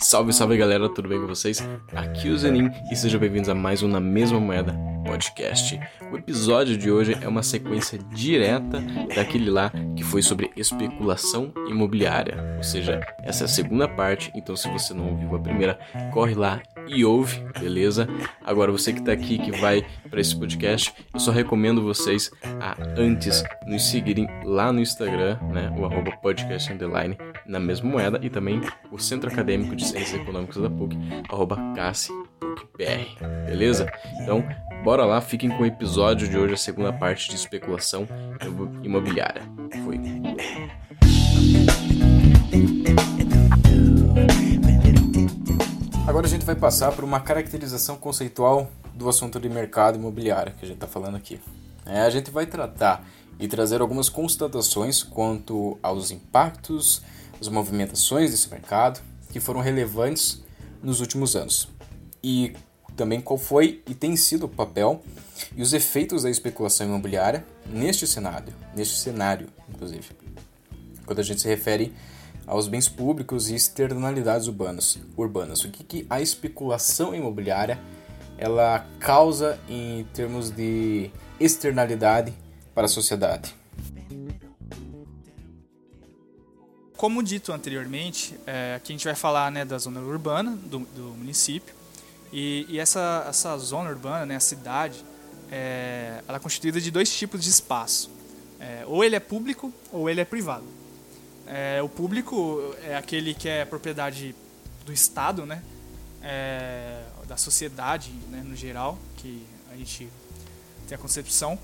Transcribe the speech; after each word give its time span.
Salve, 0.00 0.32
salve 0.32 0.56
galera, 0.56 0.88
tudo 0.88 1.08
bem 1.08 1.20
com 1.20 1.26
vocês? 1.26 1.66
Aqui 1.94 2.28
é 2.28 2.30
o 2.30 2.38
Zenin 2.38 2.70
e 2.90 2.96
sejam 2.96 3.18
bem-vindos 3.18 3.48
a 3.48 3.54
mais 3.54 3.82
um 3.82 3.88
Na 3.88 3.98
Mesma 3.98 4.38
Moeda 4.38 4.88
podcast. 5.08 5.80
O 6.12 6.16
episódio 6.16 6.76
de 6.76 6.90
hoje 6.90 7.16
é 7.20 7.26
uma 7.26 7.42
sequência 7.42 7.98
direta 8.14 8.78
daquele 9.14 9.50
lá 9.50 9.72
que 9.96 10.04
foi 10.04 10.20
sobre 10.20 10.50
especulação 10.54 11.50
imobiliária, 11.66 12.36
ou 12.58 12.62
seja, 12.62 13.00
essa 13.22 13.44
é 13.44 13.46
a 13.46 13.48
segunda 13.48 13.88
parte, 13.88 14.30
então 14.34 14.54
se 14.54 14.68
você 14.70 14.92
não 14.92 15.08
ouviu 15.08 15.34
a 15.34 15.40
primeira, 15.40 15.78
corre 16.12 16.34
lá 16.34 16.60
e 16.86 17.04
ouve, 17.04 17.42
beleza? 17.58 18.06
Agora 18.44 18.70
você 18.70 18.92
que 18.92 19.02
tá 19.02 19.12
aqui, 19.12 19.38
que 19.38 19.50
vai 19.58 19.84
para 20.10 20.20
esse 20.20 20.36
podcast, 20.36 20.92
eu 21.12 21.20
só 21.20 21.30
recomendo 21.30 21.82
vocês 21.82 22.30
a 22.60 22.76
antes 22.96 23.42
nos 23.66 23.88
seguirem 23.88 24.28
lá 24.44 24.70
no 24.72 24.80
Instagram, 24.80 25.38
né? 25.52 25.74
O 25.78 25.86
arroba 25.86 26.12
podcast 26.18 26.70
underline 26.70 27.16
na 27.48 27.58
mesma 27.58 27.90
moeda 27.90 28.20
e 28.22 28.28
também 28.28 28.60
o 28.92 28.98
Centro 28.98 29.30
Acadêmico 29.30 29.74
de 29.74 29.86
Ciências 29.86 30.20
Econômicas 30.20 30.62
da 30.62 30.68
PUC, 30.68 30.94
arroba 31.30 31.56
CASSI.br, 31.74 33.24
beleza? 33.46 33.90
Então, 34.20 34.44
bora 34.84 35.06
lá, 35.06 35.18
fiquem 35.22 35.48
com 35.48 35.62
o 35.62 35.66
episódio 35.66 36.28
de 36.28 36.36
hoje, 36.36 36.52
a 36.52 36.58
segunda 36.58 36.92
parte 36.92 37.30
de 37.30 37.36
especulação 37.36 38.06
imobiliária. 38.84 39.42
Foi. 39.82 39.98
Agora 46.06 46.26
a 46.26 46.30
gente 46.30 46.44
vai 46.44 46.54
passar 46.54 46.92
por 46.92 47.02
uma 47.04 47.20
caracterização 47.20 47.96
conceitual 47.96 48.70
do 48.92 49.08
assunto 49.08 49.40
de 49.40 49.48
mercado 49.48 49.96
imobiliário 49.96 50.52
que 50.52 50.64
a 50.64 50.68
gente 50.68 50.76
está 50.76 50.86
falando 50.86 51.16
aqui. 51.16 51.40
É, 51.86 52.00
a 52.00 52.10
gente 52.10 52.30
vai 52.30 52.44
tratar 52.44 53.06
e 53.38 53.48
trazer 53.48 53.80
algumas 53.80 54.08
constatações 54.08 55.02
quanto 55.02 55.78
aos 55.82 56.10
impactos 56.10 57.02
as 57.40 57.48
movimentações 57.48 58.30
desse 58.30 58.48
mercado 58.50 59.00
que 59.30 59.40
foram 59.40 59.60
relevantes 59.60 60.42
nos 60.82 61.00
últimos 61.00 61.36
anos 61.36 61.68
e 62.22 62.54
também 62.96 63.20
qual 63.20 63.38
foi 63.38 63.82
e 63.86 63.94
tem 63.94 64.16
sido 64.16 64.46
o 64.46 64.48
papel 64.48 65.02
e 65.56 65.62
os 65.62 65.72
efeitos 65.72 66.24
da 66.24 66.30
especulação 66.30 66.86
imobiliária 66.86 67.46
neste 67.66 68.06
cenário, 68.06 68.52
neste 68.74 68.96
cenário, 68.98 69.48
inclusive, 69.68 70.08
quando 71.06 71.20
a 71.20 71.22
gente 71.22 71.40
se 71.40 71.48
refere 71.48 71.94
aos 72.46 72.66
bens 72.66 72.88
públicos 72.88 73.50
e 73.50 73.54
externalidades 73.54 74.46
urbanas. 74.48 74.98
urbanas. 75.16 75.62
O 75.64 75.70
que, 75.70 75.84
que 75.84 76.06
a 76.10 76.20
especulação 76.20 77.14
imobiliária 77.14 77.78
ela 78.36 78.86
causa 78.98 79.58
em 79.68 80.04
termos 80.14 80.50
de 80.50 81.10
externalidade 81.38 82.32
para 82.74 82.86
a 82.86 82.88
sociedade? 82.88 83.54
Como 86.98 87.22
dito 87.22 87.52
anteriormente, 87.52 88.36
é, 88.44 88.74
aqui 88.74 88.92
a 88.92 88.94
gente 88.96 89.04
vai 89.04 89.14
falar 89.14 89.52
né, 89.52 89.64
da 89.64 89.78
zona 89.78 90.00
urbana 90.00 90.56
do, 90.56 90.80
do 90.80 91.14
município. 91.16 91.72
E, 92.32 92.66
e, 92.68 92.80
essa, 92.80 93.24
essa 93.28 93.56
zona 93.56 93.88
urbana, 93.88 94.26
né, 94.26 94.34
a 94.34 94.40
cidade, 94.40 95.04
é, 95.48 96.24
ela 96.26 96.38
é 96.38 96.40
constituída 96.40 96.80
de 96.80 96.90
dois 96.90 97.08
tipos 97.16 97.40
de 97.40 97.50
espaço. 97.50 98.10
É, 98.58 98.82
ou 98.84 99.04
ele 99.04 99.14
é 99.14 99.20
público 99.20 99.72
ou 99.92 100.10
ele 100.10 100.20
é 100.20 100.24
privado. 100.24 100.64
É, 101.46 101.80
o 101.80 101.88
público 101.88 102.74
é 102.82 102.96
aquele 102.96 103.32
que 103.32 103.48
é 103.48 103.64
propriedade 103.64 104.34
do 104.84 104.92
Estado, 104.92 105.46
né, 105.46 105.62
é, 106.20 107.04
da 107.28 107.36
sociedade 107.36 108.10
né, 108.28 108.42
no 108.44 108.56
geral, 108.56 108.98
que 109.18 109.46
a 109.72 109.76
gente 109.76 110.08
tem 110.88 110.96
a 110.96 110.98
concepção. 110.98 111.56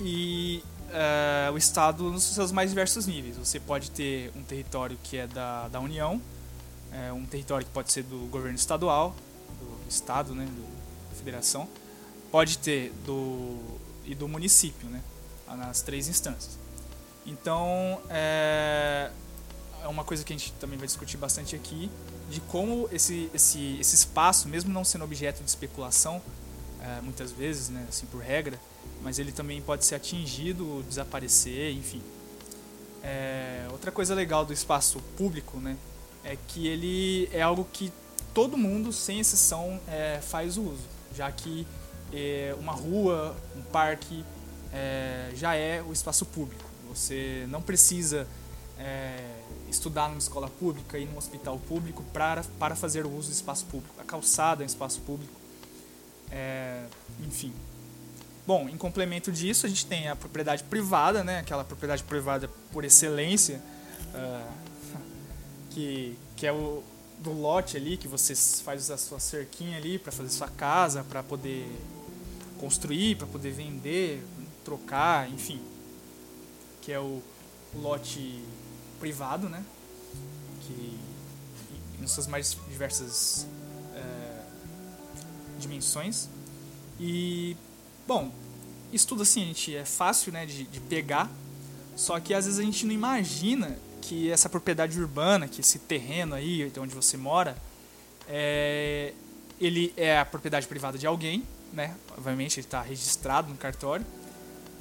E 0.00 0.62
uh, 0.88 1.52
o 1.52 1.58
Estado 1.58 2.10
nos 2.10 2.22
seus 2.22 2.52
mais 2.52 2.70
diversos 2.70 3.06
níveis. 3.06 3.36
Você 3.36 3.60
pode 3.60 3.90
ter 3.90 4.32
um 4.36 4.42
território 4.42 4.98
que 5.02 5.16
é 5.16 5.26
da, 5.26 5.68
da 5.68 5.80
União, 5.80 6.20
é, 6.92 7.12
um 7.12 7.24
território 7.26 7.66
que 7.66 7.72
pode 7.72 7.92
ser 7.92 8.02
do 8.02 8.26
governo 8.30 8.56
estadual, 8.56 9.14
do 9.60 9.88
Estado, 9.88 10.34
né, 10.34 10.46
da 11.10 11.16
Federação, 11.16 11.68
pode 12.30 12.58
ter 12.58 12.92
do 13.04 13.58
e 14.04 14.14
do 14.14 14.26
município, 14.26 14.88
né, 14.88 15.02
nas 15.48 15.82
três 15.82 16.08
instâncias. 16.08 16.58
Então, 17.26 18.00
é, 18.08 19.10
é 19.82 19.88
uma 19.88 20.02
coisa 20.02 20.24
que 20.24 20.32
a 20.32 20.36
gente 20.36 20.52
também 20.52 20.78
vai 20.78 20.86
discutir 20.86 21.18
bastante 21.18 21.54
aqui, 21.54 21.90
de 22.30 22.40
como 22.40 22.88
esse, 22.90 23.30
esse, 23.34 23.76
esse 23.78 23.94
espaço, 23.94 24.48
mesmo 24.48 24.72
não 24.72 24.82
sendo 24.82 25.04
objeto 25.04 25.42
de 25.42 25.48
especulação, 25.48 26.22
é, 26.82 27.00
muitas 27.00 27.32
vezes, 27.32 27.68
né, 27.68 27.86
assim 27.88 28.06
por 28.06 28.22
regra, 28.22 28.58
mas 29.02 29.18
ele 29.18 29.32
também 29.32 29.60
pode 29.60 29.84
ser 29.84 29.94
atingido, 29.94 30.84
desaparecer, 30.88 31.72
enfim. 31.72 32.02
É, 33.02 33.66
outra 33.70 33.90
coisa 33.90 34.14
legal 34.14 34.44
do 34.44 34.52
espaço 34.52 35.00
público, 35.16 35.58
né, 35.58 35.76
é 36.24 36.36
que 36.48 36.66
ele 36.66 37.28
é 37.32 37.42
algo 37.42 37.66
que 37.72 37.92
todo 38.34 38.56
mundo, 38.56 38.92
sem 38.92 39.20
exceção, 39.20 39.80
é, 39.88 40.20
faz 40.20 40.56
o 40.56 40.62
uso, 40.62 40.84
já 41.14 41.30
que 41.30 41.66
é, 42.12 42.54
uma 42.58 42.72
rua, 42.72 43.36
um 43.56 43.62
parque, 43.62 44.24
é, 44.72 45.30
já 45.34 45.54
é 45.54 45.82
o 45.82 45.92
espaço 45.92 46.24
público. 46.26 46.64
Você 46.88 47.46
não 47.48 47.60
precisa 47.60 48.26
é, 48.78 49.40
estudar 49.68 50.08
numa 50.08 50.18
escola 50.18 50.48
pública, 50.48 50.98
ir 50.98 51.06
num 51.06 51.18
hospital 51.18 51.58
público 51.58 52.02
para, 52.12 52.42
para 52.58 52.74
fazer 52.74 53.04
o 53.04 53.14
uso 53.14 53.28
do 53.28 53.34
espaço 53.34 53.66
público. 53.66 53.94
A 54.00 54.04
calçada 54.04 54.62
é 54.62 54.64
um 54.64 54.66
espaço 54.66 55.00
público. 55.00 55.32
É, 56.30 56.84
enfim, 57.26 57.52
Bom, 58.46 58.66
em 58.66 58.78
complemento 58.78 59.30
disso, 59.30 59.66
a 59.66 59.68
gente 59.68 59.84
tem 59.84 60.08
a 60.08 60.16
propriedade 60.16 60.64
privada, 60.64 61.22
né? 61.22 61.40
aquela 61.40 61.62
propriedade 61.62 62.02
privada 62.02 62.48
por 62.72 62.82
excelência, 62.82 63.60
uh, 64.14 64.52
que, 65.68 66.18
que 66.34 66.46
é 66.46 66.52
o 66.52 66.82
do 67.18 67.30
lote 67.30 67.76
ali, 67.76 67.98
que 67.98 68.08
você 68.08 68.34
faz 68.64 68.90
a 68.90 68.96
sua 68.96 69.20
cerquinha 69.20 69.76
ali 69.76 69.98
para 69.98 70.10
fazer 70.10 70.30
sua 70.30 70.48
casa, 70.48 71.04
para 71.04 71.22
poder 71.22 71.70
construir, 72.58 73.16
para 73.16 73.26
poder 73.26 73.50
vender, 73.50 74.24
trocar, 74.64 75.30
enfim. 75.30 75.60
Que 76.80 76.90
é 76.90 76.98
o, 76.98 77.22
lote 77.74 78.42
privado, 78.98 79.48
né? 79.48 79.62
Que 80.62 80.98
em 82.00 82.06
suas 82.06 82.26
mais 82.26 82.56
diversas 82.68 83.46
dimensões. 85.58 86.28
E 86.98 87.56
Bom, 88.08 88.32
isso 88.90 89.06
tudo 89.06 89.20
assim, 89.20 89.44
gente 89.44 89.76
é 89.76 89.84
fácil 89.84 90.32
né, 90.32 90.46
de, 90.46 90.64
de 90.64 90.80
pegar, 90.80 91.30
só 91.94 92.18
que 92.18 92.32
às 92.32 92.46
vezes 92.46 92.58
a 92.58 92.62
gente 92.62 92.86
não 92.86 92.94
imagina 92.94 93.78
que 94.00 94.30
essa 94.30 94.48
propriedade 94.48 94.98
urbana, 94.98 95.46
que 95.46 95.60
esse 95.60 95.78
terreno 95.78 96.34
aí, 96.34 96.72
onde 96.80 96.94
você 96.94 97.18
mora, 97.18 97.54
é, 98.26 99.12
ele 99.60 99.92
é 99.94 100.18
a 100.18 100.24
propriedade 100.24 100.66
privada 100.66 100.96
de 100.96 101.06
alguém, 101.06 101.44
né? 101.70 101.94
Obviamente 102.16 102.58
ele 102.58 102.66
está 102.66 102.80
registrado 102.80 103.50
no 103.50 103.58
cartório, 103.58 104.06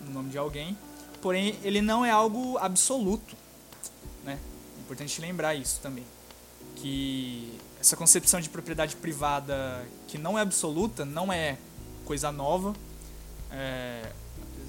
no 0.05 0.13
nome 0.13 0.29
de 0.29 0.37
alguém, 0.37 0.77
porém 1.21 1.59
ele 1.65 1.81
não 1.81 2.05
é 2.05 2.11
algo 2.11 2.57
absoluto, 2.59 3.35
né? 4.23 4.39
É 4.77 4.81
importante 4.83 5.19
lembrar 5.19 5.53
isso 5.53 5.81
também, 5.81 6.05
que 6.77 7.59
essa 7.79 7.95
concepção 7.95 8.39
de 8.39 8.49
propriedade 8.49 8.95
privada 8.95 9.85
que 10.07 10.17
não 10.17 10.37
é 10.37 10.41
absoluta 10.41 11.05
não 11.05 11.31
é 11.31 11.57
coisa 12.05 12.31
nova, 12.31 12.73
é, 13.51 14.11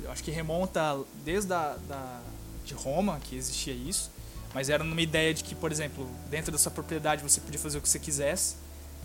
eu 0.02 0.10
acho 0.10 0.22
que 0.22 0.30
remonta 0.30 0.98
desde 1.24 1.52
a, 1.52 1.76
da, 1.88 2.20
de 2.64 2.74
Roma 2.74 3.20
que 3.20 3.36
existia 3.36 3.74
isso, 3.74 4.10
mas 4.54 4.68
era 4.68 4.82
numa 4.82 5.00
ideia 5.00 5.32
de 5.34 5.44
que, 5.44 5.54
por 5.54 5.70
exemplo, 5.70 6.08
dentro 6.30 6.50
da 6.50 6.58
sua 6.58 6.72
propriedade 6.72 7.22
você 7.22 7.40
podia 7.40 7.58
fazer 7.58 7.78
o 7.78 7.80
que 7.80 7.88
você 7.88 7.98
quisesse. 7.98 8.56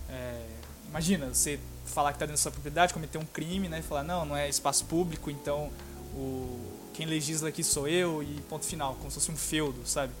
É, 0.08 0.46
imagina, 0.88 1.26
você 1.26 1.60
falar 1.84 2.12
que 2.12 2.16
está 2.16 2.26
dentro 2.26 2.38
da 2.38 2.42
sua 2.42 2.52
propriedade, 2.52 2.94
cometer 2.94 3.18
um 3.18 3.26
crime, 3.26 3.68
né, 3.68 3.80
e 3.80 3.82
falar 3.82 4.02
não, 4.02 4.24
não 4.24 4.36
é 4.36 4.48
espaço 4.48 4.84
público, 4.86 5.30
então 5.30 5.70
o, 6.14 6.58
quem 6.94 7.06
legisla 7.06 7.48
aqui 7.48 7.62
sou 7.62 7.86
eu 7.86 8.22
e 8.22 8.40
ponto 8.48 8.64
final, 8.64 8.94
como 8.94 9.10
se 9.10 9.16
fosse 9.16 9.30
um 9.30 9.36
feudo, 9.36 9.86
sabe? 9.86 10.12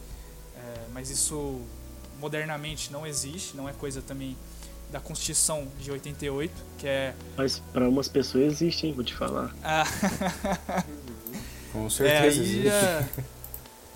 É, 0.56 0.86
mas 0.92 1.10
isso 1.10 1.60
modernamente 2.20 2.92
não 2.92 3.06
existe, 3.06 3.56
não 3.56 3.68
é 3.68 3.72
coisa 3.72 4.02
também 4.02 4.36
da 4.90 5.00
Constituição 5.00 5.66
de 5.80 5.90
88, 5.90 6.52
que 6.78 6.86
é. 6.86 7.14
Mas 7.36 7.60
para 7.72 7.88
umas 7.88 8.08
pessoas 8.08 8.44
existe, 8.44 8.86
hein? 8.86 8.92
Vou 8.92 9.04
te 9.04 9.14
falar. 9.14 9.54
Ah. 9.62 9.84
Com 11.72 11.88
certeza. 11.90 12.42
É, 12.42 13.06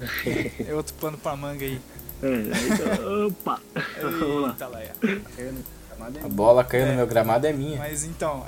aí 0.01 0.53
já... 0.57 0.65
é 0.69 0.75
outro 0.75 0.95
pano 0.95 1.17
pra 1.19 1.37
manga 1.37 1.65
aí. 1.65 1.81
É, 2.23 3.27
opa! 3.27 3.61
Eita, 3.77 4.67
lá. 4.67 4.83
A 6.25 6.29
bola 6.29 6.65
caiu 6.65 6.85
é, 6.85 6.91
no 6.91 6.97
meu 6.97 7.07
gramado 7.07 7.47
é 7.47 7.53
minha. 7.53 7.79
Mas 7.79 8.05
então. 8.05 8.47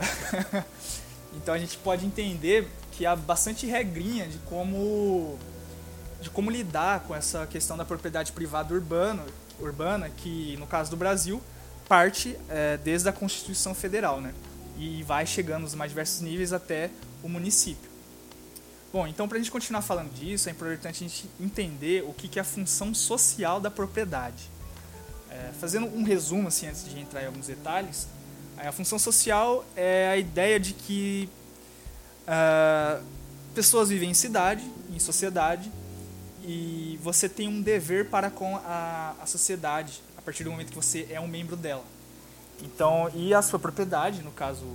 então 1.35 1.55
a 1.55 1.59
gente 1.59 1.77
pode 1.79 2.05
entender 2.05 2.69
que 2.93 3.07
há 3.07 3.15
bastante 3.15 3.67
regrinha 3.67 4.27
de 4.27 4.39
como 4.39 5.39
de 6.21 6.29
como 6.31 6.51
lidar 6.51 7.01
com 7.01 7.15
essa 7.15 7.47
questão 7.47 7.77
da 7.77 7.85
propriedade 7.85 8.33
privada 8.33 8.75
urbana, 8.75 9.25
urbana 9.61 10.09
que 10.09 10.57
no 10.59 10.67
caso 10.67 10.91
do 10.91 10.97
Brasil 10.97 11.43
parte 11.89 12.37
é, 12.49 12.77
desde 12.77 13.09
a 13.09 13.13
Constituição 13.13 13.75
Federal, 13.75 14.21
né? 14.21 14.33
E 14.79 15.03
vai 15.03 15.27
chegando 15.27 15.63
nos 15.63 15.75
mais 15.75 15.91
diversos 15.91 16.21
níveis 16.21 16.53
até 16.53 16.91
o 17.23 17.29
município. 17.29 17.91
Bom, 18.93 19.07
então 19.07 19.29
para 19.29 19.37
a 19.37 19.41
gente 19.41 19.51
continuar 19.51 19.83
falando 19.83 20.13
disso, 20.13 20.49
é 20.49 20.53
importante 20.53 21.05
a 21.05 21.09
gente 21.09 21.29
entender 21.41 22.05
o 22.07 22.13
que, 22.13 22.29
que 22.29 22.39
é 22.39 22.43
a 22.43 22.45
função 22.45 22.95
social 22.95 23.61
da 23.61 23.71
propriedade. 23.71 24.51
É, 25.31 25.51
fazendo 25.61 25.87
um 25.87 26.03
resumo, 26.03 26.49
assim, 26.49 26.67
antes 26.67 26.85
de 26.85 26.99
entrar 26.99 27.23
em 27.23 27.27
alguns 27.27 27.47
detalhes, 27.47 28.09
a 28.57 28.73
função 28.73 28.99
social 28.99 29.65
é 29.77 30.09
a 30.09 30.17
ideia 30.17 30.61
de 30.61 30.75
que 30.75 31.29
uh, 32.27 33.03
pessoas 33.55 33.89
vivem 33.89 34.11
em 34.11 34.15
cidade, 34.15 34.63
em 34.93 34.99
sociedade, 34.99 35.71
e 36.43 36.99
você 37.03 37.29
tem 37.29 37.49
um 37.49 37.61
dever 37.61 38.09
para 38.09 38.31
com 38.31 38.57
a, 38.57 39.15
a 39.21 39.27
sociedade 39.27 40.03
a 40.17 40.23
partir 40.23 40.45
do 40.45 40.51
momento 40.51 40.71
que 40.71 40.77
você 40.77 41.09
é 41.11 41.21
um 41.21 41.29
membro 41.29 41.57
dela. 41.57 41.85
Então, 42.63 43.11
e 43.15 43.33
a 43.33 43.41
sua 43.41 43.59
propriedade, 43.59 44.23
no 44.23 44.31
caso 44.31 44.67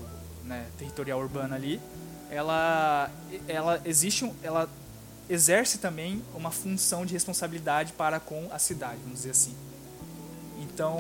né, 0.43 0.67
territorial 0.77 1.19
urbana 1.19 1.55
ali, 1.55 1.79
ela, 2.29 3.11
ela 3.47 3.81
existe, 3.85 4.31
ela 4.41 4.69
exerce 5.29 5.77
também 5.77 6.23
uma 6.33 6.51
função 6.51 7.05
de 7.05 7.13
responsabilidade 7.13 7.93
para 7.93 8.19
com 8.19 8.49
a 8.51 8.59
cidade, 8.59 8.97
vamos 9.03 9.19
dizer 9.19 9.31
assim. 9.31 9.55
Então, 10.59 10.97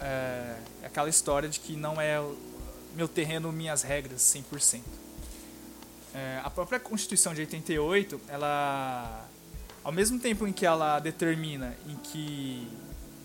é, 0.00 0.56
é 0.82 0.86
aquela 0.86 1.08
história 1.08 1.48
de 1.48 1.60
que 1.60 1.76
não 1.76 2.00
é 2.00 2.22
meu 2.94 3.08
terreno, 3.08 3.52
minhas 3.52 3.82
regras, 3.82 4.22
100%. 4.22 4.80
É, 6.14 6.40
a 6.44 6.50
própria 6.50 6.78
Constituição 6.78 7.34
de 7.34 7.40
88, 7.40 8.20
ela, 8.28 9.26
ao 9.84 9.92
mesmo 9.92 10.18
tempo 10.18 10.46
em 10.46 10.52
que 10.52 10.64
ela 10.64 10.98
determina 10.98 11.76
em 11.86 11.94
que, 11.96 12.66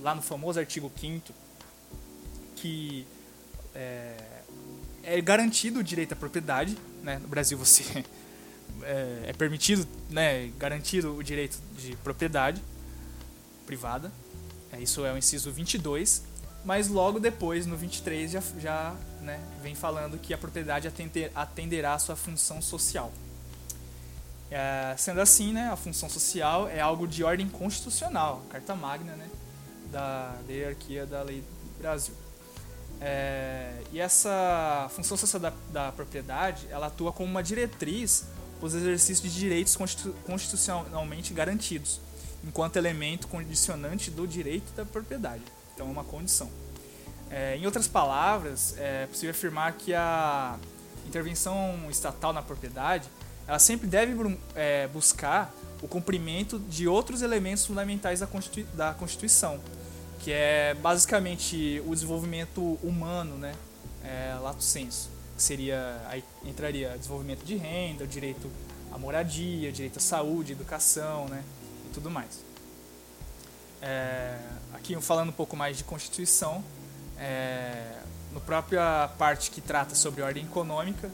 lá 0.02 0.14
no 0.14 0.22
famoso 0.22 0.60
artigo 0.60 0.92
5 0.94 1.34
que 2.58 3.08
é, 3.74 4.18
é 5.04 5.22
garantido 5.22 5.80
o 5.80 5.84
direito 5.84 6.12
à 6.12 6.16
propriedade, 6.16 6.78
né? 7.02 7.18
no 7.18 7.28
Brasil 7.30 7.58
você 7.58 8.04
é, 8.84 9.24
é 9.28 9.34
permitido, 9.34 9.88
né, 10.10 10.52
garantido 10.58 11.16
o 11.16 11.24
direito 11.24 11.58
de 11.78 11.96
propriedade 11.98 12.62
privada. 13.66 14.12
É, 14.74 14.82
isso 14.82 15.06
é 15.06 15.14
o 15.14 15.18
inciso 15.18 15.52
22, 15.52 16.24
mas 16.66 16.90
logo 16.90 17.20
depois, 17.20 17.66
no 17.66 17.78
23, 17.78 18.32
já, 18.32 18.44
já 18.60 18.96
né, 19.22 19.40
vem 19.64 19.74
falando 19.74 20.18
que 20.18 20.34
a 20.34 20.38
propriedade 20.38 20.88
atender, 20.88 21.32
atenderá 21.34 21.94
à 21.94 22.00
sua 22.00 22.16
função 22.16 22.62
social. 22.62 23.12
É, 24.52 24.96
sendo 24.98 25.22
assim, 25.22 25.54
né, 25.54 25.70
a 25.72 25.76
função 25.76 26.10
social 26.10 26.68
é 26.68 26.80
algo 26.80 27.08
de 27.08 27.24
ordem 27.24 27.48
constitucional, 27.48 28.42
carta 28.50 28.74
magna 28.74 29.16
né, 29.16 29.30
da, 29.92 30.36
hierarquia 30.48 31.06
da 31.06 31.22
lei 31.22 31.42
do 31.42 31.80
Brasil. 31.82 32.14
É, 33.02 33.82
e 33.92 34.00
essa 34.00 34.90
função 34.92 35.16
social 35.16 35.40
da, 35.40 35.54
da 35.72 35.92
propriedade, 35.92 36.68
ela 36.70 36.88
atua 36.88 37.12
como 37.12 37.30
uma 37.30 37.44
diretriz 37.44 38.26
os 38.62 38.74
exercícios 38.74 39.22
de 39.34 39.40
direitos 39.40 39.78
constitucionalmente 40.26 41.34
garantidos, 41.34 42.00
enquanto 42.44 42.76
elemento 42.76 43.28
condicionante 43.28 44.12
do 44.12 44.28
direito 44.28 44.74
da 44.74 44.86
propriedade. 44.86 45.44
Então, 45.74 45.88
é 45.88 45.90
uma 45.90 46.04
condição. 46.04 46.50
É, 47.30 47.56
em 47.56 47.66
outras 47.66 47.88
palavras, 47.88 48.76
é 48.78 49.06
possível 49.06 49.32
afirmar 49.32 49.74
que 49.74 49.94
a 49.94 50.58
intervenção 51.08 51.88
estatal 51.90 52.34
na 52.34 52.42
propriedade 52.42 53.08
ela 53.50 53.58
sempre 53.58 53.88
deve 53.88 54.14
é, 54.54 54.88
buscar 54.90 55.52
o 55.82 55.88
cumprimento 55.88 56.60
de 56.60 56.88
outros 56.88 57.24
elementos 57.24 57.66
fundamentais 57.66 58.20
da, 58.20 58.28
Constitui 58.28 58.64
da 58.76 58.94
Constituição, 58.94 59.60
que 60.20 60.32
é 60.32 60.76
basicamente 60.76 61.82
o 61.88 61.96
desenvolvimento 61.96 62.78
humano, 62.84 63.40
né, 63.40 63.56
é, 64.04 64.38
lato 64.40 64.62
sensu 64.62 65.10
que 65.36 65.42
seria 65.42 66.00
aí 66.10 66.24
entraria 66.46 66.96
desenvolvimento 66.98 67.44
de 67.44 67.56
renda, 67.56 68.06
direito 68.06 68.52
à 68.92 69.00
moradia, 69.00 69.72
direito 69.72 69.98
à 69.98 70.02
saúde, 70.02 70.52
educação, 70.52 71.28
né, 71.28 71.44
e 71.88 71.94
tudo 71.94 72.12
mais. 72.12 72.44
É, 73.82 74.38
aqui 74.74 74.96
falando 75.02 75.30
um 75.30 75.34
pouco 75.34 75.56
mais 75.58 75.76
de 75.76 75.84
Constituição, 75.86 76.64
é, 77.18 77.98
no 78.32 78.42
própria 78.42 79.10
parte 79.18 79.50
que 79.50 79.60
trata 79.60 79.96
sobre 79.96 80.22
ordem 80.22 80.44
econômica, 80.44 81.10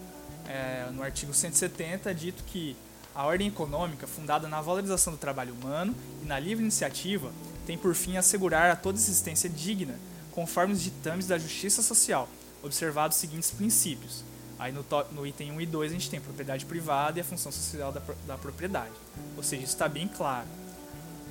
é, 0.47 0.89
no 0.92 1.03
artigo 1.03 1.33
170 1.33 2.12
é 2.12 2.13
dito 2.13 2.44
que 2.44 2.75
a 3.13 3.25
ordem 3.25 3.47
econômica, 3.47 4.06
fundada 4.06 4.47
na 4.47 4.62
valorização 4.62 5.13
do 5.13 5.18
trabalho 5.18 5.53
humano 5.53 5.95
e 6.21 6.25
na 6.25 6.38
livre 6.38 6.63
iniciativa, 6.63 7.31
tem 7.65 7.77
por 7.77 7.95
fim 7.95 8.18
assegurar 8.18 8.69
a 8.69 8.75
toda 8.75 8.97
existência 8.97 9.50
digna, 9.50 9.97
conforme 10.31 10.74
os 10.74 10.83
ditames 10.83 11.27
da 11.27 11.38
justiça 11.38 11.81
social, 11.81 12.27
observados 12.62 13.15
os 13.15 13.21
seguintes 13.21 13.51
princípios. 13.51 14.24
Aí 14.59 14.71
no, 14.71 14.86
no, 15.12 15.25
item 15.25 15.51
1 15.53 15.62
e 15.62 15.65
2 15.65 15.92
a 15.92 15.94
gente 15.94 16.09
tem 16.09 16.19
propriedade 16.19 16.65
privada 16.65 17.18
e 17.18 17.21
a 17.21 17.24
função 17.24 17.51
social 17.51 17.92
da, 17.92 18.01
da 18.27 18.38
propriedade. 18.38 18.94
Ou 19.36 19.44
seja, 19.44 19.63
isso 19.63 19.74
está 19.74 19.88
bem 19.88 20.07
claro. 20.07 20.47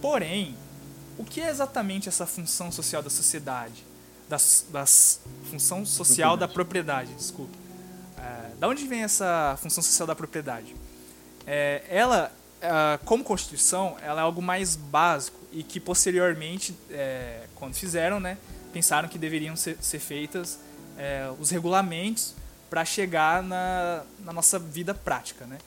Porém, 0.01 0.55
o 1.19 1.25
que 1.25 1.41
é 1.41 1.49
exatamente 1.49 2.09
essa 2.09 2.27
função 2.27 2.73
social 2.73 3.03
da 3.03 3.11
sociedade? 3.11 3.85
Das 4.29 5.21
função 5.51 5.85
social 5.85 6.37
da 6.37 6.49
propriedade, 6.49 7.13
desculpa. 7.15 7.64
Da 8.59 8.69
onde 8.69 8.87
vem 8.87 9.03
essa 9.03 9.59
função 9.61 9.83
social 9.83 10.07
da 10.07 10.15
propriedade? 10.15 10.75
É, 11.47 11.83
ela, 11.89 12.33
como 13.05 13.23
Constituição, 13.23 13.97
ela 14.01 14.21
é 14.21 14.25
algo 14.25 14.41
mais 14.41 14.77
básico 14.77 15.39
e 15.53 15.63
que 15.63 15.79
posteriormente, 15.79 16.75
é, 16.91 17.47
quando 17.55 17.75
fizeram, 17.75 18.19
né, 18.19 18.39
pensaram 18.73 19.09
que 19.09 19.19
deveriam 19.19 19.55
ser, 19.55 19.77
ser 19.81 20.01
feitas 20.01 20.59
é, 20.99 21.31
os 21.39 21.51
regulamentos 21.51 22.35
para 22.69 22.85
chegar 22.85 23.43
na, 23.43 24.03
na, 24.25 24.33
nossa 24.33 24.59
vida 24.59 24.93
prática, 24.95 25.47
né? 25.47 25.59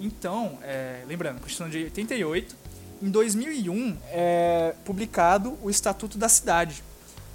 Então, 0.00 0.58
é, 0.62 1.04
lembrando, 1.06 1.40
Constituição 1.40 1.68
de 1.68 1.84
88, 1.84 2.56
em 3.02 3.10
2001 3.10 3.96
é 4.08 4.74
publicado 4.84 5.56
o 5.62 5.70
Estatuto 5.70 6.18
da 6.18 6.28
Cidade, 6.28 6.82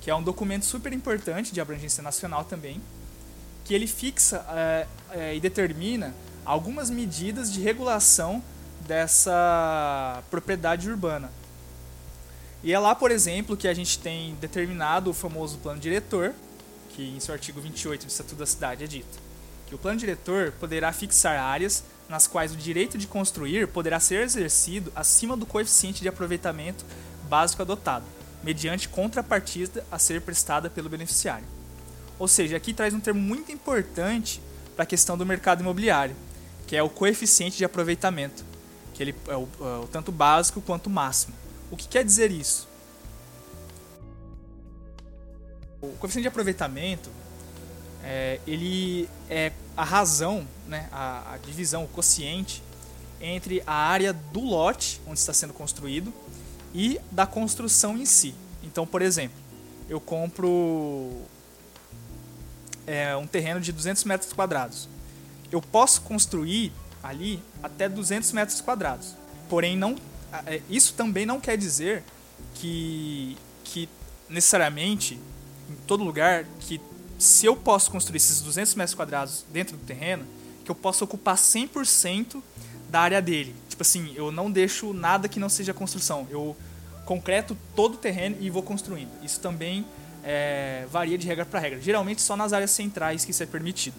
que 0.01 0.09
é 0.09 0.15
um 0.15 0.23
documento 0.23 0.65
super 0.65 0.91
importante 0.91 1.53
de 1.53 1.61
abrangência 1.61 2.03
nacional 2.03 2.43
também, 2.43 2.81
que 3.63 3.73
ele 3.73 3.87
fixa 3.87 4.45
é, 4.49 4.87
é, 5.11 5.35
e 5.35 5.39
determina 5.39 6.13
algumas 6.45 6.89
medidas 6.89 7.51
de 7.51 7.61
regulação 7.61 8.43
dessa 8.87 10.21
propriedade 10.29 10.89
urbana. 10.89 11.31
E 12.63 12.73
é 12.73 12.79
lá, 12.79 12.95
por 12.95 13.11
exemplo, 13.11 13.55
que 13.55 13.67
a 13.67 13.73
gente 13.73 13.99
tem 13.99 14.35
determinado 14.35 15.09
o 15.09 15.13
famoso 15.13 15.57
plano 15.57 15.79
diretor, 15.79 16.33
que 16.89 17.15
em 17.15 17.19
seu 17.19 17.33
artigo 17.33 17.59
28 17.59 18.05
do 18.05 18.09
Estatuto 18.09 18.35
da 18.35 18.45
Cidade 18.45 18.83
é 18.83 18.87
dito 18.87 19.23
que 19.73 19.75
o 19.75 19.79
plano 19.79 19.97
diretor 19.97 20.51
poderá 20.59 20.93
fixar 20.93 21.39
áreas 21.39 21.83
nas 22.07 22.27
quais 22.27 22.53
o 22.53 22.55
direito 22.55 22.95
de 22.95 23.07
construir 23.07 23.67
poderá 23.67 23.99
ser 23.99 24.21
exercido 24.21 24.91
acima 24.95 25.35
do 25.35 25.47
coeficiente 25.47 26.03
de 26.03 26.07
aproveitamento 26.07 26.85
básico 27.27 27.63
adotado, 27.63 28.05
mediante 28.43 28.87
contrapartida 28.87 29.83
a 29.91 29.97
ser 29.97 30.21
prestada 30.21 30.69
pelo 30.69 30.89
beneficiário. 30.89 31.47
Ou 32.19 32.27
seja, 32.27 32.57
aqui 32.57 32.73
traz 32.73 32.93
um 32.93 32.99
termo 32.99 33.19
muito 33.19 33.51
importante 33.51 34.41
para 34.75 34.83
a 34.83 34.85
questão 34.85 35.17
do 35.17 35.25
mercado 35.25 35.61
imobiliário, 35.61 36.15
que 36.67 36.75
é 36.75 36.83
o 36.83 36.89
coeficiente 36.89 37.57
de 37.57 37.65
aproveitamento, 37.65 38.43
que 38.93 39.03
ele 39.03 39.15
é 39.27 39.35
o, 39.35 39.47
é 39.59 39.83
o 39.83 39.87
tanto 39.91 40.11
básico 40.11 40.61
quanto 40.61 40.89
máximo. 40.89 41.33
O 41.69 41.75
que 41.75 41.87
quer 41.87 42.03
dizer 42.03 42.31
isso? 42.31 42.67
O 45.81 45.89
coeficiente 45.99 46.23
de 46.23 46.27
aproveitamento, 46.27 47.09
é, 48.03 48.39
ele 48.45 49.09
é 49.29 49.51
a 49.75 49.83
razão, 49.83 50.47
né, 50.67 50.87
a, 50.91 51.33
a 51.33 51.37
divisão, 51.37 51.83
o 51.83 51.87
quociente 51.87 52.61
entre 53.19 53.63
a 53.65 53.73
área 53.73 54.11
do 54.11 54.41
lote 54.41 55.01
onde 55.07 55.19
está 55.19 55.33
sendo 55.33 55.53
construído 55.53 56.13
e 56.73 56.99
da 57.11 57.25
construção 57.25 57.97
em 57.97 58.05
si. 58.05 58.35
Então, 58.61 58.85
por 58.85 59.01
exemplo, 59.01 59.37
eu 59.89 59.99
compro 59.99 61.11
é, 62.87 63.15
um 63.15 63.27
terreno 63.27 63.59
de 63.59 63.71
200 63.71 64.03
metros 64.03 64.33
quadrados. 64.33 64.87
Eu 65.51 65.61
posso 65.61 66.01
construir 66.01 66.71
ali 67.01 67.41
até 67.61 67.87
200 67.87 68.31
metros 68.31 68.61
quadrados. 68.61 69.15
Porém, 69.49 69.77
não, 69.77 69.95
é, 70.45 70.61
isso 70.69 70.93
também 70.93 71.25
não 71.25 71.39
quer 71.39 71.57
dizer 71.57 72.03
que, 72.55 73.37
que 73.63 73.89
necessariamente 74.29 75.19
em 75.69 75.75
todo 75.87 76.03
lugar 76.03 76.45
que 76.59 76.79
se 77.19 77.45
eu 77.45 77.55
posso 77.55 77.91
construir 77.91 78.17
esses 78.17 78.41
200 78.41 78.75
metros 78.75 78.95
quadrados 78.95 79.45
dentro 79.51 79.77
do 79.77 79.85
terreno, 79.85 80.25
que 80.65 80.71
eu 80.71 80.75
posso 80.75 81.03
ocupar 81.03 81.35
100% 81.35 82.41
da 82.89 83.01
área 83.01 83.21
dele. 83.21 83.55
Tipo 83.69 83.81
assim, 83.81 84.13
eu 84.15 84.31
não 84.31 84.51
deixo 84.51 84.93
nada 84.93 85.27
que 85.27 85.39
não 85.39 85.49
seja 85.49 85.73
construção. 85.73 86.27
Eu 86.29 86.55
concreto 87.05 87.57
todo 87.75 87.95
o 87.95 87.97
terreno 87.97 88.37
e 88.39 88.49
vou 88.49 88.63
construindo. 88.63 89.09
Isso 89.23 89.39
também 89.39 89.85
é, 90.23 90.85
varia 90.89 91.17
de 91.17 91.27
regra 91.27 91.45
para 91.45 91.59
regra. 91.59 91.81
Geralmente 91.81 92.21
só 92.21 92.35
nas 92.35 92.53
áreas 92.53 92.71
centrais 92.71 93.25
que 93.25 93.31
isso 93.31 93.43
é 93.43 93.45
permitido. 93.45 93.95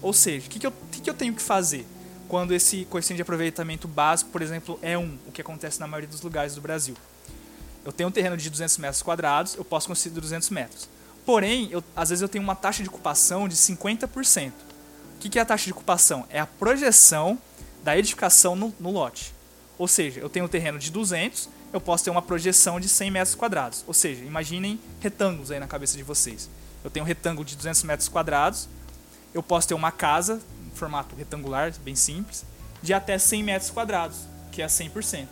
Ou 0.00 0.12
seja, 0.12 0.46
o 0.46 0.50
que, 0.50 0.58
que, 0.58 1.00
que, 1.00 1.10
eu 1.10 1.14
tenho 1.14 1.34
que 1.34 1.42
fazer 1.42 1.86
quando 2.28 2.52
esse 2.52 2.84
coeficiente 2.86 3.16
de 3.16 3.22
aproveitamento 3.22 3.88
básico, 3.88 4.30
por 4.30 4.42
exemplo, 4.42 4.78
é 4.82 4.98
1, 4.98 5.18
o 5.26 5.32
que 5.32 5.40
acontece 5.40 5.80
na 5.80 5.86
maioria 5.86 6.08
dos 6.08 6.20
lugares 6.20 6.54
do 6.54 6.60
Brasil? 6.60 6.94
Eu 7.84 7.92
tenho 7.92 8.08
um 8.08 8.12
terreno 8.12 8.36
de 8.36 8.48
200 8.48 8.78
metros 8.78 9.02
quadrados, 9.02 9.54
eu 9.54 9.64
posso 9.64 9.88
construir 9.88 10.14
200 10.14 10.50
metros. 10.50 10.88
Porém, 11.24 11.68
eu, 11.70 11.82
às 11.96 12.10
vezes 12.10 12.22
eu 12.22 12.28
tenho 12.28 12.44
uma 12.44 12.54
taxa 12.54 12.82
de 12.82 12.88
ocupação 12.88 13.48
de 13.48 13.56
50%. 13.56 14.50
O 14.50 15.18
que, 15.20 15.30
que 15.30 15.38
é 15.38 15.42
a 15.42 15.44
taxa 15.44 15.64
de 15.64 15.72
ocupação? 15.72 16.26
É 16.28 16.38
a 16.38 16.46
projeção 16.46 17.38
da 17.82 17.96
edificação 17.96 18.54
no, 18.54 18.74
no 18.78 18.90
lote. 18.90 19.34
Ou 19.78 19.88
seja, 19.88 20.20
eu 20.20 20.28
tenho 20.28 20.44
um 20.44 20.48
terreno 20.48 20.78
de 20.78 20.90
200, 20.90 21.48
eu 21.74 21.80
posso 21.80 22.04
ter 22.04 22.10
uma 22.10 22.22
projeção 22.22 22.78
de 22.78 22.88
100 22.88 23.10
metros 23.10 23.34
quadrados. 23.34 23.82
Ou 23.84 23.92
seja, 23.92 24.24
imaginem 24.24 24.78
retângulos 25.00 25.50
aí 25.50 25.58
na 25.58 25.66
cabeça 25.66 25.96
de 25.96 26.04
vocês. 26.04 26.48
Eu 26.84 26.88
tenho 26.88 27.04
um 27.04 27.06
retângulo 27.06 27.44
de 27.44 27.56
200 27.56 27.82
metros 27.82 28.08
quadrados, 28.08 28.68
eu 29.34 29.42
posso 29.42 29.66
ter 29.66 29.74
uma 29.74 29.90
casa, 29.90 30.40
em 30.64 30.70
formato 30.76 31.16
retangular, 31.16 31.74
bem 31.84 31.96
simples, 31.96 32.44
de 32.80 32.94
até 32.94 33.18
100 33.18 33.42
metros 33.42 33.70
quadrados, 33.72 34.18
que 34.52 34.62
é 34.62 34.66
100%. 34.66 35.26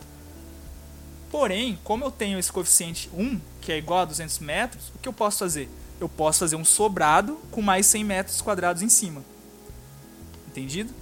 Porém, 1.31 1.79
como 1.85 2.05
eu 2.05 2.11
tenho 2.11 2.41
esse 2.41 2.51
coeficiente 2.51 3.09
1, 3.15 3.41
que 3.61 3.71
é 3.71 3.79
igual 3.79 4.01
a 4.01 4.05
200 4.05 4.41
metros, 4.41 4.89
o 4.97 4.99
que 4.99 5.09
eu 5.09 5.13
posso 5.13 5.39
fazer? 5.39 5.71
Eu 6.01 6.09
posso 6.09 6.41
fazer 6.41 6.57
um 6.57 6.65
sobrado 6.65 7.39
com 7.53 7.63
mais 7.63 7.87
100 7.87 8.03
metros 8.03 8.41
quadrados 8.41 8.83
em 8.83 8.89
cima. 8.89 9.23
Entendido? 10.49 10.93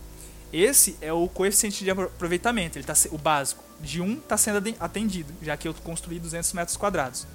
Esse 0.52 0.96
é 1.00 1.12
o 1.12 1.28
coeficiente 1.28 1.84
de 1.84 1.90
aproveitamento, 1.90 2.76
ele 2.78 2.84
tá, 2.84 2.94
o 3.10 3.18
básico. 3.18 3.62
De 3.80 4.00
1 4.00 4.14
está 4.18 4.36
sendo 4.36 4.74
atendido, 4.78 5.32
já 5.40 5.56
que 5.56 5.66
eu 5.66 5.72
construí 5.72 6.18
200 6.18 6.52
metros 6.52 6.76
quadrados. 6.76 7.26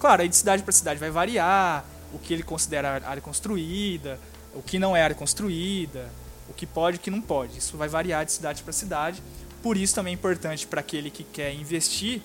Claro, 0.00 0.22
aí 0.22 0.28
de 0.28 0.36
cidade 0.36 0.62
para 0.62 0.72
cidade 0.72 0.98
vai 0.98 1.10
variar, 1.10 1.84
o 2.12 2.18
que 2.18 2.32
ele 2.32 2.42
considera 2.42 3.02
área 3.06 3.20
construída, 3.20 4.18
o 4.54 4.62
que 4.62 4.78
não 4.78 4.96
é 4.96 5.02
área 5.02 5.14
construída, 5.14 6.08
o 6.48 6.54
que 6.54 6.66
pode 6.66 6.96
e 6.96 6.98
o 6.98 7.00
que 7.00 7.10
não 7.10 7.20
pode. 7.20 7.58
Isso 7.58 7.76
vai 7.76 7.88
variar 7.88 8.24
de 8.24 8.32
cidade 8.32 8.62
para 8.62 8.72
cidade. 8.72 9.22
Por 9.62 9.76
isso 9.76 9.94
também 9.94 10.12
é 10.12 10.14
importante 10.14 10.66
para 10.66 10.80
aquele 10.80 11.10
que 11.10 11.24
quer 11.24 11.52
investir 11.54 12.22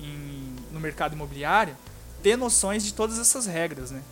em, 0.00 0.56
no 0.72 0.80
mercado 0.80 1.14
imobiliário 1.14 1.76
ter 2.22 2.36
noções 2.36 2.84
de 2.84 2.94
todas 2.94 3.18
essas 3.18 3.46
regras, 3.46 3.90
né? 3.90 4.02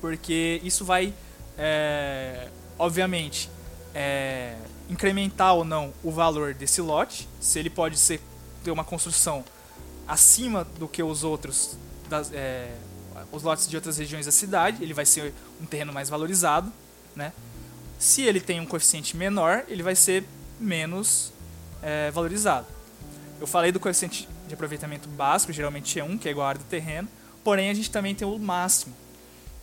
Porque 0.00 0.60
isso 0.62 0.84
vai, 0.84 1.14
é, 1.56 2.48
obviamente, 2.78 3.48
é, 3.94 4.56
incrementar 4.88 5.54
ou 5.54 5.64
não 5.64 5.92
o 6.02 6.10
valor 6.10 6.54
desse 6.54 6.80
lote, 6.80 7.28
se 7.40 7.58
ele 7.58 7.70
pode 7.70 7.96
ser 7.96 8.20
ter 8.62 8.70
uma 8.70 8.84
construção 8.84 9.44
acima 10.06 10.64
do 10.78 10.86
que 10.86 11.02
os 11.02 11.24
outros 11.24 11.76
das, 12.08 12.30
é, 12.32 12.74
os 13.30 13.42
lotes 13.42 13.68
de 13.68 13.76
outras 13.76 13.96
regiões 13.96 14.26
da 14.26 14.32
cidade, 14.32 14.82
ele 14.82 14.94
vai 14.94 15.06
ser 15.06 15.32
um 15.60 15.64
terreno 15.64 15.92
mais 15.92 16.08
valorizado, 16.08 16.72
né? 17.14 17.32
Se 17.98 18.22
ele 18.22 18.40
tem 18.40 18.60
um 18.60 18.66
coeficiente 18.66 19.16
menor, 19.16 19.64
ele 19.68 19.82
vai 19.82 19.94
ser 19.94 20.24
menos 20.58 21.32
é, 21.82 22.10
valorizado. 22.10 22.66
Eu 23.40 23.46
falei 23.46 23.72
do 23.72 23.80
coeficiente 23.80 24.28
de 24.46 24.54
aproveitamento 24.54 25.08
básico, 25.08 25.52
geralmente 25.52 25.98
é 25.98 26.04
1, 26.04 26.18
que 26.18 26.28
é 26.28 26.30
igual 26.30 26.46
a 26.46 26.50
área 26.50 26.60
do 26.60 26.66
terreno, 26.66 27.08
porém 27.44 27.70
a 27.70 27.74
gente 27.74 27.90
também 27.90 28.14
tem 28.14 28.26
o 28.26 28.38
máximo, 28.38 28.94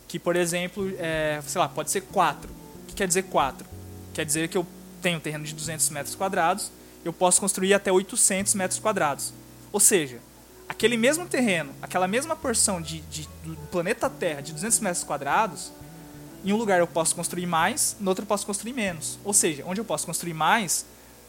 que 0.08 0.18
por 0.18 0.36
exemplo, 0.36 0.90
é, 0.98 1.40
sei 1.46 1.60
lá, 1.60 1.68
pode 1.68 1.90
ser 1.90 2.02
4. 2.02 2.50
O 2.50 2.86
que 2.86 2.94
quer 2.94 3.06
dizer 3.06 3.24
4? 3.24 3.66
Quer 4.12 4.24
dizer 4.24 4.48
que 4.48 4.56
eu 4.56 4.66
tenho 5.00 5.18
um 5.18 5.20
terreno 5.20 5.44
de 5.44 5.54
200 5.54 5.88
metros 5.90 6.14
quadrados, 6.14 6.70
eu 7.04 7.12
posso 7.12 7.40
construir 7.40 7.74
até 7.74 7.90
800 7.90 8.54
metros 8.54 8.78
quadrados. 8.78 9.32
Ou 9.72 9.80
seja, 9.80 10.18
aquele 10.68 10.96
mesmo 10.96 11.26
terreno, 11.26 11.72
aquela 11.80 12.06
mesma 12.06 12.36
porção 12.36 12.80
de, 12.80 13.00
de, 13.02 13.28
do 13.44 13.56
planeta 13.70 14.10
Terra 14.10 14.40
de 14.40 14.52
200 14.52 14.80
metros 14.80 15.04
quadrados, 15.04 15.72
em 16.44 16.52
um 16.52 16.56
lugar 16.56 16.80
eu 16.80 16.86
posso 16.86 17.14
construir 17.14 17.46
mais, 17.46 17.96
no 18.00 18.08
outro 18.10 18.22
eu 18.22 18.26
posso 18.26 18.46
construir 18.46 18.72
menos. 18.72 19.18
Ou 19.24 19.32
seja, 19.32 19.62
onde 19.66 19.80
eu 19.80 19.84
posso 19.84 20.06
construir 20.06 20.34
mais, 20.34 20.84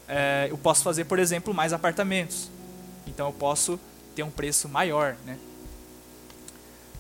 é, 0.08 0.48
eu 0.50 0.58
posso 0.58 0.84
fazer, 0.84 1.06
por 1.06 1.20
exemplo, 1.20 1.54
mais 1.54 1.74
apartamentos. 1.74 2.50
Então 3.08 3.28
eu 3.28 3.34
posso 3.34 3.80
ter 4.16 4.24
um 4.24 4.32
preço 4.32 4.70
maior. 4.70 5.16
Né? 5.26 5.38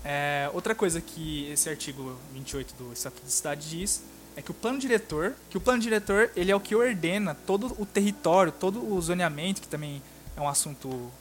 É, 0.04 0.50
outra 0.54 0.74
coisa 0.74 1.00
que 1.00 1.50
esse 1.52 1.70
artigo 1.70 2.18
28 2.34 2.74
do 2.76 2.94
Estatuto 2.94 3.24
da 3.24 3.30
Cidade 3.30 3.70
diz 3.70 4.02
é 4.36 4.42
que 4.42 4.52
o 4.52 4.54
plano 4.54 4.80
diretor, 4.80 5.34
que 5.50 5.58
o 5.58 5.62
plano 5.62 5.82
diretor 5.82 6.32
ele 6.36 6.52
é 6.52 6.56
o 6.56 6.60
que 6.60 6.76
ordena 6.76 7.36
todo 7.46 7.76
o 7.80 7.86
território, 7.86 8.52
todo 8.52 8.94
o 8.94 9.02
zoneamento, 9.02 9.62
que 9.62 9.68
também 9.68 10.02
é 10.36 10.42
um 10.42 10.48
assunto 10.48 11.12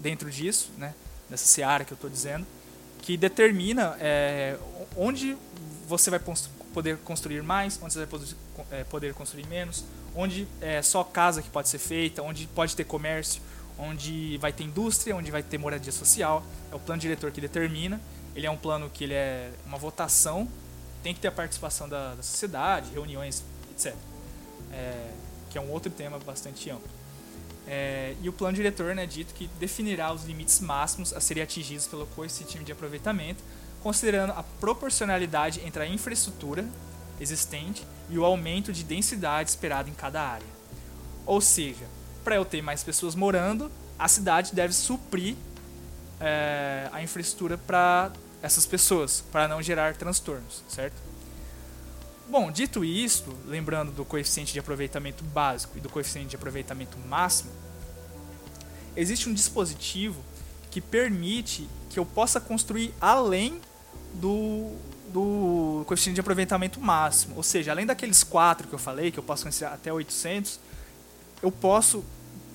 dentro 0.00 0.30
disso, 0.30 0.70
né, 0.76 0.94
nessa 1.30 1.46
seara 1.46 1.84
que 1.84 1.92
eu 1.92 1.94
estou 1.94 2.10
dizendo, 2.10 2.46
que 3.00 3.16
determina 3.16 3.96
é, 4.00 4.56
onde 4.96 5.36
você 5.88 6.10
vai 6.10 6.20
poder 6.72 6.98
construir 6.98 7.42
mais, 7.42 7.78
onde 7.82 7.94
você 7.94 8.06
vai 8.06 8.20
é, 8.70 8.84
poder 8.84 9.14
construir 9.14 9.46
menos, 9.46 9.84
onde 10.14 10.46
é 10.60 10.82
só 10.82 11.02
casa 11.02 11.42
que 11.42 11.48
pode 11.48 11.68
ser 11.68 11.78
feita, 11.78 12.22
onde 12.22 12.46
pode 12.48 12.76
ter 12.76 12.84
comércio, 12.84 13.42
onde 13.78 14.38
vai 14.38 14.52
ter 14.52 14.64
indústria, 14.64 15.16
onde 15.16 15.30
vai 15.30 15.42
ter 15.42 15.58
moradia 15.58 15.92
social. 15.92 16.44
É 16.70 16.74
o 16.74 16.78
plano 16.78 17.00
diretor 17.00 17.30
que 17.30 17.40
determina. 17.40 18.00
Ele 18.34 18.46
é 18.46 18.50
um 18.50 18.56
plano 18.56 18.90
que 18.90 19.04
ele 19.04 19.14
é 19.14 19.50
uma 19.66 19.78
votação 19.78 20.48
tem 21.02 21.14
que 21.14 21.20
ter 21.20 21.28
a 21.28 21.32
participação 21.32 21.88
da, 21.88 22.14
da 22.14 22.22
sociedade, 22.22 22.90
reuniões, 22.92 23.42
etc. 23.72 23.94
É, 24.72 25.10
que 25.50 25.58
é 25.58 25.60
um 25.60 25.70
outro 25.70 25.90
tema 25.90 26.18
bastante 26.18 26.70
amplo. 26.70 26.88
É, 27.66 28.14
e 28.20 28.28
o 28.28 28.32
plano 28.32 28.56
diretor 28.56 28.94
né, 28.94 29.06
dito 29.06 29.34
que 29.34 29.48
definirá 29.60 30.12
os 30.12 30.24
limites 30.24 30.60
máximos 30.60 31.12
a 31.12 31.20
serem 31.20 31.42
atingidos 31.42 31.86
pelo 31.86 32.06
coeficiente 32.06 32.58
de 32.64 32.72
aproveitamento, 32.72 33.42
considerando 33.82 34.32
a 34.32 34.42
proporcionalidade 34.42 35.60
entre 35.64 35.82
a 35.82 35.86
infraestrutura 35.86 36.64
existente 37.20 37.86
e 38.10 38.18
o 38.18 38.24
aumento 38.24 38.72
de 38.72 38.82
densidade 38.82 39.50
esperado 39.50 39.88
em 39.88 39.94
cada 39.94 40.22
área. 40.22 40.46
Ou 41.24 41.40
seja, 41.40 41.86
para 42.24 42.36
eu 42.36 42.44
ter 42.44 42.62
mais 42.62 42.82
pessoas 42.82 43.14
morando, 43.14 43.70
a 43.98 44.08
cidade 44.08 44.54
deve 44.54 44.72
suprir 44.72 45.36
é, 46.20 46.88
a 46.92 47.02
infraestrutura 47.02 47.56
para 47.58 48.12
essas 48.42 48.66
pessoas, 48.66 49.22
para 49.30 49.46
não 49.46 49.62
gerar 49.62 49.96
transtornos, 49.96 50.64
certo? 50.68 51.00
Bom, 52.28 52.50
dito 52.50 52.84
isto, 52.84 53.32
lembrando 53.46 53.92
do 53.92 54.04
coeficiente 54.04 54.52
de 54.52 54.58
aproveitamento 54.58 55.22
básico 55.22 55.78
e 55.78 55.80
do 55.80 55.88
coeficiente 55.88 56.28
de 56.28 56.36
aproveitamento 56.36 56.98
máximo, 57.06 57.50
existe 58.96 59.28
um 59.28 59.34
dispositivo 59.34 60.20
que 60.70 60.80
permite 60.80 61.68
que 61.90 61.98
eu 61.98 62.06
possa 62.06 62.40
construir 62.40 62.92
além 63.00 63.60
do, 64.14 64.74
do 65.12 65.84
coeficiente 65.86 66.14
de 66.14 66.20
aproveitamento 66.20 66.80
máximo. 66.80 67.36
Ou 67.36 67.42
seja, 67.42 67.70
além 67.70 67.86
daqueles 67.86 68.24
quatro 68.24 68.66
que 68.66 68.74
eu 68.74 68.78
falei, 68.78 69.10
que 69.10 69.18
eu 69.18 69.22
posso 69.22 69.44
construir 69.44 69.68
até 69.68 69.92
800, 69.92 70.58
eu 71.42 71.52
posso, 71.52 72.02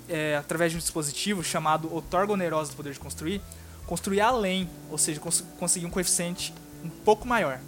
é, 0.10 0.36
através 0.38 0.72
de 0.72 0.78
um 0.78 0.82
dispositivo 0.82 1.44
chamado 1.44 1.94
outorga 1.94 2.34
onerosa 2.34 2.72
do 2.72 2.78
poder 2.78 2.94
de 2.94 3.00
construir, 3.00 3.42
construir 3.88 4.22
além, 4.22 4.70
ou 4.92 4.98
seja, 4.98 5.20
cons 5.20 5.44
conseguir 5.58 5.88
um 5.88 5.90
coeficiente 5.90 6.54
um 6.84 6.90
pouco 6.90 7.28
maior. 7.28 7.60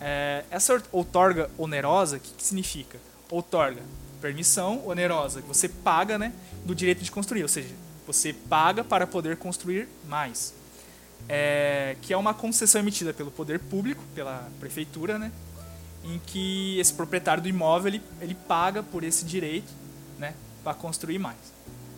É, 0.00 0.44
essa 0.50 0.82
outorga 0.90 1.48
onerosa, 1.56 2.16
o 2.16 2.20
que, 2.20 2.32
que 2.32 2.42
significa? 2.42 2.98
Outorga 3.30 3.82
permissão 4.24 4.82
onerosa, 4.86 5.42
que 5.42 5.48
você 5.48 5.68
paga 5.68 6.16
né, 6.16 6.32
do 6.64 6.74
direito 6.74 7.04
de 7.04 7.10
construir, 7.10 7.42
ou 7.42 7.48
seja, 7.48 7.68
você 8.06 8.32
paga 8.32 8.82
para 8.82 9.06
poder 9.06 9.36
construir 9.36 9.86
mais. 10.08 10.54
É, 11.28 11.96
que 12.00 12.12
é 12.12 12.16
uma 12.16 12.32
concessão 12.32 12.80
emitida 12.80 13.12
pelo 13.12 13.30
poder 13.30 13.58
público, 13.58 14.02
pela 14.14 14.48
prefeitura, 14.58 15.18
né, 15.18 15.30
em 16.02 16.18
que 16.26 16.78
esse 16.78 16.94
proprietário 16.94 17.42
do 17.42 17.48
imóvel 17.48 17.88
ele, 17.88 18.02
ele 18.18 18.34
paga 18.34 18.82
por 18.82 19.04
esse 19.04 19.26
direito 19.26 19.70
né, 20.18 20.34
para 20.62 20.72
construir 20.72 21.18
mais. 21.18 21.53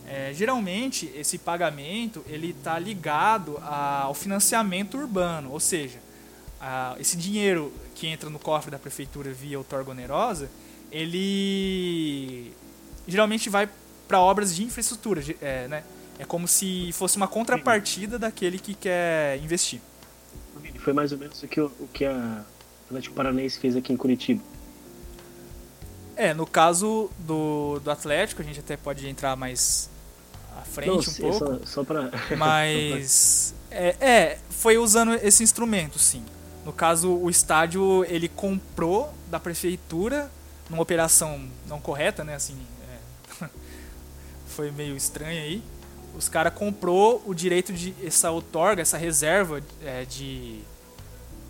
É, 0.08 0.32
geralmente 0.32 1.10
esse 1.16 1.36
pagamento 1.36 2.24
ele 2.28 2.50
está 2.50 2.78
ligado 2.78 3.58
ao 3.58 4.14
financiamento 4.14 4.96
urbano, 4.96 5.50
ou 5.50 5.58
seja, 5.58 5.98
a, 6.60 6.94
esse 7.00 7.16
dinheiro 7.16 7.72
que 7.94 8.06
entra 8.06 8.30
no 8.30 8.38
cofre 8.38 8.70
da 8.70 8.78
prefeitura 8.78 9.32
via 9.32 9.58
outorga 9.58 9.90
onerosa, 9.90 10.48
ele 10.92 12.52
geralmente 13.08 13.50
vai 13.50 13.68
para 14.06 14.20
obras 14.20 14.54
de 14.54 14.62
infraestrutura, 14.62 15.22
é, 15.40 15.66
né? 15.66 15.82
É 16.18 16.24
como 16.24 16.48
se 16.48 16.90
fosse 16.92 17.16
uma 17.16 17.28
contrapartida 17.28 18.18
daquele 18.18 18.58
que 18.58 18.74
quer 18.74 19.38
investir. 19.38 19.80
Foi 20.78 20.92
mais 20.92 21.12
ou 21.12 21.18
menos 21.18 21.42
o 21.42 21.48
que, 21.48 21.60
o 21.60 21.88
que 21.92 22.04
a 22.04 22.44
Atlético 22.86 23.14
Paranaense 23.14 23.58
fez 23.58 23.76
aqui 23.76 23.92
em 23.92 23.96
Curitiba. 23.96 24.42
É, 26.16 26.32
no 26.32 26.46
caso 26.46 27.10
do, 27.18 27.78
do 27.80 27.90
Atlético, 27.90 28.40
a 28.40 28.44
gente 28.44 28.60
até 28.60 28.76
pode 28.76 29.06
entrar 29.06 29.36
mais 29.36 29.90
à 30.56 30.62
frente 30.62 30.88
Não, 30.88 30.96
um 30.98 31.02
sim, 31.02 31.22
pouco. 31.22 31.38
Só, 31.38 31.58
só 31.66 31.84
pra... 31.84 32.10
Mas. 32.36 33.54
é, 33.70 33.96
é, 34.00 34.38
foi 34.50 34.78
usando 34.78 35.14
esse 35.14 35.42
instrumento, 35.42 35.98
sim. 35.98 36.24
No 36.64 36.72
caso, 36.72 37.12
o 37.12 37.30
estádio 37.30 38.04
ele 38.08 38.28
comprou 38.28 39.12
da 39.30 39.38
prefeitura 39.38 40.30
numa 40.68 40.82
operação 40.82 41.48
não 41.68 41.80
correta, 41.80 42.24
né? 42.24 42.34
Assim, 42.34 42.56
é, 43.40 43.48
foi 44.48 44.70
meio 44.70 44.96
estranho 44.96 45.40
aí. 45.40 45.62
Os 46.16 46.28
caras 46.28 46.54
comprou 46.54 47.22
o 47.26 47.34
direito 47.34 47.72
de 47.72 47.94
essa 48.02 48.30
outorga, 48.30 48.80
essa 48.80 48.96
reserva 48.96 49.62
é, 49.84 50.04
de, 50.04 50.60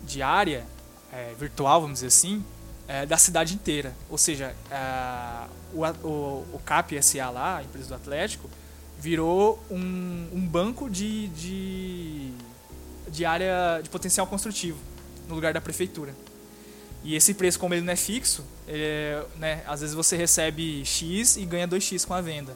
de 0.03 0.21
área 0.21 0.65
é, 1.11 1.33
virtual, 1.39 1.81
vamos 1.81 1.95
dizer 1.95 2.07
assim, 2.07 2.43
é, 2.87 3.05
da 3.05 3.17
cidade 3.17 3.53
inteira. 3.53 3.95
Ou 4.09 4.17
seja, 4.17 4.53
o, 5.73 5.85
o, 6.05 6.45
o 6.53 6.61
CAP 6.65 7.01
SA 7.01 7.29
lá, 7.29 7.57
a 7.57 7.63
empresa 7.63 7.87
do 7.87 7.95
Atlético, 7.95 8.49
virou 8.99 9.59
um, 9.69 10.27
um 10.33 10.47
banco 10.47 10.89
de, 10.89 11.27
de, 11.29 12.31
de 13.09 13.25
área 13.25 13.79
de 13.81 13.89
potencial 13.89 14.25
construtivo 14.27 14.77
no 15.27 15.35
lugar 15.35 15.53
da 15.53 15.61
prefeitura. 15.61 16.15
E 17.03 17.15
esse 17.15 17.33
preço, 17.33 17.59
como 17.59 17.73
ele 17.73 17.81
não 17.83 17.93
é 17.93 17.95
fixo, 17.95 18.43
é, 18.67 19.23
né, 19.37 19.63
às 19.67 19.81
vezes 19.81 19.95
você 19.95 20.17
recebe 20.17 20.83
X 20.83 21.37
e 21.37 21.45
ganha 21.45 21.67
2X 21.67 22.05
com 22.05 22.13
a 22.13 22.21
venda. 22.21 22.53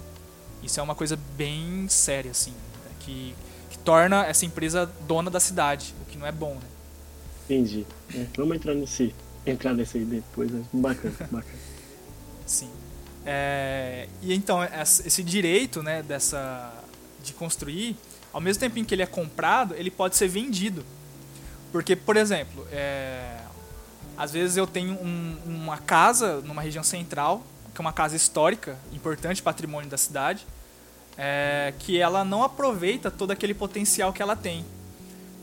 Isso 0.63 0.79
é 0.79 0.83
uma 0.83 0.95
coisa 0.95 1.17
bem 1.37 1.87
séria, 1.87 2.31
assim, 2.31 2.51
né? 2.51 2.91
que, 2.99 3.35
que 3.69 3.77
torna 3.79 4.25
essa 4.25 4.45
empresa 4.45 4.91
dona 5.07 5.29
da 5.29 5.39
cidade, 5.39 5.93
o 6.01 6.05
que 6.05 6.17
não 6.17 6.27
é 6.27 6.31
bom, 6.31 6.55
né? 6.55 6.61
Entendi. 7.45 7.85
É, 8.13 8.25
vamos 8.35 8.57
entrar 8.57 8.73
nesse, 8.73 9.13
entrar 9.45 9.73
nesse 9.73 9.97
aí 9.97 10.05
depois, 10.05 10.51
né? 10.51 10.63
bacana, 10.73 11.15
bacana. 11.31 11.59
Sim. 12.45 12.69
É, 13.25 14.07
e 14.21 14.33
então 14.33 14.59
esse 14.63 15.23
direito, 15.23 15.83
né, 15.83 16.01
dessa 16.01 16.73
de 17.23 17.33
construir, 17.33 17.95
ao 18.33 18.41
mesmo 18.41 18.59
tempo 18.59 18.79
em 18.79 18.83
que 18.83 18.95
ele 18.95 19.03
é 19.03 19.07
comprado, 19.07 19.75
ele 19.75 19.91
pode 19.91 20.15
ser 20.15 20.27
vendido. 20.27 20.83
Porque, 21.71 21.95
por 21.95 22.17
exemplo, 22.17 22.67
é, 22.71 23.37
às 24.17 24.31
vezes 24.31 24.57
eu 24.57 24.67
tenho 24.67 24.93
um, 24.93 25.37
uma 25.45 25.77
casa 25.77 26.41
numa 26.41 26.61
região 26.61 26.83
central, 26.83 27.43
que 27.73 27.79
é 27.79 27.81
uma 27.81 27.93
casa 27.93 28.15
histórica, 28.15 28.77
importante 28.91 29.41
patrimônio 29.41 29.89
da 29.89 29.97
cidade, 29.97 30.45
é, 31.17 31.73
que 31.79 31.99
ela 31.99 32.25
não 32.25 32.43
aproveita 32.43 33.11
todo 33.11 33.31
aquele 33.31 33.53
potencial 33.53 34.11
que 34.11 34.21
ela 34.21 34.35
tem. 34.35 34.65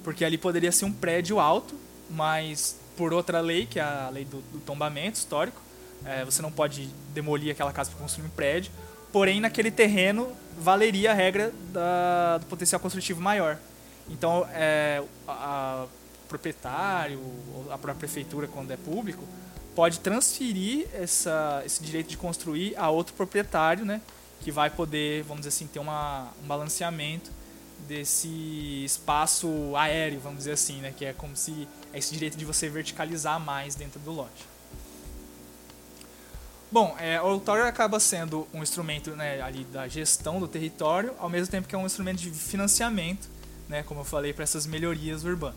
Porque 0.03 0.25
ali 0.25 0.37
poderia 0.37 0.73
ser 0.73 0.85
um 0.85 0.93
prédio 0.93 1.39
alto, 1.39 1.75
mas 2.11 2.77
por 2.97 3.13
outra 3.13 3.41
lei, 3.41 3.67
que 3.67 3.79
é 3.79 3.83
a 3.83 4.11
lei 4.13 4.25
do, 4.25 4.41
do 4.53 4.59
tombamento 4.61 5.17
histórico, 5.17 5.61
é, 6.05 6.25
você 6.25 6.43
não 6.43 6.51
pode 6.51 6.89
demolir 7.13 7.53
aquela 7.53 7.73
casa 7.73 7.91
para 7.91 8.01
construir 8.01 8.27
um 8.27 8.31
prédio. 8.31 8.73
Porém, 9.13 9.41
naquele 9.41 9.71
terreno 9.71 10.33
valeria 10.59 11.13
a 11.13 11.15
regra 11.15 11.53
da, 11.73 12.39
do 12.39 12.47
potencial 12.47 12.81
construtivo 12.81 13.21
maior. 13.21 13.59
Então, 14.09 14.47
é, 14.53 15.03
a, 15.27 15.85
a 15.85 15.87
proprietário, 16.29 17.19
ou 17.19 17.73
a 17.73 17.79
própria 17.79 17.95
prefeitura, 17.95 18.47
quando 18.47 18.71
é 18.71 18.77
público, 18.77 19.25
pode 19.75 20.01
transferir 20.01 20.87
essa, 20.93 21.63
esse 21.65 21.83
direito 21.83 22.09
de 22.09 22.17
construir 22.17 22.77
a 22.77 22.91
outro 22.91 23.15
proprietário, 23.15 23.85
né, 23.85 24.01
que 24.41 24.51
vai 24.51 24.69
poder, 24.71 25.23
vamos 25.23 25.39
dizer 25.39 25.49
assim, 25.49 25.67
ter 25.67 25.79
uma, 25.79 26.29
um 26.43 26.47
balanceamento 26.47 27.31
desse 27.87 28.85
espaço 28.85 29.49
aéreo, 29.77 30.21
vamos 30.21 30.39
dizer 30.39 30.53
assim, 30.53 30.81
né, 30.81 30.93
que 30.97 31.05
é 31.05 31.13
como 31.13 31.37
se 31.37 31.69
é 31.93 31.99
esse 31.99 32.13
direito 32.13 32.37
de 32.37 32.45
você 32.45 32.69
verticalizar 32.69 33.39
mais 33.41 33.75
dentro 33.75 34.01
do 34.01 34.11
lote. 34.11 34.47
Bom, 36.71 36.95
é, 37.01 37.19
o 37.19 37.29
outorga 37.29 37.67
acaba 37.67 37.99
sendo 37.99 38.47
um 38.53 38.63
instrumento 38.63 39.13
né, 39.13 39.41
ali 39.41 39.65
da 39.65 39.89
gestão 39.89 40.39
do 40.39 40.47
território, 40.47 41.15
ao 41.19 41.31
mesmo 41.31 41.51
tempo 41.51 41.67
que 41.67 41.75
é 41.75 41.79
um 41.79 41.87
instrumento 41.87 42.19
de 42.19 42.31
financiamento, 42.31 43.27
né, 43.67 43.83
como 43.83 44.01
eu 44.01 44.05
falei, 44.05 44.35
para 44.35 44.43
essas 44.43 44.67
melhorias 44.67 45.25
urbanas. 45.25 45.57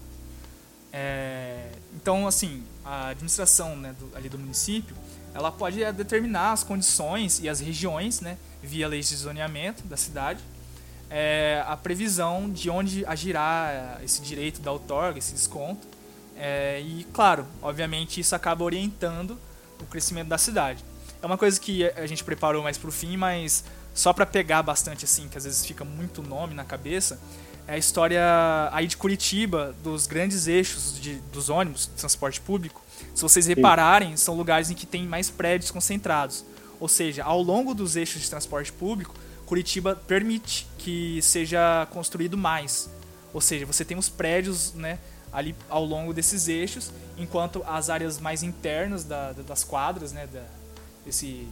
É, 0.93 1.69
então, 1.93 2.25
assim, 2.25 2.63
a 2.85 3.09
administração 3.09 3.75
né, 3.75 3.93
do, 3.99 4.15
ali 4.15 4.29
do 4.29 4.39
município, 4.39 4.95
ela 5.33 5.51
pode 5.51 5.83
é, 5.83 5.91
determinar 5.91 6.53
as 6.53 6.63
condições 6.63 7.41
e 7.41 7.49
as 7.49 7.59
regiões, 7.59 8.21
né, 8.21 8.37
via 8.63 8.87
leis 8.87 9.09
de 9.09 9.17
zoneamento 9.17 9.83
da 9.83 9.97
cidade, 9.97 10.41
é, 11.09 11.61
a 11.67 11.75
previsão 11.75 12.49
de 12.49 12.69
onde 12.69 13.05
agirá 13.05 13.99
esse 14.01 14.21
direito 14.21 14.61
da 14.61 14.71
outorga, 14.71 15.19
esse 15.19 15.33
desconto. 15.33 15.85
É, 16.37 16.79
e, 16.79 17.05
claro, 17.11 17.45
obviamente 17.61 18.21
isso 18.21 18.33
acaba 18.33 18.63
orientando 18.63 19.37
o 19.77 19.85
crescimento 19.85 20.29
da 20.29 20.37
cidade. 20.37 20.85
É 21.21 21.25
uma 21.25 21.37
coisa 21.37 21.59
que 21.59 21.85
a 21.85 22.07
gente 22.07 22.23
preparou 22.23 22.63
mais 22.63 22.77
para 22.77 22.89
o 22.89 22.91
fim, 22.91 23.15
mas 23.15 23.63
só 23.93 24.11
para 24.11 24.25
pegar 24.25 24.63
bastante 24.63 25.05
assim, 25.05 25.27
que 25.27 25.37
às 25.37 25.43
vezes 25.43 25.65
fica 25.65 25.85
muito 25.85 26.23
nome 26.23 26.53
na 26.53 26.63
cabeça, 26.63 27.19
é 27.67 27.75
a 27.75 27.77
história 27.77 28.21
aí 28.71 28.87
de 28.87 28.97
Curitiba, 28.97 29.75
dos 29.83 30.07
grandes 30.07 30.47
eixos 30.47 30.99
de, 30.99 31.15
dos 31.31 31.49
ônibus, 31.49 31.87
de 31.87 31.99
transporte 31.99 32.41
público. 32.41 32.81
Se 33.13 33.21
vocês 33.21 33.45
repararem, 33.45 34.17
são 34.17 34.35
lugares 34.35 34.69
em 34.69 34.73
que 34.73 34.85
tem 34.85 35.05
mais 35.05 35.29
prédios 35.29 35.71
concentrados. 35.71 36.43
Ou 36.79 36.87
seja, 36.87 37.23
ao 37.23 37.41
longo 37.41 37.73
dos 37.73 37.95
eixos 37.95 38.21
de 38.21 38.29
transporte 38.29 38.73
público, 38.73 39.13
Curitiba 39.45 39.95
permite 39.95 40.67
que 40.77 41.21
seja 41.21 41.87
construído 41.91 42.37
mais. 42.37 42.89
Ou 43.33 43.39
seja, 43.39 43.65
você 43.65 43.85
tem 43.85 43.97
os 43.97 44.09
prédios 44.09 44.73
né, 44.73 44.97
ali 45.31 45.55
ao 45.69 45.85
longo 45.85 46.13
desses 46.13 46.47
eixos, 46.47 46.91
enquanto 47.17 47.63
as 47.67 47.89
áreas 47.89 48.19
mais 48.19 48.43
internas 48.43 49.03
da, 49.03 49.33
das 49.33 49.63
quadras, 49.63 50.11
né, 50.11 50.27
da, 50.27 50.43
desse, 51.05 51.47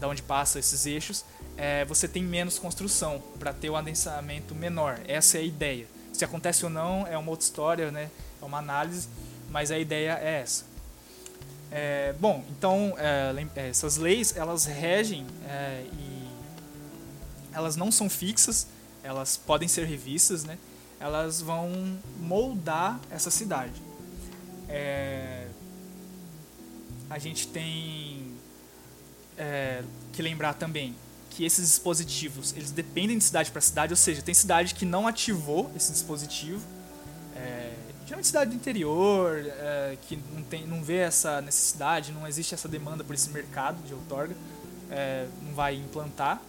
da 0.00 0.08
onde 0.08 0.22
passa 0.22 0.58
esses 0.58 0.86
eixos, 0.86 1.24
é, 1.56 1.84
você 1.84 2.06
tem 2.06 2.22
menos 2.22 2.58
construção 2.58 3.22
para 3.38 3.52
ter 3.52 3.70
o 3.70 3.76
adensamento 3.76 4.54
menor. 4.54 5.00
Essa 5.06 5.38
é 5.38 5.40
a 5.40 5.44
ideia. 5.44 5.86
Se 6.12 6.24
acontece 6.24 6.64
ou 6.64 6.70
não 6.70 7.06
é 7.06 7.16
uma 7.16 7.30
outra 7.30 7.44
história, 7.44 7.90
né? 7.90 8.10
É 8.40 8.44
uma 8.44 8.58
análise, 8.58 9.08
mas 9.50 9.70
a 9.70 9.78
ideia 9.78 10.18
é 10.22 10.40
essa. 10.40 10.64
É, 11.70 12.14
bom, 12.20 12.44
então 12.50 12.94
é, 12.96 13.34
é 13.56 13.68
essas 13.68 13.96
leis 13.96 14.36
elas 14.36 14.66
regem 14.66 15.26
é, 15.48 15.84
e 15.92 16.28
elas 17.52 17.74
não 17.74 17.90
são 17.90 18.08
fixas, 18.08 18.68
elas 19.02 19.36
podem 19.36 19.66
ser 19.66 19.84
revistas, 19.84 20.44
né? 20.44 20.58
Elas 21.00 21.40
vão 21.40 21.98
moldar 22.20 23.00
essa 23.10 23.30
cidade. 23.30 23.82
É, 24.68 25.46
a 27.10 27.18
gente 27.18 27.48
tem 27.48 28.15
é, 29.38 29.82
que 30.12 30.22
lembrar 30.22 30.54
também 30.54 30.94
que 31.30 31.44
esses 31.44 31.68
dispositivos 31.68 32.54
eles 32.56 32.70
dependem 32.70 33.18
de 33.18 33.24
cidade 33.24 33.50
para 33.50 33.60
cidade, 33.60 33.92
ou 33.92 33.96
seja, 33.96 34.22
tem 34.22 34.34
cidade 34.34 34.74
que 34.74 34.86
não 34.86 35.06
ativou 35.06 35.70
esse 35.76 35.92
dispositivo, 35.92 36.64
é, 37.34 37.74
geralmente 38.06 38.26
cidade 38.26 38.50
do 38.50 38.56
interior, 38.56 39.44
é, 39.44 39.98
que 40.08 40.16
não, 40.34 40.42
tem, 40.42 40.66
não 40.66 40.82
vê 40.82 40.96
essa 40.96 41.42
necessidade, 41.42 42.12
não 42.12 42.26
existe 42.26 42.54
essa 42.54 42.66
demanda 42.66 43.04
por 43.04 43.14
esse 43.14 43.28
mercado 43.28 43.76
de 43.86 43.92
outorga, 43.92 44.34
é, 44.90 45.26
não 45.42 45.52
vai 45.52 45.74
implantar, 45.74 46.40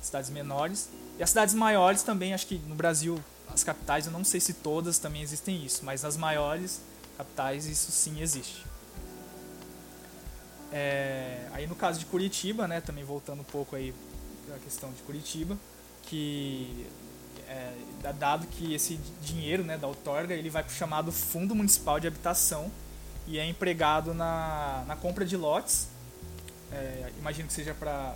cidades 0.00 0.30
menores. 0.30 0.88
E 1.18 1.22
as 1.22 1.28
cidades 1.28 1.54
maiores 1.54 2.02
também, 2.02 2.32
acho 2.32 2.46
que 2.46 2.58
no 2.66 2.74
Brasil, 2.74 3.22
as 3.52 3.62
capitais, 3.62 4.06
eu 4.06 4.12
não 4.12 4.24
sei 4.24 4.40
se 4.40 4.54
todas 4.54 4.98
também 4.98 5.20
existem 5.20 5.62
isso, 5.64 5.84
mas 5.84 6.02
nas 6.02 6.16
maiores 6.16 6.80
capitais 7.18 7.66
isso 7.66 7.92
sim 7.92 8.22
existe. 8.22 8.64
É, 10.72 11.48
aí 11.52 11.66
no 11.66 11.74
caso 11.74 11.98
de 11.98 12.06
Curitiba, 12.06 12.68
né, 12.68 12.80
também 12.80 13.04
voltando 13.04 13.40
um 13.40 13.44
pouco 13.44 13.74
aí 13.74 13.94
a 14.54 14.58
questão 14.58 14.90
de 14.92 15.02
Curitiba, 15.02 15.56
que 16.04 16.86
é, 17.48 18.12
dado 18.12 18.46
que 18.46 18.74
esse 18.74 18.98
dinheiro 19.22 19.64
né, 19.64 19.76
da 19.76 19.86
outorga 19.86 20.34
ele 20.34 20.50
vai 20.50 20.62
para 20.62 20.70
o 20.70 20.74
chamado 20.74 21.10
Fundo 21.10 21.54
Municipal 21.54 21.98
de 21.98 22.06
Habitação 22.06 22.70
e 23.26 23.38
é 23.38 23.46
empregado 23.46 24.14
na, 24.14 24.84
na 24.86 24.96
compra 24.96 25.24
de 25.24 25.36
lotes. 25.36 25.88
É, 26.72 27.10
imagino 27.18 27.48
que 27.48 27.54
seja 27.54 27.74
para 27.74 28.14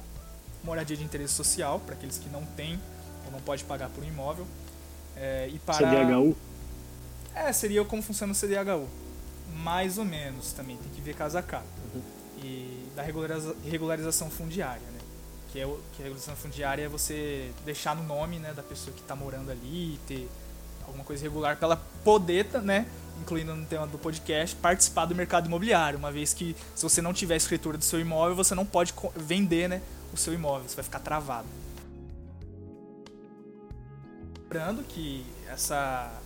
moradia 0.63 0.97
de 0.97 1.05
interesse 1.05 1.35
social, 1.35 1.81
para 1.81 1.95
aqueles 1.95 2.19
que 2.19 2.29
não 2.29 2.45
têm 2.45 2.81
ou 3.27 3.33
não 3.33 3.41
pode 3.41 3.65
pagar 3.65 3.91
por 3.91 4.03
um 4.03 4.07
imóvel. 4.07 4.47
É, 5.17 5.49
e 5.53 5.59
para... 5.59 5.79
CDHU? 5.79 6.37
É, 7.35 7.53
seria 7.53 7.85
como 7.85 8.03
funciona 8.03 8.33
o 8.33 8.37
CDHU. 8.37 8.89
Mais 9.57 9.99
ou 9.99 10.05
menos 10.05 10.53
também, 10.53 10.77
tem 10.77 10.91
que 10.93 11.01
ver 11.01 11.15
casa 11.15 11.41
a 11.41 11.43
casa. 11.43 11.67
Uhum. 11.95 12.03
Da 12.95 13.03
regularização 13.03 14.31
fundiária 14.31 14.95
que 15.55 15.61
é 15.61 15.67
o 15.67 15.79
que 15.93 16.03
a 16.03 16.07
regulação 16.07 16.35
fundiária 16.35 16.83
é 16.83 16.89
você 16.89 17.53
deixar 17.65 17.95
no 17.95 18.03
nome 18.03 18.41
né, 18.41 18.53
da 18.53 18.63
pessoa 18.63 18.93
que 18.93 19.01
está 19.01 19.15
morando 19.15 19.53
ali, 19.53 20.01
ter 20.05 20.29
alguma 20.85 21.05
coisa 21.05 21.23
regular 21.23 21.57
para 21.57 21.67
ela 21.67 21.77
poder, 22.03 22.45
né, 22.61 22.89
incluindo 23.21 23.55
no 23.55 23.65
tema 23.65 23.87
do 23.87 23.97
podcast, 23.97 24.57
participar 24.57 25.05
do 25.05 25.15
mercado 25.15 25.47
imobiliário, 25.47 25.97
uma 25.97 26.11
vez 26.11 26.35
que 26.35 26.57
se 26.75 26.83
você 26.83 27.01
não 27.01 27.15
tiver 27.15 27.37
escritura 27.37 27.79
do 27.79 27.85
seu 27.85 28.01
imóvel, 28.01 28.35
você 28.35 28.53
não 28.53 28.67
pode 28.67 28.93
vender, 29.15 29.69
né, 29.69 29.81
o 30.13 30.17
seu 30.17 30.35
imóvel, 30.35 30.69
você 30.69 30.75
vai 30.75 30.85
ficar 30.85 30.99
travado. 30.99 31.47
Lembrando 34.43 34.83
que 34.83 35.25
essa 35.49 36.21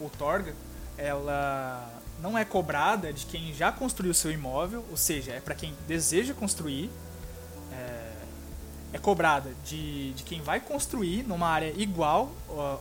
outorga, 0.00 0.52
ela 0.98 2.02
não 2.24 2.38
é 2.38 2.44
cobrada 2.44 3.12
de 3.12 3.26
quem 3.26 3.52
já 3.52 3.70
construiu 3.70 4.14
seu 4.14 4.32
imóvel, 4.32 4.82
ou 4.90 4.96
seja, 4.96 5.32
é 5.32 5.40
para 5.40 5.54
quem 5.54 5.74
deseja 5.86 6.32
construir, 6.32 6.90
é 8.94 8.98
cobrada 8.98 9.50
de, 9.64 10.12
de 10.12 10.22
quem 10.22 10.40
vai 10.40 10.60
construir 10.60 11.24
numa 11.24 11.48
área 11.48 11.74
igual 11.76 12.30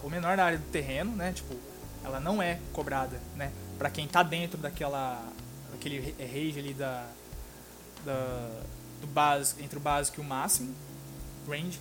ou 0.03 0.09
menor 0.11 0.37
na 0.37 0.43
área 0.43 0.59
do 0.59 0.65
terreno, 0.65 1.11
né? 1.15 1.33
Tipo, 1.33 1.55
ela 2.05 2.19
não 2.19 2.39
é 2.39 2.59
cobrada, 2.71 3.19
né? 3.35 3.51
Para 3.79 3.89
quem 3.89 4.05
está 4.05 4.21
dentro 4.21 4.59
daquela 4.59 5.27
daquele 5.71 6.15
range 6.19 6.59
ali 6.59 6.73
da, 6.75 7.07
da 8.05 8.61
do 9.01 9.07
básico 9.07 9.63
entre 9.63 9.77
o 9.77 9.81
básico 9.81 10.21
e 10.21 10.23
o 10.23 10.23
máximo, 10.23 10.75
range, 11.49 11.79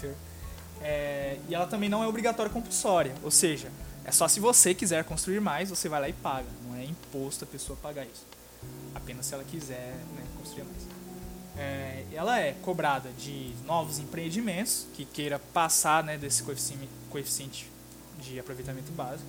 é, 0.80 1.38
e 1.48 1.54
ela 1.54 1.66
também 1.66 1.88
não 1.88 2.04
é 2.04 2.06
obrigatória 2.06 2.52
compulsória, 2.52 3.12
ou 3.24 3.30
seja, 3.30 3.72
é 4.08 4.12
só 4.12 4.26
se 4.26 4.40
você 4.40 4.74
quiser 4.74 5.04
construir 5.04 5.40
mais, 5.40 5.70
você 5.70 5.88
vai 5.88 6.00
lá 6.00 6.08
e 6.08 6.12
paga, 6.12 6.48
não 6.66 6.76
é 6.76 6.84
imposto 6.84 7.44
a 7.44 7.46
pessoa 7.46 7.78
pagar 7.80 8.04
isso, 8.04 8.26
apenas 8.94 9.26
se 9.26 9.34
ela 9.34 9.44
quiser 9.44 9.96
né, 10.16 10.24
construir 10.38 10.64
mais 10.64 10.98
é, 11.58 12.04
ela 12.12 12.38
é 12.38 12.54
cobrada 12.62 13.10
de 13.18 13.52
novos 13.66 13.98
empreendimentos 13.98 14.86
que 14.94 15.04
queira 15.04 15.40
passar 15.52 16.04
né, 16.04 16.16
desse 16.16 16.44
coeficiente, 17.10 17.68
de 18.20 18.38
aproveitamento 18.38 18.92
básico. 18.92 19.28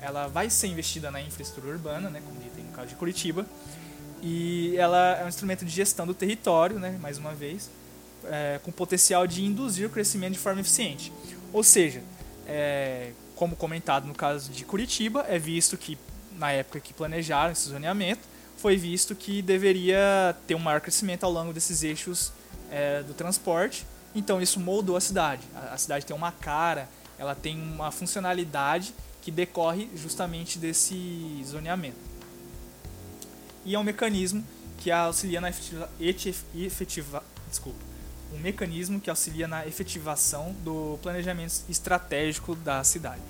Ela 0.00 0.26
vai 0.26 0.48
ser 0.48 0.68
investida 0.68 1.10
na 1.10 1.20
infraestrutura 1.20 1.74
urbana, 1.74 2.08
né, 2.08 2.22
como 2.24 2.40
tem 2.40 2.64
no 2.64 2.72
caso 2.72 2.88
de 2.88 2.94
Curitiba, 2.94 3.46
e 4.22 4.74
ela 4.76 5.18
é 5.18 5.24
um 5.24 5.28
instrumento 5.28 5.64
de 5.64 5.70
gestão 5.70 6.06
do 6.06 6.14
território, 6.14 6.78
né, 6.78 6.98
mais 7.00 7.18
uma 7.18 7.34
vez, 7.34 7.70
é, 8.24 8.58
com 8.62 8.72
potencial 8.72 9.26
de 9.26 9.44
induzir 9.44 9.86
o 9.86 9.90
crescimento 9.90 10.32
de 10.32 10.38
forma 10.38 10.60
eficiente. 10.60 11.12
Ou 11.52 11.62
seja, 11.62 12.02
é, 12.46 13.12
como 13.40 13.56
comentado 13.56 14.06
no 14.06 14.14
caso 14.14 14.52
de 14.52 14.66
Curitiba, 14.66 15.24
é 15.26 15.38
visto 15.38 15.78
que 15.78 15.96
na 16.36 16.52
época 16.52 16.78
que 16.78 16.92
planejaram 16.92 17.50
esse 17.50 17.70
zoneamento, 17.70 18.20
foi 18.58 18.76
visto 18.76 19.14
que 19.14 19.40
deveria 19.40 20.36
ter 20.46 20.54
um 20.54 20.58
maior 20.58 20.78
crescimento 20.78 21.24
ao 21.24 21.32
longo 21.32 21.50
desses 21.50 21.82
eixos 21.82 22.34
é, 22.70 23.02
do 23.02 23.14
transporte. 23.14 23.86
Então 24.14 24.42
isso 24.42 24.60
moldou 24.60 24.94
a 24.94 25.00
cidade. 25.00 25.40
A, 25.54 25.72
a 25.72 25.78
cidade 25.78 26.04
tem 26.04 26.14
uma 26.14 26.30
cara, 26.30 26.86
ela 27.18 27.34
tem 27.34 27.58
uma 27.58 27.90
funcionalidade 27.90 28.94
que 29.22 29.30
decorre 29.30 29.88
justamente 29.96 30.58
desse 30.58 31.42
zoneamento. 31.46 31.96
E 33.64 33.74
é 33.74 33.78
um 33.78 33.84
mecanismo 33.84 34.44
que 34.76 34.90
auxilia 34.90 35.40
na 35.40 35.48
efetiva, 35.48 35.88
efetiva, 36.54 37.24
desculpa, 37.48 37.80
um 38.34 38.38
mecanismo 38.38 39.00
que 39.00 39.08
auxilia 39.08 39.48
na 39.48 39.66
efetivação 39.66 40.54
do 40.62 40.98
planejamento 41.02 41.54
estratégico 41.70 42.54
da 42.54 42.84
cidade. 42.84 43.29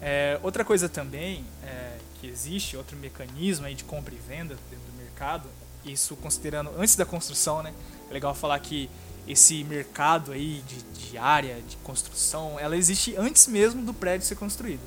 É, 0.00 0.38
outra 0.42 0.64
coisa 0.64 0.88
também 0.88 1.44
é, 1.62 1.98
que 2.20 2.26
existe, 2.26 2.76
outro 2.76 2.96
mecanismo 2.96 3.66
aí 3.66 3.74
de 3.74 3.84
compra 3.84 4.14
e 4.14 4.18
venda 4.18 4.56
dentro 4.70 4.86
do 4.86 4.96
mercado, 4.96 5.48
isso 5.84 6.16
considerando 6.16 6.70
antes 6.78 6.96
da 6.96 7.04
construção, 7.04 7.62
né? 7.62 7.72
É 8.10 8.12
legal 8.12 8.34
falar 8.34 8.58
que 8.60 8.90
esse 9.26 9.62
mercado 9.64 10.32
aí 10.32 10.62
de, 10.66 10.82
de 10.82 11.18
área 11.18 11.60
de 11.62 11.76
construção, 11.78 12.58
ela 12.58 12.76
existe 12.76 13.14
antes 13.16 13.46
mesmo 13.46 13.82
do 13.82 13.94
prédio 13.94 14.26
ser 14.26 14.36
construído. 14.36 14.82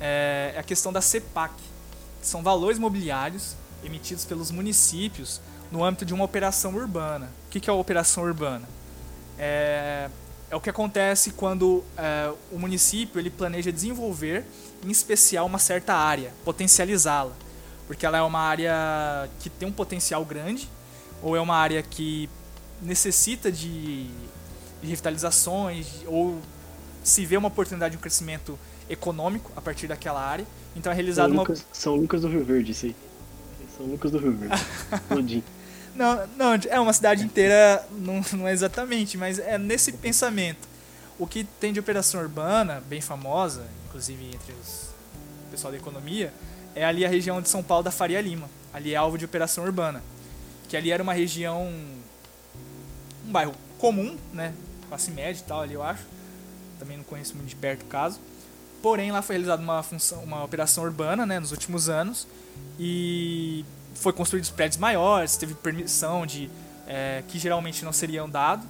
É, 0.00 0.52
é 0.54 0.58
a 0.58 0.62
questão 0.62 0.92
da 0.92 1.00
CEPAC, 1.00 1.54
que 2.20 2.26
são 2.26 2.42
valores 2.42 2.78
mobiliários 2.78 3.56
emitidos 3.82 4.24
pelos 4.24 4.50
municípios 4.50 5.40
no 5.70 5.84
âmbito 5.84 6.04
de 6.04 6.14
uma 6.14 6.24
operação 6.24 6.74
urbana. 6.74 7.30
O 7.46 7.50
que 7.50 7.68
é 7.68 7.72
a 7.72 7.76
operação 7.76 8.22
urbana? 8.24 8.68
É, 9.38 10.08
é 10.54 10.56
o 10.56 10.60
que 10.60 10.70
acontece 10.70 11.32
quando 11.32 11.82
é, 11.98 12.32
o 12.52 12.58
município 12.60 13.18
ele 13.18 13.28
planeja 13.28 13.72
desenvolver, 13.72 14.44
em 14.84 14.90
especial, 14.90 15.46
uma 15.46 15.58
certa 15.58 15.94
área, 15.94 16.32
potencializá-la, 16.44 17.32
porque 17.88 18.06
ela 18.06 18.18
é 18.18 18.22
uma 18.22 18.38
área 18.38 19.28
que 19.40 19.50
tem 19.50 19.66
um 19.66 19.72
potencial 19.72 20.24
grande, 20.24 20.68
ou 21.20 21.34
é 21.34 21.40
uma 21.40 21.56
área 21.56 21.82
que 21.82 22.30
necessita 22.80 23.50
de, 23.50 24.04
de 24.80 24.86
revitalizações, 24.86 25.88
ou 26.06 26.40
se 27.02 27.26
vê 27.26 27.36
uma 27.36 27.48
oportunidade 27.48 27.90
de 27.92 27.98
um 27.98 28.00
crescimento 28.00 28.56
econômico 28.88 29.50
a 29.56 29.60
partir 29.60 29.88
daquela 29.88 30.24
área. 30.24 30.46
Então 30.76 30.92
é 30.92 30.94
realizado 30.94 31.30
São 31.30 31.32
uma. 31.32 31.42
Lucas, 31.42 31.66
São 31.72 31.96
Lucas 31.96 32.22
do 32.22 32.28
Rio 32.28 32.44
Verde, 32.44 32.70
isso 32.70 32.86
aí. 32.86 32.96
São 33.76 33.86
Lucas 33.86 34.12
do 34.12 34.18
Rio 34.18 34.32
Verde. 34.32 34.54
Não, 35.94 36.26
não, 36.36 36.54
é 36.68 36.80
uma 36.80 36.92
cidade 36.92 37.24
inteira, 37.24 37.86
não, 37.92 38.20
não 38.32 38.48
é 38.48 38.52
exatamente, 38.52 39.16
mas 39.16 39.38
é 39.38 39.56
nesse 39.56 39.92
pensamento. 39.92 40.68
O 41.18 41.26
que 41.26 41.44
tem 41.44 41.72
de 41.72 41.78
operação 41.78 42.20
urbana, 42.20 42.82
bem 42.88 43.00
famosa, 43.00 43.64
inclusive 43.86 44.26
entre 44.26 44.52
os 44.52 44.92
o 45.46 45.50
pessoal 45.50 45.70
da 45.70 45.78
economia, 45.78 46.32
é 46.74 46.84
ali 46.84 47.04
a 47.04 47.08
região 47.08 47.40
de 47.40 47.48
São 47.48 47.62
Paulo 47.62 47.84
da 47.84 47.90
Faria 47.90 48.20
Lima. 48.20 48.50
Ali 48.72 48.92
é 48.92 48.96
alvo 48.96 49.16
de 49.16 49.24
operação 49.24 49.64
urbana. 49.64 50.02
Que 50.68 50.76
ali 50.76 50.90
era 50.90 51.02
uma 51.02 51.12
região. 51.12 51.62
um 53.24 53.30
bairro 53.30 53.54
comum, 53.78 54.16
né? 54.32 54.52
Classe 54.88 55.10
média 55.10 55.40
e 55.40 55.44
tal, 55.44 55.60
ali 55.60 55.74
eu 55.74 55.82
acho. 55.82 56.02
Também 56.78 56.96
não 56.96 57.04
conheço 57.04 57.36
muito 57.36 57.48
de 57.48 57.56
perto 57.56 57.82
o 57.82 57.86
caso. 57.86 58.20
Porém, 58.82 59.12
lá 59.12 59.22
foi 59.22 59.36
realizada 59.36 59.62
uma 59.62 59.82
função, 59.82 60.22
uma 60.24 60.42
operação 60.42 60.84
urbana, 60.84 61.24
né, 61.24 61.38
nos 61.38 61.52
últimos 61.52 61.88
anos. 61.88 62.26
E 62.78 63.64
foi 63.94 64.12
construídos 64.12 64.50
prédios 64.50 64.78
maiores, 64.78 65.36
teve 65.36 65.54
permissão 65.54 66.26
de 66.26 66.50
é, 66.86 67.22
que 67.28 67.38
geralmente 67.38 67.84
não 67.84 67.92
seriam 67.92 68.28
dados 68.28 68.66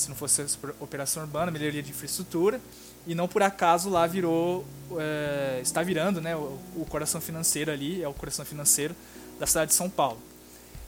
se 0.00 0.08
não 0.08 0.16
fosse 0.16 0.44
operação 0.80 1.22
urbana, 1.22 1.50
melhoria 1.50 1.82
de 1.82 1.90
infraestrutura 1.90 2.60
e 3.06 3.14
não 3.14 3.28
por 3.28 3.42
acaso 3.42 3.88
lá 3.88 4.06
virou 4.06 4.64
é, 4.98 5.60
está 5.62 5.82
virando, 5.82 6.20
né, 6.20 6.34
o, 6.34 6.58
o, 6.76 6.86
coração 6.88 7.20
financeiro 7.20 7.70
ali 7.70 8.02
é 8.02 8.08
o 8.08 8.14
coração 8.14 8.44
financeiro 8.44 8.94
da 9.38 9.46
cidade 9.46 9.70
de 9.70 9.74
São 9.74 9.88
Paulo. 9.88 10.20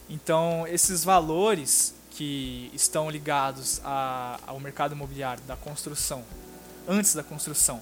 Então 0.09 0.67
esses 0.67 1.05
valores 1.05 1.95
que 2.11 2.71
estão 2.75 3.11
ligados 3.11 3.81
a, 3.85 4.39
ao 4.47 4.59
mercado 4.59 4.93
imobiliário 4.95 5.43
da 5.45 5.57
construção 5.57 6.25
antes 6.89 7.15
da 7.15 7.23
construção 7.23 7.81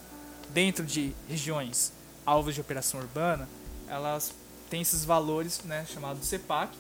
dentro 0.51 0.85
de 0.85 1.13
regiões 1.29 1.93
alvos 2.27 2.55
de 2.55 2.61
operação 2.61 3.01
urbana, 3.01 3.49
elas 3.89 4.33
tem 4.71 4.81
esses 4.81 5.05
valores 5.05 5.61
né, 5.65 5.85
chamados 5.93 6.27
CEPAC, 6.27 6.73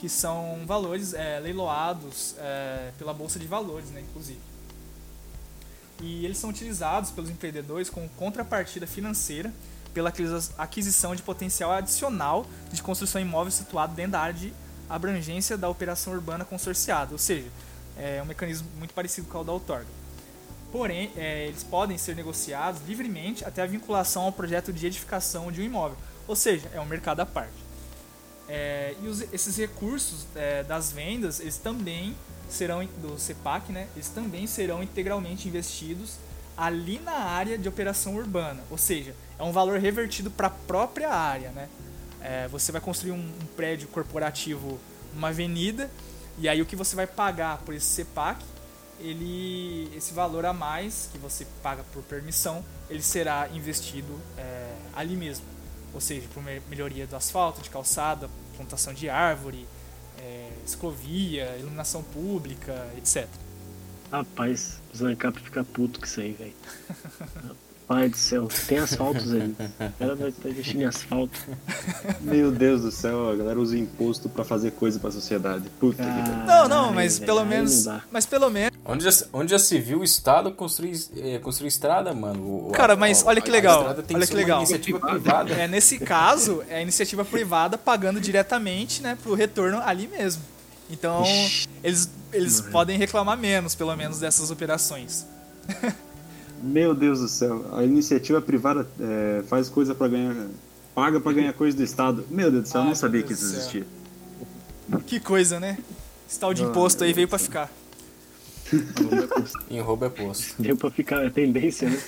que 0.00 0.08
são 0.08 0.62
valores 0.66 1.14
é, 1.14 1.38
leiloados 1.38 2.34
é, 2.38 2.90
pela 2.98 3.14
Bolsa 3.14 3.38
de 3.38 3.46
Valores, 3.46 3.90
né, 3.90 4.00
inclusive. 4.00 4.40
E 6.00 6.24
eles 6.24 6.38
são 6.38 6.50
utilizados 6.50 7.10
pelos 7.10 7.30
empreendedores 7.30 7.88
como 7.88 8.08
contrapartida 8.10 8.86
financeira 8.86 9.52
pela 9.94 10.12
aquisição 10.58 11.16
de 11.16 11.22
potencial 11.22 11.72
adicional 11.72 12.44
de 12.70 12.82
construção 12.82 13.18
imóvel 13.18 13.50
situado 13.50 13.94
dentro 13.94 14.12
da 14.12 14.20
área 14.20 14.34
de 14.34 14.52
abrangência 14.90 15.56
da 15.56 15.70
operação 15.70 16.12
urbana 16.12 16.44
consorciada, 16.44 17.12
ou 17.12 17.18
seja, 17.18 17.48
é 17.96 18.20
um 18.22 18.26
mecanismo 18.26 18.68
muito 18.76 18.92
parecido 18.92 19.26
com 19.26 19.38
o 19.38 19.44
da 19.44 19.52
outorga. 19.52 19.86
Porém, 20.70 21.10
é, 21.16 21.46
eles 21.46 21.64
podem 21.64 21.96
ser 21.96 22.14
negociados 22.14 22.82
livremente 22.86 23.42
até 23.42 23.62
a 23.62 23.66
vinculação 23.66 24.24
ao 24.24 24.32
projeto 24.32 24.70
de 24.70 24.86
edificação 24.86 25.50
de 25.50 25.62
um 25.62 25.64
imóvel, 25.64 25.96
ou 26.26 26.36
seja, 26.36 26.68
é 26.72 26.80
um 26.80 26.86
mercado 26.86 27.20
à 27.20 27.26
parte. 27.26 27.66
É, 28.48 28.94
e 29.02 29.08
os, 29.08 29.20
esses 29.32 29.56
recursos 29.56 30.26
é, 30.34 30.62
das 30.62 30.92
vendas, 30.92 31.40
eles 31.40 31.58
também 31.58 32.14
serão 32.48 32.84
do 33.02 33.18
CEPAC, 33.18 33.72
né? 33.72 33.88
Eles 33.94 34.08
também 34.08 34.46
serão 34.46 34.82
integralmente 34.82 35.48
investidos 35.48 36.14
ali 36.56 36.98
na 37.00 37.12
área 37.12 37.58
de 37.58 37.68
operação 37.68 38.16
urbana, 38.16 38.62
ou 38.70 38.78
seja, 38.78 39.14
é 39.38 39.42
um 39.42 39.52
valor 39.52 39.78
revertido 39.78 40.30
para 40.30 40.46
a 40.46 40.50
própria 40.50 41.10
área, 41.10 41.50
né? 41.50 41.68
É, 42.22 42.48
você 42.48 42.72
vai 42.72 42.80
construir 42.80 43.12
um, 43.12 43.16
um, 43.16 43.46
prédio 43.56 43.88
corporativo 43.88 44.80
numa 45.14 45.28
avenida 45.28 45.90
e 46.38 46.48
aí 46.48 46.62
o 46.62 46.66
que 46.66 46.74
você 46.74 46.96
vai 46.96 47.06
pagar 47.06 47.58
por 47.58 47.74
esse 47.74 47.86
CEPAC, 47.86 48.42
ele, 48.98 49.92
esse 49.94 50.14
valor 50.14 50.46
a 50.46 50.52
mais 50.52 51.10
que 51.12 51.18
você 51.18 51.46
paga 51.62 51.84
por 51.92 52.02
permissão, 52.02 52.64
ele 52.88 53.02
será 53.02 53.48
investido 53.52 54.18
é, 54.38 54.74
ali 54.94 55.14
mesmo 55.14 55.55
ou 55.96 56.00
seja, 56.00 56.28
por 56.34 56.42
melhoria 56.68 57.06
do 57.06 57.16
asfalto, 57.16 57.62
de 57.62 57.70
calçada, 57.70 58.28
plantação 58.54 58.92
de 58.92 59.08
árvore, 59.08 59.66
é, 60.18 60.50
escovia, 60.64 61.56
iluminação 61.58 62.02
pública, 62.02 62.86
etc. 62.98 63.26
Rapaz, 64.12 64.78
o 64.92 64.96
Zancap 64.96 65.40
fica 65.40 65.64
puto 65.64 65.98
com 65.98 66.04
isso 66.04 66.20
aí, 66.20 66.32
velho. 66.32 66.52
Pai 67.88 68.10
do 68.10 68.16
céu, 68.16 68.48
tem 68.68 68.78
asfaltos 68.78 69.32
aí. 69.32 69.54
Cara 69.98 70.14
vai 70.16 70.28
estar 70.28 70.50
investindo 70.50 70.82
em 70.82 70.84
asfalto. 70.84 71.40
Meu 72.20 72.50
Deus 72.50 72.82
do 72.82 72.90
céu, 72.90 73.30
a 73.30 73.36
galera 73.36 73.58
usa 73.58 73.78
imposto 73.78 74.28
pra 74.28 74.44
fazer 74.44 74.72
coisa 74.72 74.98
pra 74.98 75.10
sociedade. 75.10 75.70
Puta 75.80 76.02
ah, 76.02 76.06
que 76.06 76.46
Não, 76.46 76.68
não, 76.68 76.92
mas 76.92 77.18
pelo 77.20 77.44
menos. 77.44 77.86
Mas 78.10 78.26
pelo 78.26 78.50
menos. 78.50 78.75
Onde 78.88 79.04
já, 79.04 79.10
onde 79.32 79.50
já 79.50 79.58
se 79.58 79.78
viu 79.80 80.00
o 80.00 80.04
Estado 80.04 80.52
construir, 80.52 80.96
é, 81.16 81.38
construir 81.38 81.68
estrada, 81.68 82.14
mano? 82.14 82.68
O, 82.68 82.72
Cara, 82.72 82.92
a, 82.92 82.96
mas 82.96 83.24
olha 83.26 83.40
que 83.40 83.50
legal. 83.50 83.84
Olha 83.84 84.26
que, 84.26 84.34
legal. 84.34 84.58
iniciativa 84.58 85.00
privada. 85.00 85.52
É, 85.54 85.66
nesse 85.66 85.98
caso, 85.98 86.62
é 86.68 86.76
a 86.76 86.82
iniciativa 86.82 87.24
privada 87.24 87.76
pagando 87.76 88.20
diretamente, 88.20 89.02
né, 89.02 89.18
pro 89.20 89.34
retorno 89.34 89.80
ali 89.84 90.06
mesmo. 90.06 90.42
Então, 90.88 91.24
eles, 91.82 92.08
eles 92.32 92.60
podem 92.60 92.96
reclamar 92.96 93.36
menos, 93.36 93.74
pelo 93.74 93.94
menos, 93.96 94.20
dessas 94.20 94.52
operações. 94.52 95.26
Meu 96.62 96.94
Deus 96.94 97.20
do 97.20 97.28
céu, 97.28 97.66
a 97.72 97.82
iniciativa 97.82 98.40
privada 98.40 98.88
é, 99.00 99.42
faz 99.48 99.68
coisa 99.68 99.96
para 99.96 100.08
ganhar. 100.08 100.46
paga 100.94 101.20
para 101.20 101.32
ganhar 101.32 101.52
coisa 101.52 101.76
do 101.76 101.82
Estado. 101.82 102.24
Meu 102.30 102.52
Deus 102.52 102.62
do 102.62 102.68
céu, 102.68 102.82
eu 102.82 102.86
não 102.86 102.94
sabia 102.94 103.22
que 103.24 103.32
isso 103.32 103.44
existia. 103.44 103.84
Que 105.06 105.18
coisa, 105.18 105.58
né? 105.58 105.76
Esse 106.28 106.38
tal 106.38 106.54
de 106.54 106.62
imposto 106.62 107.02
aí 107.02 107.12
veio 107.12 107.26
para 107.26 107.38
ficar. 107.38 107.70
Em 109.70 109.80
roubo 109.80 110.04
é 110.04 110.08
posto. 110.08 110.54
Veio 110.58 110.76
pra 110.76 110.90
ficar 110.90 111.26
a 111.26 111.30
tendência, 111.30 111.88
né? 111.88 111.98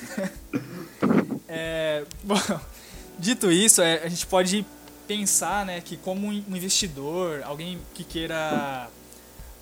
é, 1.49 2.05
bom, 2.23 2.41
dito 3.19 3.51
isso, 3.51 3.83
é, 3.83 4.03
a 4.03 4.09
gente 4.09 4.27
pode 4.27 4.65
pensar 5.07 5.65
né, 5.65 5.81
que 5.81 5.97
como 5.97 6.27
um 6.27 6.33
investidor, 6.33 7.43
alguém 7.43 7.79
que 7.95 8.05
queira. 8.05 8.89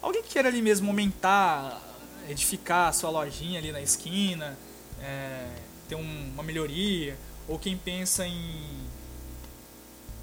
Alguém 0.02 0.22
que 0.22 0.30
queira 0.30 0.48
ali 0.48 0.60
mesmo 0.60 0.88
aumentar, 0.88 1.80
edificar 2.28 2.88
a 2.88 2.92
sua 2.92 3.10
lojinha 3.10 3.58
ali 3.58 3.72
na 3.72 3.80
esquina, 3.80 4.56
é, 5.02 5.48
ter 5.88 5.94
um, 5.94 6.30
uma 6.34 6.42
melhoria, 6.42 7.16
ou 7.48 7.58
quem 7.58 7.76
pensa 7.76 8.26
em, 8.26 8.66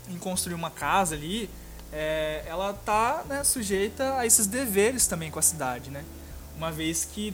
em 0.10 0.18
construir 0.18 0.56
uma 0.56 0.70
casa 0.70 1.16
ali, 1.16 1.50
é, 1.92 2.44
ela 2.46 2.72
está 2.72 3.24
né, 3.28 3.44
sujeita 3.44 4.18
a 4.18 4.26
esses 4.26 4.48
deveres 4.48 5.08
também 5.08 5.32
com 5.32 5.40
a 5.40 5.42
cidade, 5.42 5.90
né? 5.90 6.04
Uma 6.58 6.72
vez 6.72 7.06
que 7.06 7.34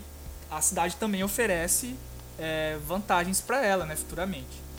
a 0.49 0.61
cidade 0.61 0.95
também 0.95 1.23
oferece 1.23 1.95
é, 2.37 2.77
vantagens 2.87 3.41
para 3.41 3.63
ela, 3.63 3.85
né, 3.85 3.95
futuramente. 3.95 4.69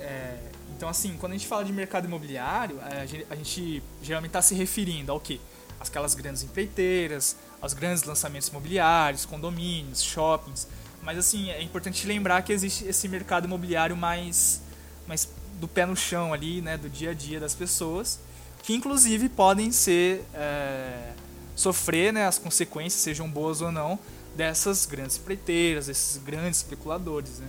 É, 0.00 0.38
então, 0.76 0.88
assim, 0.88 1.16
quando 1.18 1.32
a 1.32 1.34
gente 1.36 1.46
fala 1.46 1.64
de 1.64 1.72
mercado 1.72 2.06
imobiliário, 2.06 2.80
é, 2.80 3.00
a 3.00 3.06
gente, 3.06 3.26
a 3.30 3.34
gente 3.34 3.82
geralmente 4.02 4.30
está 4.30 4.42
se 4.42 4.54
referindo 4.54 5.12
ao 5.12 5.20
quê? 5.20 5.40
Aquelas 5.80 6.14
grandes 6.14 6.42
empreiteiras, 6.42 7.36
aos 7.60 7.74
grandes 7.74 8.02
lançamentos 8.04 8.48
imobiliários, 8.48 9.24
condomínios, 9.24 10.02
shoppings. 10.02 10.66
Mas 11.02 11.18
assim, 11.18 11.50
é 11.50 11.62
importante 11.62 12.06
lembrar 12.06 12.42
que 12.42 12.52
existe 12.52 12.84
esse 12.86 13.08
mercado 13.08 13.46
imobiliário 13.46 13.96
mais, 13.96 14.62
mais 15.06 15.28
do 15.60 15.68
pé 15.68 15.86
no 15.86 15.96
chão 15.96 16.32
ali, 16.32 16.60
né, 16.60 16.76
do 16.76 16.88
dia 16.88 17.10
a 17.10 17.14
dia 17.14 17.38
das 17.38 17.54
pessoas, 17.54 18.18
que 18.62 18.74
inclusive 18.74 19.28
podem 19.28 19.70
ser 19.70 20.24
é, 20.34 21.12
sofrer 21.56 22.12
né, 22.12 22.26
as 22.26 22.38
consequências, 22.38 23.02
sejam 23.02 23.28
boas 23.28 23.60
ou 23.60 23.72
não, 23.72 23.98
dessas 24.36 24.86
grandes 24.86 25.16
empreiteiras, 25.16 25.86
desses 25.86 26.22
grandes 26.22 26.60
especuladores, 26.60 27.38
né, 27.38 27.48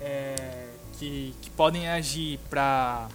é, 0.00 0.68
que, 0.98 1.34
que 1.42 1.50
podem 1.50 1.88
agir 1.88 2.38
para 2.48 3.08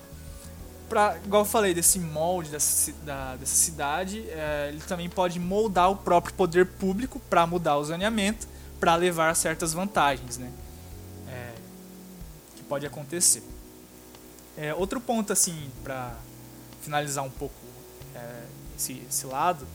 Pra, 0.89 1.17
igual 1.23 1.43
eu 1.43 1.45
falei, 1.45 1.73
desse 1.73 1.97
molde 1.97 2.49
dessa, 2.49 2.91
da, 3.05 3.37
dessa 3.37 3.55
cidade, 3.55 4.25
é, 4.27 4.67
ele 4.67 4.81
também 4.81 5.09
pode 5.09 5.39
moldar 5.39 5.89
o 5.89 5.95
próprio 5.95 6.33
poder 6.33 6.65
público 6.65 7.17
para 7.29 7.47
mudar 7.47 7.77
o 7.77 7.83
zoneamento, 7.85 8.45
para 8.77 8.93
levar 8.97 9.29
a 9.29 9.33
certas 9.33 9.71
vantagens, 9.71 10.37
né? 10.37 10.51
É, 11.29 11.53
que 12.57 12.63
pode 12.63 12.85
acontecer. 12.85 13.41
É, 14.57 14.73
outro 14.73 14.99
ponto, 14.99 15.31
assim, 15.31 15.71
para 15.81 16.13
finalizar 16.81 17.23
um 17.23 17.29
pouco 17.29 17.55
é, 18.13 18.43
esse, 18.75 19.01
esse, 19.09 19.25
lado, 19.25 19.65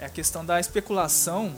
é 0.00 0.06
a 0.06 0.08
questão 0.08 0.44
da 0.44 0.60
especulação, 0.60 1.54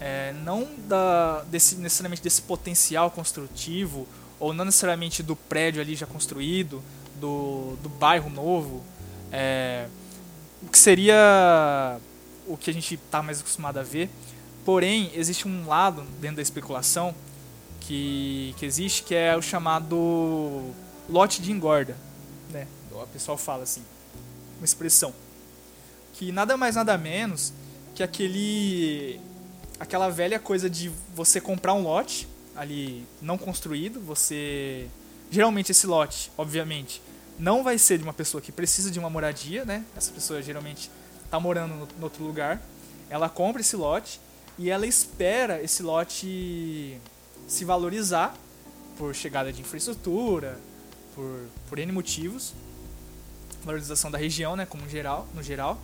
é, 0.00 0.32
não 0.44 0.68
da, 0.86 1.42
desse, 1.44 1.76
necessariamente 1.76 2.22
desse 2.22 2.42
potencial 2.42 3.10
construtivo, 3.10 4.06
ou 4.38 4.52
não 4.52 4.64
necessariamente 4.64 5.22
do 5.22 5.34
prédio 5.34 5.80
ali 5.80 5.94
já 5.94 6.06
construído, 6.06 6.82
do, 7.20 7.76
do 7.82 7.88
bairro 7.88 8.28
novo, 8.28 8.82
é, 9.32 9.86
o 10.62 10.68
que 10.68 10.78
seria 10.78 11.98
o 12.46 12.56
que 12.56 12.70
a 12.70 12.74
gente 12.74 12.94
está 12.94 13.22
mais 13.22 13.40
acostumado 13.40 13.78
a 13.78 13.82
ver. 13.82 14.10
Porém, 14.64 15.10
existe 15.14 15.46
um 15.46 15.66
lado 15.66 16.02
dentro 16.20 16.36
da 16.36 16.42
especulação 16.42 17.14
que, 17.80 18.54
que 18.58 18.64
existe 18.64 19.02
que 19.02 19.14
é 19.14 19.36
o 19.36 19.42
chamado 19.42 20.72
lote 21.08 21.40
de 21.40 21.52
engorda. 21.52 21.96
Né? 22.50 22.66
O 22.92 23.06
pessoal 23.06 23.36
fala 23.36 23.62
assim, 23.62 23.82
uma 24.58 24.64
expressão. 24.64 25.12
Que 26.14 26.32
nada 26.32 26.56
mais 26.56 26.76
nada 26.76 26.96
menos 26.96 27.52
que 27.94 28.02
aquele 28.02 29.20
aquela 29.78 30.08
velha 30.08 30.38
coisa 30.38 30.70
de 30.70 30.90
você 31.14 31.40
comprar 31.40 31.74
um 31.74 31.82
lote 31.82 32.28
ali 32.56 33.04
não 33.20 33.36
construído, 33.36 34.00
você 34.00 34.88
geralmente 35.30 35.72
esse 35.72 35.86
lote, 35.86 36.30
obviamente, 36.38 37.02
não 37.38 37.64
vai 37.64 37.76
ser 37.76 37.98
de 37.98 38.04
uma 38.04 38.12
pessoa 38.12 38.40
que 38.40 38.52
precisa 38.52 38.90
de 38.90 38.98
uma 38.98 39.10
moradia, 39.10 39.64
né? 39.64 39.84
Essa 39.96 40.12
pessoa 40.12 40.40
geralmente 40.40 40.90
está 41.24 41.40
morando 41.40 41.74
no, 41.74 41.88
no 41.98 42.04
outro 42.04 42.24
lugar. 42.24 42.62
Ela 43.10 43.28
compra 43.28 43.60
esse 43.60 43.74
lote 43.74 44.20
e 44.56 44.70
ela 44.70 44.86
espera 44.86 45.60
esse 45.60 45.82
lote 45.82 46.96
se 47.48 47.64
valorizar 47.64 48.36
por 48.96 49.14
chegada 49.14 49.52
de 49.52 49.60
infraestrutura, 49.60 50.58
por, 51.14 51.40
por 51.68 51.78
N 51.78 51.90
motivos, 51.90 52.54
valorização 53.64 54.10
da 54.10 54.18
região, 54.18 54.54
né, 54.54 54.64
como 54.64 54.88
geral, 54.88 55.26
no 55.34 55.42
geral, 55.42 55.80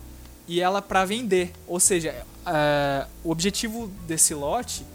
e 0.51 0.59
ela 0.59 0.81
para 0.81 1.05
vender. 1.05 1.53
Ou 1.65 1.79
seja, 1.79 2.13
é, 2.45 3.07
o 3.23 3.31
objetivo 3.31 3.87
desse 4.05 4.33
lote 4.33 4.85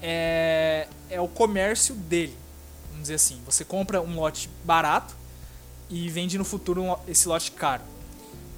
é, 0.00 0.88
é 1.10 1.20
o 1.20 1.28
comércio 1.28 1.94
dele. 1.94 2.34
Vamos 2.88 3.02
dizer 3.02 3.16
assim, 3.16 3.38
você 3.44 3.66
compra 3.66 4.00
um 4.00 4.16
lote 4.16 4.48
barato 4.64 5.14
e 5.90 6.08
vende 6.08 6.38
no 6.38 6.44
futuro 6.44 6.98
esse 7.06 7.28
lote 7.28 7.52
caro. 7.52 7.82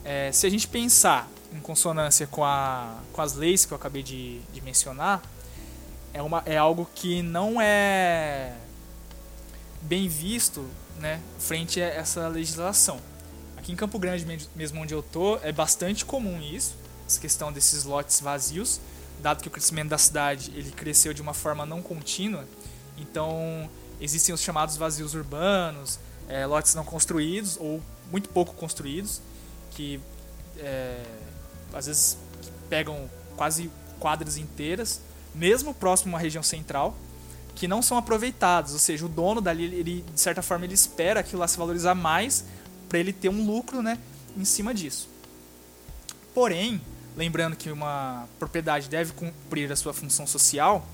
É, 0.04 0.30
se 0.30 0.46
a 0.46 0.50
gente 0.50 0.68
pensar 0.68 1.28
em 1.52 1.58
consonância 1.58 2.28
com, 2.28 2.44
a, 2.44 2.96
com 3.12 3.20
as 3.20 3.34
leis 3.34 3.66
que 3.66 3.72
eu 3.72 3.76
acabei 3.76 4.04
de, 4.04 4.38
de 4.52 4.60
mencionar, 4.60 5.20
é, 6.12 6.22
uma, 6.22 6.44
é 6.46 6.56
algo 6.56 6.88
que 6.94 7.22
não 7.22 7.60
é 7.60 8.52
bem 9.82 10.06
visto 10.06 10.64
né, 11.00 11.20
frente 11.40 11.82
a 11.82 11.86
essa 11.86 12.28
legislação. 12.28 13.00
Aqui 13.64 13.72
em 13.72 13.76
Campo 13.76 13.98
Grande, 13.98 14.26
mesmo 14.54 14.82
onde 14.82 14.92
eu 14.92 15.02
tô, 15.02 15.38
é 15.38 15.50
bastante 15.50 16.04
comum 16.04 16.38
isso, 16.38 16.76
essa 17.06 17.18
questão 17.18 17.50
desses 17.50 17.84
lotes 17.84 18.20
vazios, 18.20 18.78
dado 19.22 19.40
que 19.40 19.48
o 19.48 19.50
crescimento 19.50 19.88
da 19.88 19.96
cidade 19.96 20.52
ele 20.54 20.70
cresceu 20.70 21.14
de 21.14 21.22
uma 21.22 21.32
forma 21.32 21.64
não 21.64 21.80
contínua. 21.80 22.44
Então 22.98 23.70
existem 23.98 24.34
os 24.34 24.42
chamados 24.42 24.76
vazios 24.76 25.14
urbanos, 25.14 25.98
é, 26.28 26.44
lotes 26.44 26.74
não 26.74 26.84
construídos 26.84 27.56
ou 27.58 27.80
muito 28.10 28.28
pouco 28.28 28.52
construídos, 28.52 29.22
que 29.70 29.98
é, 30.58 31.02
às 31.72 31.86
vezes 31.86 32.18
pegam 32.68 33.08
quase 33.34 33.70
quadras 33.98 34.36
inteiras, 34.36 35.00
mesmo 35.34 35.72
próximo 35.72 36.14
à 36.18 36.18
região 36.18 36.42
central, 36.42 36.94
que 37.54 37.66
não 37.66 37.80
são 37.80 37.96
aproveitados. 37.96 38.74
Ou 38.74 38.78
seja, 38.78 39.06
o 39.06 39.08
dono 39.08 39.40
dali, 39.40 39.64
ele, 39.64 40.04
de 40.14 40.20
certa 40.20 40.42
forma, 40.42 40.66
ele 40.66 40.74
espera 40.74 41.20
aquilo 41.20 41.40
lá 41.40 41.48
se 41.48 41.56
valorizar 41.56 41.94
mais 41.94 42.44
para 42.94 43.00
ele 43.00 43.12
ter 43.12 43.28
um 43.28 43.44
lucro 43.44 43.82
né, 43.82 43.98
em 44.36 44.44
cima 44.44 44.72
disso. 44.72 45.08
Porém, 46.32 46.80
lembrando 47.16 47.56
que 47.56 47.68
uma 47.68 48.28
propriedade 48.38 48.88
deve 48.88 49.12
cumprir 49.12 49.72
a 49.72 49.74
sua 49.74 49.92
função 49.92 50.28
social, 50.28 50.88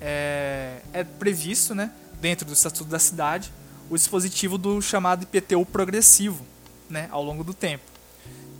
é, 0.00 0.80
é 0.92 1.04
previsto 1.04 1.72
né, 1.72 1.92
dentro 2.20 2.44
do 2.44 2.52
Estatuto 2.52 2.90
da 2.90 2.98
Cidade 2.98 3.52
o 3.88 3.94
dispositivo 3.94 4.58
do 4.58 4.82
chamado 4.82 5.22
IPTU 5.22 5.64
progressivo 5.64 6.44
né, 6.90 7.06
ao 7.12 7.22
longo 7.22 7.44
do 7.44 7.54
tempo, 7.54 7.84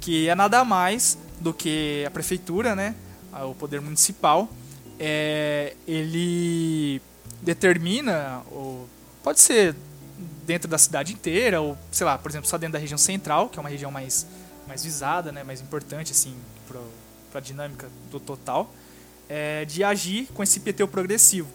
que 0.01 0.29
é 0.29 0.35
nada 0.37 0.65
mais 0.65 1.19
do 1.41 1.53
que 1.53 2.05
a 2.07 2.11
prefeitura, 2.13 2.77
né, 2.77 2.95
o 3.51 3.53
poder 3.53 3.81
municipal, 3.81 4.49
é, 4.97 5.75
ele 5.89 7.03
determina, 7.43 8.43
ou 8.49 8.89
pode 9.25 9.41
ser 9.41 9.75
dentro 10.47 10.69
da 10.69 10.79
cidade 10.79 11.13
inteira, 11.13 11.61
ou 11.61 11.77
sei 11.91 12.07
lá, 12.07 12.17
por 12.17 12.31
exemplo, 12.31 12.49
só 12.49 12.57
dentro 12.57 12.75
da 12.75 12.79
região 12.79 12.97
central, 12.97 13.49
que 13.49 13.59
é 13.59 13.61
uma 13.61 13.69
região 13.69 13.91
mais, 13.91 14.27
mais 14.67 14.85
visada, 14.85 15.33
né, 15.33 15.43
mais 15.43 15.61
importante 15.61 16.13
assim, 16.13 16.35
para 16.69 16.81
a 17.39 17.41
dinâmica 17.41 17.89
do 18.11 18.19
total, 18.19 18.73
é, 19.29 19.65
de 19.65 19.85
agir 19.85 20.29
com 20.33 20.43
esse 20.43 20.59
IPTU 20.59 20.89
progressivo 20.89 21.49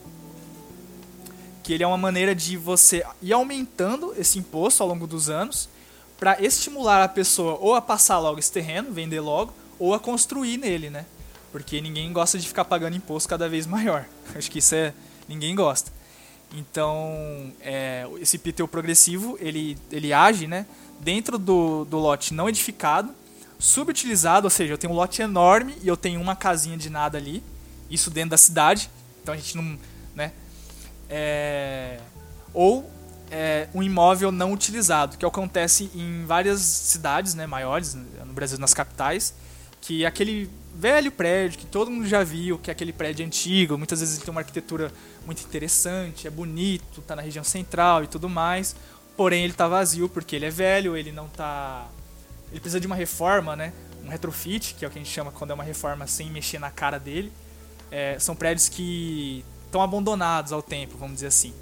que 1.64 1.74
ele 1.74 1.84
é 1.84 1.88
uma 1.88 1.98
maneira 1.98 2.34
de 2.34 2.58
você 2.58 3.04
ir 3.22 3.34
aumentando 3.34 4.14
esse 4.18 4.40
imposto 4.40 4.82
ao 4.82 4.90
longo 4.90 5.06
dos 5.06 5.30
anos 5.30 5.70
para 6.20 6.42
estimular 6.42 7.04
a 7.04 7.08
pessoa 7.08 7.58
ou 7.60 7.76
a 7.76 7.82
passar 7.82 8.20
logo 8.20 8.40
esse 8.40 8.52
terreno, 8.52 8.92
vender 8.92 9.20
logo, 9.20 9.54
ou 9.80 9.94
a 9.94 10.00
construir 10.00 10.58
nele, 10.58 10.90
né? 10.90 11.06
Porque 11.52 11.82
ninguém 11.82 12.12
gosta 12.14 12.38
de 12.38 12.48
ficar 12.48 12.66
pagando 12.66 12.96
imposto 12.96 13.28
cada 13.28 13.50
vez 13.50 13.66
maior. 13.66 14.06
Acho 14.36 14.50
que 14.50 14.60
isso 14.60 14.76
é 14.76 14.94
ninguém 15.28 15.56
gosta. 15.56 15.92
Então, 16.54 17.54
é, 17.62 18.06
esse 18.20 18.36
IPTU 18.36 18.68
progressivo, 18.68 19.38
ele, 19.40 19.78
ele 19.92 20.12
age 20.12 20.48
né, 20.48 20.66
dentro 21.00 21.38
do, 21.38 21.86
do 21.86 21.98
lote 21.98 22.34
não 22.34 22.50
edificado, 22.50 23.14
subutilizado, 23.58 24.46
ou 24.46 24.50
seja, 24.50 24.74
eu 24.74 24.78
tenho 24.78 24.92
um 24.92 24.96
lote 24.96 25.22
enorme 25.22 25.76
e 25.82 25.88
eu 25.88 25.96
tenho 25.96 26.20
uma 26.20 26.36
casinha 26.36 26.78
de 26.78 26.90
nada 26.90 27.18
ali, 27.18 27.44
isso 27.90 28.10
dentro 28.10 28.32
da 28.32 28.38
cidade, 28.38 28.90
então 29.22 29.34
a 29.34 29.38
gente 29.38 29.56
não, 29.56 29.78
né, 30.16 30.34
é, 31.10 32.00
ou 32.54 32.90
é, 33.30 33.70
um 33.74 33.82
imóvel 33.82 34.32
não 34.32 34.52
utilizado, 34.52 35.18
que 35.18 35.26
acontece 35.26 35.90
em 35.96 36.26
várias 36.26 36.60
cidades 36.60 37.34
né, 37.34 37.48
maiores, 37.48 37.94
no 37.94 38.34
Brasil, 38.34 38.58
nas 38.58 38.74
capitais, 38.74 39.34
que 39.82 40.06
aquele 40.06 40.50
velho 40.76 41.12
prédio 41.12 41.60
que 41.60 41.66
todo 41.66 41.92
mundo 41.92 42.08
já 42.08 42.24
viu, 42.24 42.58
que 42.58 42.70
é 42.70 42.74
aquele 42.74 42.94
prédio 42.94 43.26
antigo, 43.26 43.78
muitas 43.78 44.00
vezes 44.00 44.20
tem 44.20 44.30
uma 44.30 44.42
arquitetura 44.42 44.92
muito 45.26 45.44
interessante, 45.44 46.28
é 46.28 46.30
bonito, 46.30 47.02
está 47.02 47.16
na 47.16 47.22
região 47.22 47.44
central 47.44 48.04
e 48.04 48.08
tudo 48.08 48.30
mais, 48.30 48.76
porém 49.18 49.44
ele 49.44 49.54
está 49.54 49.68
vazio 49.68 50.08
porque 50.08 50.36
ele 50.36 50.46
é 50.46 50.50
velho, 50.50 50.96
ele 50.96 51.12
não 51.12 51.26
está, 51.26 51.88
ele 52.52 52.60
precisa 52.60 52.80
de 52.80 52.88
uma 52.88 52.96
reforma, 52.96 53.56
né? 53.56 53.74
Um 54.06 54.10
retrofit, 54.10 54.76
que 54.76 54.86
é 54.86 54.88
o 54.88 54.92
que 54.92 54.98
a 54.98 55.02
gente 55.04 55.14
chama 55.14 55.32
quando 55.32 55.52
é 55.52 55.54
uma 55.54 55.64
reforma 55.64 56.08
sem 56.08 56.30
mexer 56.32 56.60
na 56.60 56.72
cara 56.72 56.98
dele. 56.98 57.32
É, 57.92 58.18
são 58.20 58.36
prédios 58.36 58.70
que 58.70 59.44
estão 59.66 59.82
abandonados 59.82 60.52
ao 60.52 60.62
tempo, 60.62 60.98
vamos 60.98 61.16
dizer 61.16 61.28
assim. 61.28 61.54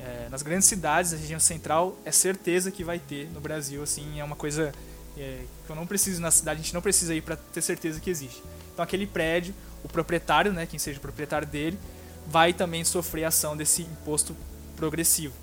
É, 0.00 0.28
nas 0.30 0.42
grandes 0.42 0.66
cidades, 0.66 1.12
a 1.12 1.16
região 1.16 1.38
central 1.38 1.96
é 2.04 2.10
certeza 2.10 2.70
que 2.70 2.82
vai 2.82 2.98
ter 2.98 3.28
no 3.30 3.40
Brasil, 3.40 3.82
assim, 3.82 4.18
é 4.18 4.24
uma 4.24 4.34
coisa 4.34 4.72
é, 5.16 5.42
que 5.64 5.70
eu 5.70 5.76
não 5.76 5.86
preciso 5.86 6.20
na 6.20 6.30
cidade, 6.30 6.60
a 6.60 6.62
gente 6.62 6.74
não 6.74 6.82
precisa 6.82 7.14
ir 7.14 7.22
para 7.22 7.36
ter 7.36 7.62
certeza 7.62 8.00
que 8.00 8.10
existe. 8.10 8.42
Então 8.72 8.82
aquele 8.82 9.06
prédio, 9.06 9.54
o 9.84 9.88
proprietário, 9.88 10.52
né, 10.52 10.66
quem 10.66 10.78
seja 10.78 10.98
o 10.98 11.02
proprietário 11.02 11.46
dele, 11.46 11.78
vai 12.26 12.52
também 12.52 12.84
sofrer 12.84 13.24
a 13.24 13.28
ação 13.28 13.56
desse 13.56 13.82
imposto 13.82 14.36
progressivo, 14.76 15.34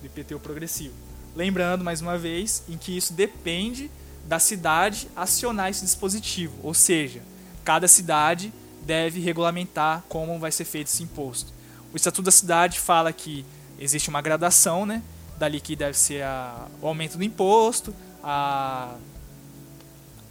do 0.00 0.06
IPTU 0.06 0.40
progressivo. 0.40 0.94
Lembrando 1.34 1.84
mais 1.84 2.00
uma 2.00 2.18
vez 2.18 2.62
em 2.68 2.76
que 2.76 2.96
isso 2.96 3.12
depende 3.12 3.90
da 4.26 4.38
cidade 4.38 5.08
acionar 5.16 5.70
esse 5.70 5.84
dispositivo, 5.84 6.54
ou 6.62 6.74
seja, 6.74 7.22
cada 7.64 7.88
cidade 7.88 8.52
deve 8.84 9.20
regulamentar 9.20 10.02
como 10.08 10.38
vai 10.38 10.52
ser 10.52 10.64
feito 10.64 10.88
esse 10.88 11.02
imposto. 11.02 11.52
O 11.92 11.96
Estatuto 11.96 12.22
da 12.22 12.30
Cidade 12.30 12.80
fala 12.80 13.12
que 13.12 13.44
existe 13.78 14.08
uma 14.08 14.20
gradação, 14.20 14.86
né? 14.86 15.02
Dali 15.38 15.60
que 15.60 15.76
deve 15.76 15.96
ser 15.96 16.22
a, 16.22 16.66
o 16.80 16.86
aumento 16.86 17.18
do 17.18 17.24
imposto, 17.24 17.94
a, 18.22 18.94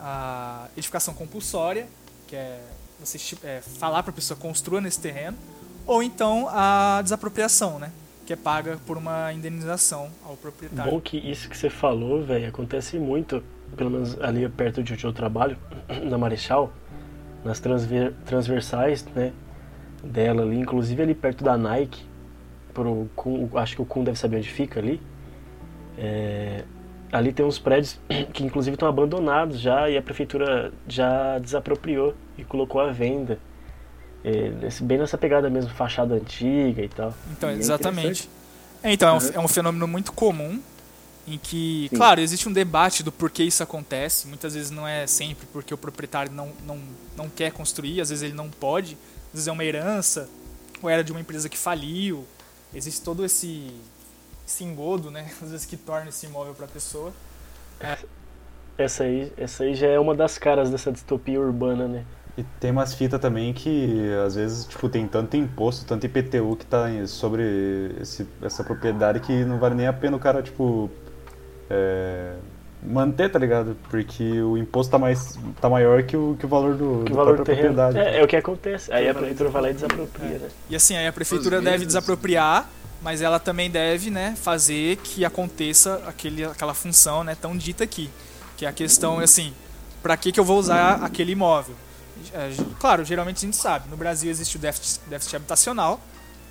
a 0.02 0.68
edificação 0.76 1.14
compulsória, 1.14 1.88
que 2.28 2.36
é 2.36 2.60
você 3.00 3.18
é, 3.44 3.62
falar 3.62 4.04
para 4.04 4.12
a 4.12 4.14
pessoa 4.14 4.38
construa 4.38 4.82
nesse 4.82 5.00
terreno, 5.00 5.38
ou 5.86 6.04
então 6.04 6.48
a 6.50 7.02
desapropriação, 7.04 7.80
né? 7.80 7.92
Que 8.26 8.34
é 8.34 8.36
paga 8.36 8.78
por 8.86 8.98
uma 8.98 9.34
indenização 9.34 10.10
ao 10.24 10.36
proprietário. 10.38 10.92
Bom 10.92 11.02
que 11.02 11.18
isso 11.18 11.50
que 11.50 11.58
você 11.58 11.70
falou, 11.70 12.24
velho, 12.24 12.48
acontece 12.48 12.98
muito, 12.98 13.44
pelo 13.76 13.90
menos 13.90 14.20
ali 14.22 14.48
perto 14.50 14.84
de 14.84 14.94
onde 14.94 15.04
eu 15.04 15.14
trabalho, 15.14 15.58
na 16.04 16.18
Marechal, 16.18 16.72
nas 17.44 17.60
transver 17.60 18.14
transversais, 18.26 19.06
né? 19.16 19.34
Dela 20.04 20.44
ali, 20.44 20.60
inclusive 20.60 21.02
ali 21.02 21.14
perto 21.14 21.44
da 21.44 21.58
Nike, 21.58 22.06
pro, 22.74 23.08
acho 23.56 23.76
que 23.76 23.82
o 23.82 23.86
Kun 23.86 24.04
deve 24.04 24.18
saber 24.18 24.38
onde 24.38 24.50
fica 24.50 24.80
ali. 24.80 25.02
É, 25.98 26.64
ali 27.12 27.34
tem 27.34 27.46
uns 27.46 27.60
prédios 27.60 28.00
que 28.34 28.44
inclusive 28.44 28.76
estão 28.76 28.88
abandonados 28.88 29.60
já 29.60 29.90
e 29.90 29.98
a 29.98 30.02
prefeitura 30.02 30.72
já 30.88 31.38
desapropriou 31.40 32.16
e 32.38 32.44
colocou 32.44 32.82
à 32.82 32.92
venda. 32.92 33.40
É, 34.24 34.52
bem 34.82 35.00
nessa 35.00 35.18
pegada 35.18 35.50
mesmo, 35.50 35.72
fachada 35.72 36.16
antiga 36.16 36.84
e 36.84 36.90
tal. 36.90 37.14
Então, 37.32 37.50
é 37.50 37.54
exatamente. 37.54 38.30
É, 38.84 38.94
então, 38.94 39.10
é 39.10 39.14
um, 39.14 39.32
é 39.34 39.40
um, 39.40 39.48
fenômeno 39.48 39.88
muito 39.88 40.12
comum 40.14 40.62
em 41.28 41.38
que, 41.38 41.88
Sim. 41.90 41.98
claro, 41.98 42.22
existe 42.22 42.48
um 42.48 42.54
debate 42.54 43.02
do 43.04 43.12
porquê 43.12 43.44
isso 43.44 43.64
acontece. 43.64 44.28
Muitas 44.28 44.54
vezes 44.54 44.70
não 44.70 44.88
é 44.88 45.08
sempre 45.08 45.48
porque 45.52 45.74
o 45.74 45.78
proprietário 45.78 46.32
não, 46.32 46.52
não, 46.66 46.80
não 47.18 47.30
quer 47.30 47.52
construir, 47.52 48.00
às 48.00 48.10
vezes 48.10 48.24
ele 48.24 48.34
não 48.34 48.50
pode, 48.50 48.96
às 49.28 49.34
vezes 49.34 49.48
é 49.48 49.52
uma 49.52 49.66
herança, 49.66 50.30
ou 50.82 50.90
era 50.90 51.04
de 51.04 51.12
uma 51.12 51.22
empresa 51.22 51.50
que 51.50 51.58
faliu. 51.58 52.26
Existe 52.74 53.02
todo 53.02 53.26
esse, 53.26 53.72
esse 54.46 54.64
engodo, 54.64 55.12
né? 55.12 55.30
Às 55.42 55.52
vezes 55.52 55.66
que 55.66 55.78
torna 55.78 56.10
esse 56.10 56.26
imóvel 56.26 56.54
para 56.54 56.66
a 56.66 56.70
pessoa. 56.70 57.12
É. 57.80 57.98
Essa, 58.78 59.04
aí, 59.04 59.32
essa 59.38 59.64
aí 59.64 59.76
já 59.76 59.88
é 59.88 60.00
uma 60.00 60.16
das 60.16 60.38
caras 60.38 60.70
dessa 60.70 60.92
distopia 60.92 61.40
urbana, 61.40 61.88
né? 61.88 62.06
E 62.38 62.44
tem 62.60 62.72
umas 62.72 62.94
fitas 62.94 63.20
também 63.20 63.54
que 63.54 64.10
às 64.26 64.36
vezes 64.36 64.66
tipo, 64.66 64.88
tem 64.88 65.06
tanto 65.08 65.36
imposto, 65.36 65.86
tanto 65.86 66.06
IPTU 66.06 66.56
que 66.56 66.66
tá 66.66 66.88
sobre 67.06 67.94
esse, 68.00 68.26
essa 68.42 68.64
propriedade 68.64 69.20
que 69.20 69.44
não 69.44 69.60
vale 69.60 69.76
nem 69.76 69.88
a 69.88 69.94
pena 69.94 70.16
o 70.16 70.20
cara, 70.20 70.42
tipo, 70.42 70.90
é, 71.70 72.34
manter, 72.82 73.30
tá 73.30 73.38
ligado? 73.38 73.76
Porque 73.90 74.42
o 74.42 74.58
imposto 74.58 74.92
tá, 74.92 74.98
mais, 74.98 75.38
tá 75.60 75.70
maior 75.70 76.04
que 76.04 76.16
o, 76.16 76.36
que 76.40 76.46
o 76.46 76.50
valor 76.50 76.76
do, 76.76 77.04
que 77.06 77.12
o 77.12 77.16
valor 77.16 77.38
da 77.38 77.44
propriedade. 77.44 77.98
É, 77.98 78.20
é, 78.20 78.24
o 78.24 78.28
que 78.28 78.36
acontece. 78.36 78.92
Aí 78.94 79.10
a 79.10 79.14
prefeitura 79.14 79.50
vai 79.50 79.62
lá 79.62 79.70
e 79.70 79.74
desapropria, 79.74 80.40
né? 80.40 80.50
E 80.70 80.76
assim, 80.76 80.96
aí 80.96 81.08
a 81.08 81.14
prefeitura 81.14 81.62
deve 81.62 81.86
desapropriar, 81.86 82.70
mas 83.02 83.22
ela 83.22 83.40
também 83.40 83.70
deve, 83.70 84.10
né, 84.10 84.36
fazer 84.42 84.98
que 84.98 85.26
aconteça 85.26 86.02
aquele, 86.08 86.46
aquela 86.46 86.74
função, 86.74 87.24
né, 87.24 87.36
tão 87.36 87.58
dita 87.58 87.84
aqui. 87.84 88.10
Que 88.58 88.66
é 88.66 88.70
a 88.70 88.74
questão, 88.74 89.20
assim, 89.20 89.54
para 90.04 90.16
que, 90.16 90.32
que 90.32 90.40
eu 90.40 90.46
vou 90.46 90.60
usar 90.60 91.04
aquele 91.04 91.32
imóvel? 91.32 91.76
É, 92.34 92.52
claro, 92.80 93.04
geralmente 93.04 93.38
a 93.38 93.42
gente 93.42 93.58
sabe, 93.58 93.90
no 93.90 93.98
Brasil 93.98 94.30
existe 94.30 94.56
o 94.56 94.60
déficit, 94.60 95.02
déficit 95.08 95.36
habitacional, 95.36 96.00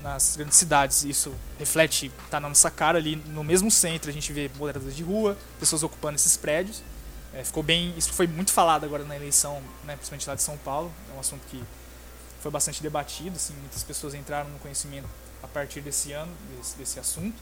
nas 0.03 0.35
grandes 0.37 0.57
cidades 0.57 1.05
isso 1.05 1.33
reflete, 1.59 2.11
tá 2.31 2.41
na 2.41 2.49
nossa 2.49 2.71
cara 2.71 2.99
ali 2.99 3.17
no 3.27 3.45
mesmo 3.45 3.71
centro, 3.71 4.11
a 4.11 4.13
gente 4.13 4.33
vê 4.33 4.51
moradores 4.59 4.97
de 4.97 5.03
rua, 5.05 5.37
pessoas 5.61 5.83
ocupando 5.83 6.17
esses 6.17 6.37
prédios. 6.37 6.83
É, 7.33 7.45
ficou 7.45 7.63
bem, 7.63 7.95
isso 7.97 8.13
foi 8.13 8.27
muito 8.27 8.51
falado 8.51 8.85
agora 8.85 9.05
na 9.05 9.15
eleição, 9.15 9.63
né, 9.85 9.95
principalmente 9.95 10.29
lá 10.29 10.35
de 10.35 10.43
São 10.43 10.57
Paulo, 10.57 10.91
é 11.13 11.17
um 11.17 11.21
assunto 11.21 11.43
que 11.49 11.63
foi 12.41 12.51
bastante 12.51 12.83
debatido, 12.83 13.37
assim, 13.37 13.55
muitas 13.61 13.85
pessoas 13.85 14.15
entraram 14.15 14.51
no 14.51 14.59
conhecimento 14.59 15.07
a 15.43 15.49
partir 15.49 15.81
desse 15.81 16.13
ano, 16.13 16.33
desse, 16.57 16.77
desse 16.77 17.01
assunto. 17.01 17.37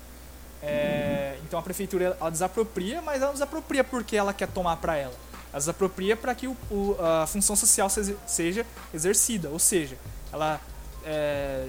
É, 0.63 1.39
então 1.45 1.59
a 1.59 1.63
prefeitura 1.63 2.17
ela 2.21 2.31
desapropria, 2.31 3.01
mas 3.01 3.17
ela 3.17 3.27
não 3.27 3.33
desapropria 3.35 3.85
porque 3.85 4.17
ela 4.17 4.33
quer 4.33 4.49
tomar 4.49 4.77
para 4.77 4.97
ela 4.97 5.15
ela 5.53 5.59
desapropria 5.59 6.17
para 6.17 6.35
que 6.35 6.47
o, 6.47 6.57
o, 6.71 6.97
a 7.01 7.27
função 7.27 7.57
social 7.57 7.89
seja 7.89 8.67
exercida, 8.93 9.49
ou 9.49 9.59
seja, 9.59 9.97
ela 10.33 10.61
é, 11.05 11.67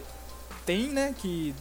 tem 0.65 0.89
né, 0.89 1.15
que, 1.17 1.55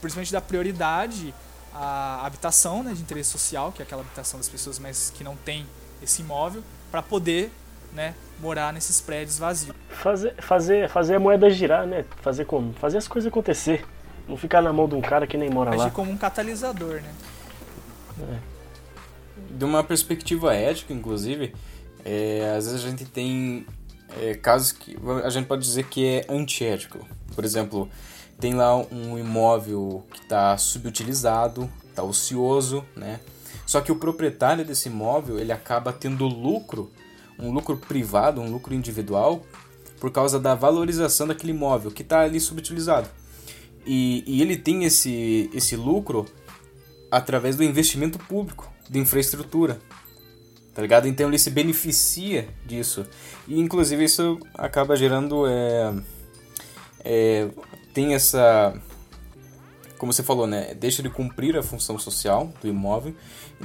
principalmente, 0.00 0.32
dar 0.32 0.40
prioridade 0.40 1.34
à 1.74 2.24
habitação 2.24 2.82
né, 2.82 2.92
de 2.94 3.02
interesse 3.02 3.30
social, 3.30 3.70
que 3.70 3.82
é 3.82 3.84
aquela 3.84 4.00
habitação 4.00 4.38
das 4.38 4.48
pessoas 4.48 4.78
mas 4.78 5.12
que 5.14 5.22
não 5.22 5.36
tem 5.36 5.66
esse 6.02 6.22
imóvel, 6.22 6.62
para 6.90 7.02
poder 7.02 7.50
né, 7.92 8.14
morar 8.40 8.72
nesses 8.72 9.00
prédios 9.00 9.38
vazios. 9.38 9.76
Fazer, 9.90 10.34
fazer, 10.38 10.88
fazer 10.88 11.16
a 11.16 11.20
moeda 11.20 11.50
girar, 11.50 11.86
né? 11.86 12.04
Fazer 12.22 12.44
como? 12.44 12.72
Fazer 12.74 12.98
as 12.98 13.08
coisas 13.08 13.28
acontecer. 13.28 13.84
Não 14.28 14.36
ficar 14.36 14.60
na 14.60 14.72
mão 14.72 14.86
de 14.86 14.94
um 14.94 15.00
cara 15.00 15.26
que 15.26 15.36
nem 15.36 15.48
mora 15.48 15.70
Agir 15.70 15.78
lá. 15.78 15.84
Agir 15.86 15.94
como 15.94 16.10
um 16.10 16.16
catalisador, 16.16 17.00
né? 17.00 17.14
É 18.20 18.58
de 19.50 19.64
uma 19.64 19.82
perspectiva 19.82 20.54
ética, 20.54 20.92
inclusive, 20.92 21.54
é, 22.04 22.54
às 22.56 22.66
vezes 22.66 22.84
a 22.84 22.88
gente 22.88 23.04
tem 23.04 23.66
é, 24.20 24.34
casos 24.34 24.72
que 24.72 24.96
a 25.24 25.30
gente 25.30 25.46
pode 25.46 25.62
dizer 25.62 25.84
que 25.84 26.06
é 26.06 26.26
antiético. 26.28 26.98
Por 27.34 27.44
exemplo, 27.44 27.88
tem 28.38 28.54
lá 28.54 28.76
um 28.76 29.18
imóvel 29.18 30.04
que 30.12 30.20
está 30.20 30.56
subutilizado, 30.56 31.70
está 31.88 32.02
ocioso, 32.02 32.84
né? 32.96 33.20
Só 33.66 33.80
que 33.80 33.92
o 33.92 33.96
proprietário 33.96 34.64
desse 34.64 34.88
imóvel 34.88 35.38
ele 35.38 35.52
acaba 35.52 35.92
tendo 35.92 36.26
lucro, 36.26 36.90
um 37.38 37.52
lucro 37.52 37.76
privado, 37.76 38.40
um 38.40 38.50
lucro 38.50 38.74
individual, 38.74 39.42
por 40.00 40.10
causa 40.10 40.38
da 40.38 40.54
valorização 40.54 41.26
daquele 41.26 41.52
imóvel 41.52 41.90
que 41.90 42.02
está 42.02 42.20
ali 42.20 42.40
subutilizado. 42.40 43.08
E, 43.90 44.22
e 44.26 44.42
ele 44.42 44.54
tem 44.54 44.84
esse, 44.84 45.48
esse 45.54 45.74
lucro 45.74 46.26
através 47.10 47.56
do 47.56 47.64
investimento 47.64 48.18
público 48.18 48.70
de 48.88 48.98
infraestrutura. 48.98 49.80
Tá 50.74 50.82
ligado? 50.82 51.08
Então 51.08 51.26
ele 51.26 51.38
se 51.38 51.50
beneficia 51.50 52.46
disso. 52.66 53.06
E 53.48 53.58
inclusive 53.58 54.04
isso 54.04 54.38
acaba 54.54 54.94
gerando. 54.94 55.46
É, 55.46 55.94
é, 57.02 57.48
tem 57.94 58.14
essa. 58.14 58.74
Como 59.98 60.12
você 60.12 60.22
falou, 60.22 60.46
né? 60.46 60.74
Deixa 60.74 61.02
de 61.02 61.10
cumprir 61.10 61.56
a 61.56 61.62
função 61.62 61.98
social 61.98 62.52
do 62.62 62.68
imóvel. 62.68 63.14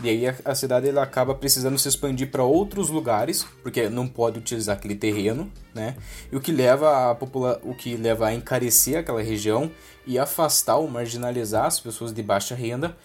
E 0.04 0.10
aí 0.10 0.28
a, 0.28 0.36
a 0.44 0.56
cidade 0.56 0.90
ela 0.90 1.04
acaba 1.04 1.36
precisando 1.36 1.78
se 1.78 1.88
expandir 1.88 2.32
para 2.32 2.44
outros 2.44 2.90
lugares, 2.90 3.46
porque 3.62 3.88
não 3.88 4.08
pode 4.08 4.40
utilizar 4.40 4.76
aquele 4.76 4.96
terreno, 4.96 5.52
né? 5.74 5.96
E 6.32 6.36
o 6.36 6.42
que 6.42 6.52
leva 6.52 7.12
a 7.12 7.16
popula 7.16 7.62
o 7.64 7.76
que 7.76 7.96
leva 7.96 8.28
a 8.28 8.34
encarecer 8.34 8.98
aquela 8.98 9.22
região 9.22 9.72
e 10.06 10.18
afastar 10.18 10.78
ou 10.78 10.90
marginalizar 10.90 11.66
as 11.66 11.80
pessoas 11.80 12.12
de 12.12 12.24
baixa 12.24 12.56
renda 12.56 12.98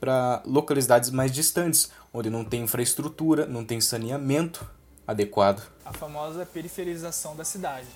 para 0.00 0.42
localidades 0.44 1.10
mais 1.10 1.30
distantes, 1.30 1.90
onde 2.12 2.28
não 2.28 2.44
tem 2.44 2.62
infraestrutura, 2.62 3.46
não 3.46 3.64
tem 3.64 3.80
saneamento 3.80 4.68
adequado. 5.06 5.62
A 5.84 5.92
famosa 5.92 6.44
periferização 6.46 7.36
da 7.36 7.44
cidade. 7.44 7.86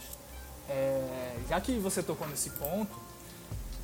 É, 0.69 1.35
já 1.49 1.61
que 1.61 1.73
você 1.79 2.03
tocou 2.03 2.29
nesse 2.29 2.51
ponto, 2.51 3.08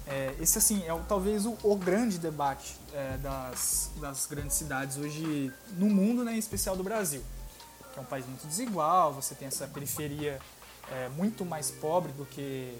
é, 0.06 0.34
esse 0.40 0.58
assim 0.58 0.82
é 0.84 0.98
talvez 1.08 1.46
o, 1.46 1.56
o 1.62 1.76
grande 1.76 2.18
debate 2.18 2.76
é, 2.92 3.16
das, 3.18 3.90
das 4.00 4.26
grandes 4.26 4.56
cidades 4.56 4.96
hoje 4.96 5.52
no 5.76 5.86
mundo, 5.86 6.24
né, 6.24 6.34
em 6.34 6.38
especial 6.38 6.76
do 6.76 6.82
Brasil, 6.82 7.22
que 7.92 7.98
é 7.98 8.02
um 8.02 8.06
país 8.06 8.26
muito 8.26 8.46
desigual. 8.46 9.12
Você 9.14 9.34
tem 9.34 9.48
essa 9.48 9.66
periferia 9.66 10.40
é, 10.90 11.08
muito 11.10 11.44
mais 11.44 11.70
pobre 11.70 12.12
do 12.12 12.26
que 12.26 12.76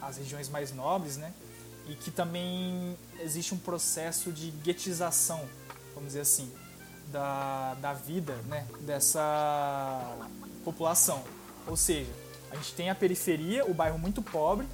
as 0.00 0.16
regiões 0.16 0.48
mais 0.48 0.72
nobres, 0.72 1.16
né? 1.16 1.32
e 1.88 1.94
que 1.94 2.10
também 2.10 2.96
existe 3.20 3.54
um 3.54 3.58
processo 3.58 4.30
de 4.30 4.50
guetização, 4.50 5.40
vamos 5.94 6.08
dizer 6.08 6.20
assim, 6.20 6.52
da, 7.10 7.74
da 7.80 7.94
vida 7.94 8.34
né, 8.46 8.66
dessa 8.80 10.16
população. 10.62 11.24
Ou 11.66 11.76
seja, 11.76 12.12
a 12.50 12.56
gente 12.56 12.74
tem 12.74 12.90
a 12.90 12.94
periferia, 12.94 13.64
o 13.64 13.72
bairro 13.72 13.98
muito 13.98 14.20
pobre, 14.20 14.68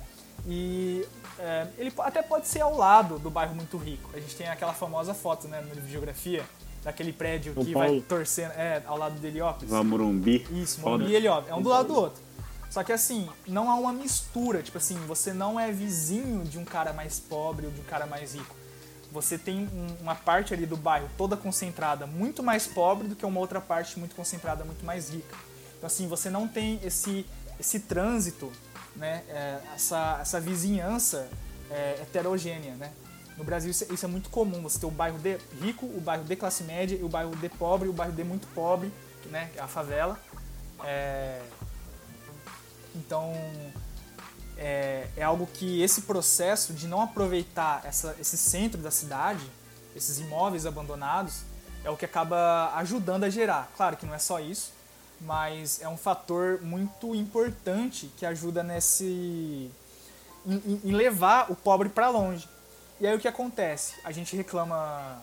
e 0.47 1.07
é, 1.39 1.67
ele 1.79 1.93
até 1.99 2.23
pode 2.23 2.47
ser 2.47 2.61
ao 2.61 2.77
lado 2.77 3.19
do 3.19 3.31
bairro 3.31 3.55
muito 3.55 3.77
rico. 3.77 4.11
A 4.15 4.21
gente 4.21 4.37
tem 4.37 4.49
aquela 4.49 4.73
famosa 4.73 5.15
foto 5.15 5.49
né, 5.49 5.61
no 5.61 5.69
livro 5.69 5.83
de 5.83 5.91
geografia, 5.91 6.45
daquele 6.85 7.13
prédio 7.13 7.55
que 7.55 7.73
vai 7.73 8.01
torcendo 8.01 8.53
é, 8.53 8.83
ao 8.87 8.99
lado 8.99 9.19
de 9.19 9.27
Heliópolis. 9.27 9.71
Morumbi. 9.71 10.47
Isso, 10.53 10.81
Morumbi 10.81 11.13
e 11.13 11.17
Heliópolis. 11.17 11.51
É 11.51 11.55
um 11.55 11.63
do 11.63 11.71
lado 11.71 11.89
do 11.89 11.95
outro. 11.95 12.23
Só 12.71 12.83
que 12.83 12.93
assim, 12.93 13.29
não 13.47 13.71
há 13.71 13.75
uma 13.77 13.93
mistura, 13.93 14.63
tipo 14.63 14.79
assim, 14.79 14.97
você 15.07 15.33
não 15.33 15.59
é 15.59 15.71
vizinho 15.73 16.45
de 16.45 16.59
um 16.59 16.65
cara 16.65 16.93
mais 16.93 17.19
pobre 17.19 17.67
ou 17.67 17.73
de 17.73 17.81
um 17.81 17.85
cara 17.85 18.07
mais 18.07 18.35
rico. 18.35 18.55
Você 19.13 19.39
tem 19.39 19.69
uma 20.01 20.17
parte 20.17 20.53
ali 20.53 20.67
do 20.67 20.77
bairro 20.77 21.09
toda 21.17 21.37
concentrada, 21.37 22.05
muito 22.05 22.43
mais 22.43 22.67
pobre 22.67 23.07
do 23.07 23.15
que 23.15 23.25
uma 23.25 23.39
outra 23.39 23.61
parte 23.61 23.97
muito 23.99 24.15
concentrada, 24.17 24.65
muito 24.65 24.85
mais 24.85 25.09
rica. 25.09 25.37
Então 25.79 25.87
assim, 25.87 26.09
você 26.09 26.29
não 26.29 26.49
tem 26.49 26.81
esse, 26.83 27.25
esse 27.61 27.79
trânsito, 27.79 28.51
né, 28.97 29.23
é, 29.29 29.61
essa, 29.75 30.19
essa 30.21 30.41
vizinhança 30.41 31.29
é, 31.71 31.99
heterogênea, 32.03 32.75
né? 32.75 32.93
No 33.37 33.43
Brasil 33.43 33.71
isso, 33.71 33.93
isso, 33.93 34.05
é 34.05 34.09
muito 34.09 34.31
comum, 34.31 34.63
você 34.63 34.79
ter 34.79 34.87
o 34.87 34.91
bairro 34.91 35.19
de 35.19 35.39
rico, 35.61 35.87
o 35.87 36.01
bairro 36.01 36.23
de 36.25 36.37
classe 36.37 36.63
média, 36.63 36.97
e 36.97 37.03
o 37.03 37.09
bairro 37.09 37.35
de 37.35 37.49
pobre, 37.49 37.89
o 37.89 37.93
bairro 37.93 38.13
de 38.13 38.23
muito 38.23 38.47
pobre, 38.49 38.93
né, 39.27 39.51
a 39.59 39.67
favela. 39.67 40.19
É, 40.85 41.43
então, 42.95 43.33
é, 44.57 45.09
é, 45.17 45.23
algo 45.23 45.47
que 45.47 45.83
esse 45.83 46.03
processo 46.03 46.73
de 46.73 46.87
não 46.87 47.01
aproveitar 47.01 47.83
essa, 47.85 48.15
esse 48.21 48.37
centro 48.37 48.81
da 48.81 48.91
cidade, 48.91 49.45
esses 49.97 50.21
imóveis 50.21 50.65
abandonados, 50.65 51.43
é 51.83 51.91
o 51.91 51.97
que 51.97 52.05
acaba 52.05 52.73
ajudando 52.77 53.25
a 53.25 53.31
gerar. 53.31 53.71
Claro 53.77 53.97
que 53.97 54.07
não 54.07 54.15
é 54.15 54.19
só 54.19 54.39
isso, 54.39 54.73
mas 55.21 55.81
é 55.81 55.89
um 55.89 55.97
fator 55.97 56.61
muito 56.63 57.15
importante 57.15 58.11
que 58.17 58.27
ajuda 58.27 58.63
nesse 58.63 59.71
em, 60.47 60.81
em 60.85 60.93
levar 60.93 61.51
o 61.51 61.57
pobre 61.57 61.89
para 61.89 62.09
longe. 62.09 62.49
E 63.01 63.07
aí 63.07 63.17
o 63.17 63.19
que 63.19 63.29
acontece? 63.29 63.95
A 64.05 64.13
gente 64.13 64.37
reclama 64.37 65.21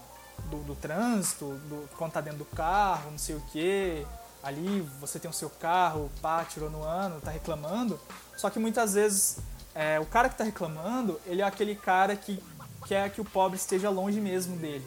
do, 0.50 0.58
do 0.64 0.76
trânsito, 0.76 1.46
do, 1.46 1.90
quando 1.98 2.14
tá 2.14 2.22
dentro 2.22 2.40
do 2.40 2.46
carro, 2.46 3.12
não 3.12 3.18
sei 3.18 3.36
o 3.36 3.42
que. 3.52 4.06
Ali 4.44 4.82
você 5.00 5.20
tem 5.20 5.30
o 5.30 5.34
seu 5.34 5.50
carro, 5.50 6.12
pá, 6.22 6.44
tirou 6.44 6.70
no 6.70 6.84
ano, 6.84 7.22
tá 7.22 7.32
reclamando. 7.32 8.00
Só 8.36 8.50
que 8.50 8.60
muitas 8.60 8.96
vezes 8.96 9.38
é, 9.76 10.00
o 10.00 10.06
cara 10.06 10.30
que 10.30 10.36
tá 10.36 10.44
reclamando, 10.44 11.20
ele 11.26 11.42
é 11.42 11.46
aquele 11.46 11.76
cara 11.76 12.16
que 12.16 12.42
quer 12.88 13.10
que 13.12 13.22
o 13.22 13.26
pobre 13.26 13.58
esteja 13.58 13.90
longe 13.90 14.20
mesmo 14.20 14.58
dele. 14.58 14.86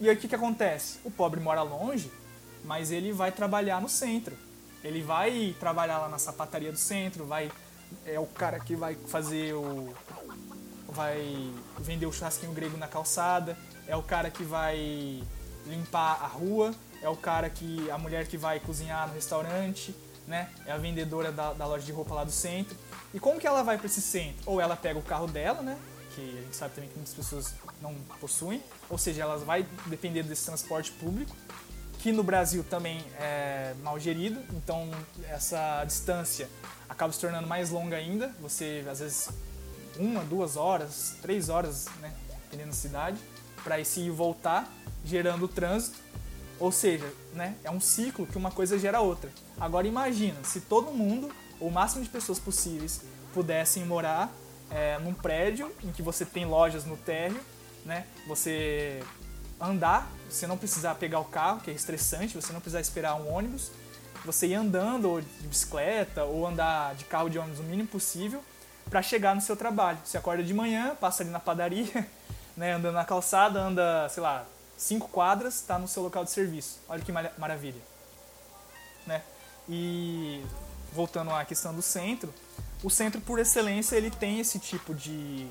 E 0.00 0.08
aí 0.08 0.14
o 0.14 0.18
que, 0.18 0.28
que 0.28 0.34
acontece? 0.34 1.00
O 1.04 1.10
pobre 1.10 1.40
mora 1.40 1.62
longe, 1.62 2.10
mas 2.64 2.90
ele 2.90 3.12
vai 3.12 3.32
trabalhar 3.32 3.80
no 3.80 3.88
centro. 3.88 4.36
Ele 4.82 5.02
vai 5.02 5.54
trabalhar 5.58 5.98
lá 5.98 6.08
na 6.08 6.18
sapataria 6.18 6.70
do 6.70 6.78
centro, 6.78 7.24
vai 7.24 7.50
é 8.04 8.18
o 8.18 8.26
cara 8.26 8.60
que 8.60 8.76
vai 8.76 8.94
fazer 8.94 9.54
o 9.54 9.92
vai 10.88 11.52
vender 11.78 12.06
o 12.06 12.12
churrasquinho 12.12 12.52
grego 12.52 12.76
na 12.76 12.88
calçada, 12.88 13.56
é 13.86 13.94
o 13.94 14.02
cara 14.02 14.30
que 14.30 14.42
vai 14.42 15.22
limpar 15.66 16.22
a 16.22 16.26
rua, 16.26 16.74
é 17.02 17.08
o 17.08 17.16
cara 17.16 17.48
que 17.50 17.90
a 17.90 17.98
mulher 17.98 18.26
que 18.26 18.36
vai 18.36 18.58
cozinhar 18.58 19.06
no 19.06 19.14
restaurante, 19.14 19.94
né? 20.26 20.50
É 20.66 20.72
a 20.72 20.78
vendedora 20.78 21.30
da, 21.30 21.52
da 21.52 21.66
loja 21.66 21.84
de 21.84 21.92
roupa 21.92 22.14
lá 22.14 22.24
do 22.24 22.30
centro. 22.30 22.76
E 23.12 23.20
como 23.20 23.38
que 23.38 23.46
ela 23.46 23.62
vai 23.62 23.76
para 23.76 23.86
esse 23.86 24.00
centro? 24.00 24.42
Ou 24.46 24.60
ela 24.60 24.76
pega 24.76 24.98
o 24.98 25.02
carro 25.02 25.26
dela, 25.26 25.62
né? 25.62 25.78
Que 26.14 26.38
a 26.38 26.42
gente 26.42 26.56
sabe 26.56 26.74
também 26.74 26.90
que 26.90 26.96
muitas 26.96 27.14
pessoas 27.14 27.54
não 27.80 27.94
possuem, 28.20 28.62
ou 28.88 28.98
seja, 28.98 29.22
ela 29.22 29.36
vai 29.38 29.66
depender 29.86 30.22
desse 30.22 30.46
transporte 30.46 30.90
público 30.92 31.36
que 32.08 32.12
no 32.12 32.22
Brasil 32.22 32.64
também 32.64 33.04
é 33.20 33.74
mal 33.82 33.98
gerido, 34.00 34.40
então 34.56 34.90
essa 35.28 35.84
distância 35.84 36.48
acaba 36.88 37.12
se 37.12 37.20
tornando 37.20 37.46
mais 37.46 37.68
longa 37.68 37.98
ainda. 37.98 38.34
Você, 38.40 38.82
às 38.90 39.00
vezes, 39.00 39.28
uma, 39.98 40.24
duas 40.24 40.56
horas, 40.56 41.16
três 41.20 41.50
horas, 41.50 41.84
né, 42.00 42.14
dependendo 42.44 42.70
da 42.70 42.74
cidade, 42.74 43.18
para 43.62 43.78
esse 43.78 44.00
ir 44.00 44.06
e 44.06 44.10
voltar, 44.10 44.72
gerando 45.04 45.46
trânsito. 45.46 45.98
Ou 46.58 46.72
seja, 46.72 47.04
né, 47.34 47.56
é 47.62 47.70
um 47.70 47.78
ciclo 47.78 48.26
que 48.26 48.38
uma 48.38 48.50
coisa 48.50 48.78
gera 48.78 49.02
outra. 49.02 49.30
Agora 49.60 49.86
imagina, 49.86 50.42
se 50.44 50.62
todo 50.62 50.90
mundo, 50.90 51.30
ou 51.60 51.68
o 51.68 51.70
máximo 51.70 52.02
de 52.02 52.08
pessoas 52.08 52.38
possíveis, 52.38 53.02
pudessem 53.34 53.84
morar 53.84 54.32
é, 54.70 54.98
num 54.98 55.12
prédio 55.12 55.70
em 55.84 55.92
que 55.92 56.00
você 56.00 56.24
tem 56.24 56.46
lojas 56.46 56.86
no 56.86 56.96
térreo, 56.96 57.40
né, 57.84 58.06
você 58.26 59.02
andar, 59.60 60.10
você 60.28 60.46
não 60.46 60.56
precisar 60.56 60.94
pegar 60.94 61.20
o 61.20 61.24
carro, 61.24 61.60
que 61.60 61.70
é 61.70 61.74
estressante, 61.74 62.34
você 62.34 62.52
não 62.52 62.60
precisar 62.60 62.80
esperar 62.80 63.14
um 63.14 63.32
ônibus, 63.32 63.70
você 64.24 64.46
ir 64.46 64.54
andando 64.54 65.08
ou 65.08 65.20
de 65.20 65.46
bicicleta 65.46 66.24
ou 66.24 66.46
andar 66.46 66.94
de 66.94 67.04
carro 67.04 67.28
de 67.28 67.38
ônibus 67.38 67.60
o 67.60 67.62
mínimo 67.62 67.88
possível 67.88 68.42
para 68.88 69.02
chegar 69.02 69.34
no 69.34 69.40
seu 69.40 69.56
trabalho. 69.56 69.98
Você 70.04 70.16
acorda 70.16 70.42
de 70.42 70.54
manhã, 70.54 70.94
passa 71.00 71.22
ali 71.22 71.30
na 71.30 71.40
padaria, 71.40 72.06
né, 72.56 72.72
andando 72.72 72.94
na 72.94 73.04
calçada, 73.04 73.60
anda, 73.60 74.08
sei 74.08 74.22
lá, 74.22 74.44
cinco 74.76 75.08
quadras, 75.08 75.54
está 75.54 75.78
no 75.78 75.88
seu 75.88 76.02
local 76.02 76.24
de 76.24 76.30
serviço. 76.30 76.78
Olha 76.88 77.02
que 77.02 77.12
maravilha. 77.12 77.80
Né? 79.06 79.22
E 79.68 80.44
voltando 80.92 81.30
à 81.30 81.44
questão 81.44 81.74
do 81.74 81.82
centro, 81.82 82.32
o 82.82 82.90
centro 82.90 83.20
por 83.20 83.38
excelência 83.38 83.96
ele 83.96 84.10
tem 84.10 84.40
esse 84.40 84.58
tipo 84.58 84.94
de, 84.94 85.46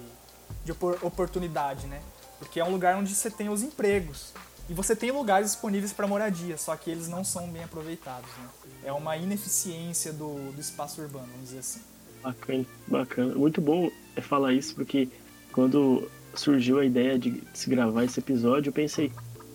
de 0.64 0.72
oportunidade, 1.01 1.88
né? 1.88 2.01
Porque 2.40 2.60
é 2.60 2.64
um 2.64 2.72
lugar 2.72 2.96
onde 2.96 3.14
você 3.14 3.30
tem 3.30 3.50
os 3.50 3.64
empregos. 3.64 4.34
E 4.70 4.74
você 4.74 4.96
tem 4.96 5.12
lugares 5.12 5.52
disponíveis 5.52 5.94
para 5.94 6.06
moradia, 6.08 6.58
só 6.58 6.76
que 6.76 6.92
eles 6.92 7.08
não 7.08 7.24
são 7.24 7.48
bem 7.50 7.64
aproveitados. 7.64 8.30
Né? 8.38 8.50
É 8.84 8.92
uma 8.92 9.16
ineficiência 9.16 10.12
do, 10.12 10.52
do 10.52 10.60
espaço 10.60 11.02
urbano, 11.02 11.28
vamos 11.28 11.48
dizer 11.48 11.60
assim. 11.60 11.80
Bacana, 12.22 12.66
bacana. 12.88 13.36
Muito 13.36 13.62
bom 13.62 13.90
é 14.16 14.22
falar 14.22 14.54
isso, 14.54 14.76
porque 14.76 15.08
quando 15.54 16.10
surgiu 16.34 16.80
a 16.80 16.86
ideia 16.86 17.18
de 17.18 17.42
se 17.54 17.70
gravar 17.70 18.04
esse 18.04 18.20
episódio, 18.20 18.70
eu 18.70 18.74
pensei, 18.74 19.12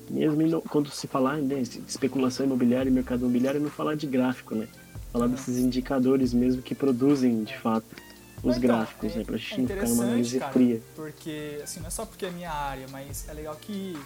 mesmo 0.08 0.62
quando 0.62 0.90
se 0.90 1.06
falar 1.06 1.36
né, 1.36 1.62
de 1.62 1.80
especulação 1.86 2.46
imobiliária 2.46 2.88
e 2.88 2.92
mercado 2.92 3.20
imobiliário, 3.20 3.60
não 3.60 3.70
falar 3.70 3.94
de 3.94 4.06
gráfico, 4.06 4.54
né? 4.54 4.66
Falar 5.12 5.26
desses 5.26 5.58
indicadores 5.58 6.32
mesmo 6.32 6.62
que 6.62 6.74
produzem, 6.74 7.44
de 7.44 7.56
fato, 7.58 7.84
os 8.42 8.56
então, 8.56 8.68
gráficos, 8.68 9.12
é, 9.12 9.18
né? 9.18 9.24
Pra 9.24 9.36
gente 9.36 9.54
é 9.54 9.58
não 9.58 9.68
ficar 9.68 9.88
numa 9.88 10.04
análise 10.04 10.38
cara, 10.38 10.52
fria. 10.52 10.82
Porque, 10.96 11.60
assim, 11.62 11.80
não 11.80 11.86
é 11.86 11.90
só 11.90 12.04
porque 12.04 12.26
é 12.26 12.30
minha 12.30 12.50
área, 12.50 12.86
mas 12.88 13.28
é 13.28 13.32
legal 13.32 13.54
que 13.56 13.96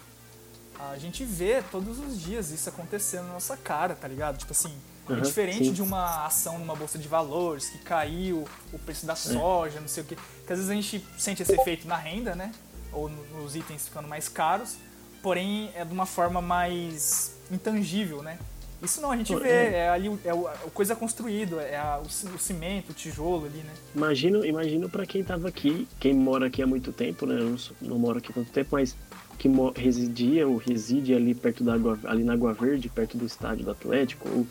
a 0.78 0.98
gente 0.98 1.24
vê 1.24 1.62
todos 1.70 1.98
os 1.98 2.20
dias 2.20 2.50
isso 2.50 2.68
acontecendo 2.68 3.26
na 3.26 3.34
nossa 3.34 3.56
cara, 3.56 3.94
tá 3.94 4.06
ligado? 4.06 4.36
Tipo 4.36 4.52
assim, 4.52 4.72
uhum, 5.08 5.16
é 5.16 5.20
diferente 5.20 5.66
sim. 5.66 5.72
de 5.72 5.82
uma 5.82 6.26
ação 6.26 6.58
numa 6.58 6.74
bolsa 6.74 6.98
de 6.98 7.08
valores 7.08 7.70
que 7.70 7.78
caiu 7.78 8.46
o 8.72 8.78
preço 8.78 9.06
da 9.06 9.14
é. 9.14 9.16
soja, 9.16 9.78
é. 9.78 9.80
não 9.80 9.88
sei 9.88 10.02
o 10.02 10.06
quê. 10.06 10.16
Que 10.46 10.52
às 10.52 10.58
vezes 10.58 10.70
a 10.70 10.74
gente 10.74 11.04
sente 11.18 11.42
esse 11.42 11.52
efeito 11.52 11.88
na 11.88 11.96
renda, 11.96 12.34
né? 12.34 12.52
Ou 12.92 13.08
nos 13.08 13.56
itens 13.56 13.86
ficando 13.88 14.06
mais 14.06 14.28
caros, 14.28 14.76
porém 15.22 15.70
é 15.74 15.84
de 15.84 15.92
uma 15.92 16.06
forma 16.06 16.42
mais 16.42 17.34
intangível, 17.50 18.22
né? 18.22 18.38
Isso 18.82 19.00
não, 19.00 19.10
a 19.10 19.16
gente 19.16 19.34
vê, 19.36 19.48
é, 19.48 19.72
é 19.72 19.88
ali 19.88 20.10
é 20.24 20.34
o, 20.34 20.46
a 20.46 20.54
coisa 20.72 20.94
construída, 20.94 21.62
é 21.62 21.76
a, 21.76 21.98
o, 21.98 22.38
cimento, 22.38 22.90
o 22.90 22.94
tijolo 22.94 23.46
ali, 23.46 23.58
né? 23.58 23.72
Imagino, 23.94 24.44
imagino 24.44 24.88
para 24.88 25.06
quem 25.06 25.24
tava 25.24 25.48
aqui, 25.48 25.88
quem 25.98 26.12
mora 26.12 26.46
aqui 26.46 26.62
há 26.62 26.66
muito 26.66 26.92
tempo, 26.92 27.24
né? 27.24 27.40
Eu 27.40 27.50
não, 27.50 27.56
não 27.80 27.98
moro 27.98 28.18
aqui 28.18 28.30
há 28.30 28.34
tanto 28.34 28.50
tempo, 28.50 28.70
mas 28.72 28.94
que 29.38 29.48
residia 29.76 30.46
ou 30.46 30.56
reside 30.56 31.14
ali 31.14 31.34
perto 31.34 31.62
da 31.62 31.74
água, 31.74 31.98
ali 32.04 32.24
na 32.24 32.32
Água 32.32 32.52
Verde, 32.52 32.88
perto 32.88 33.16
do 33.16 33.26
estádio 33.26 33.64
do 33.64 33.70
Atlético, 33.70 34.28
ou 34.28 34.46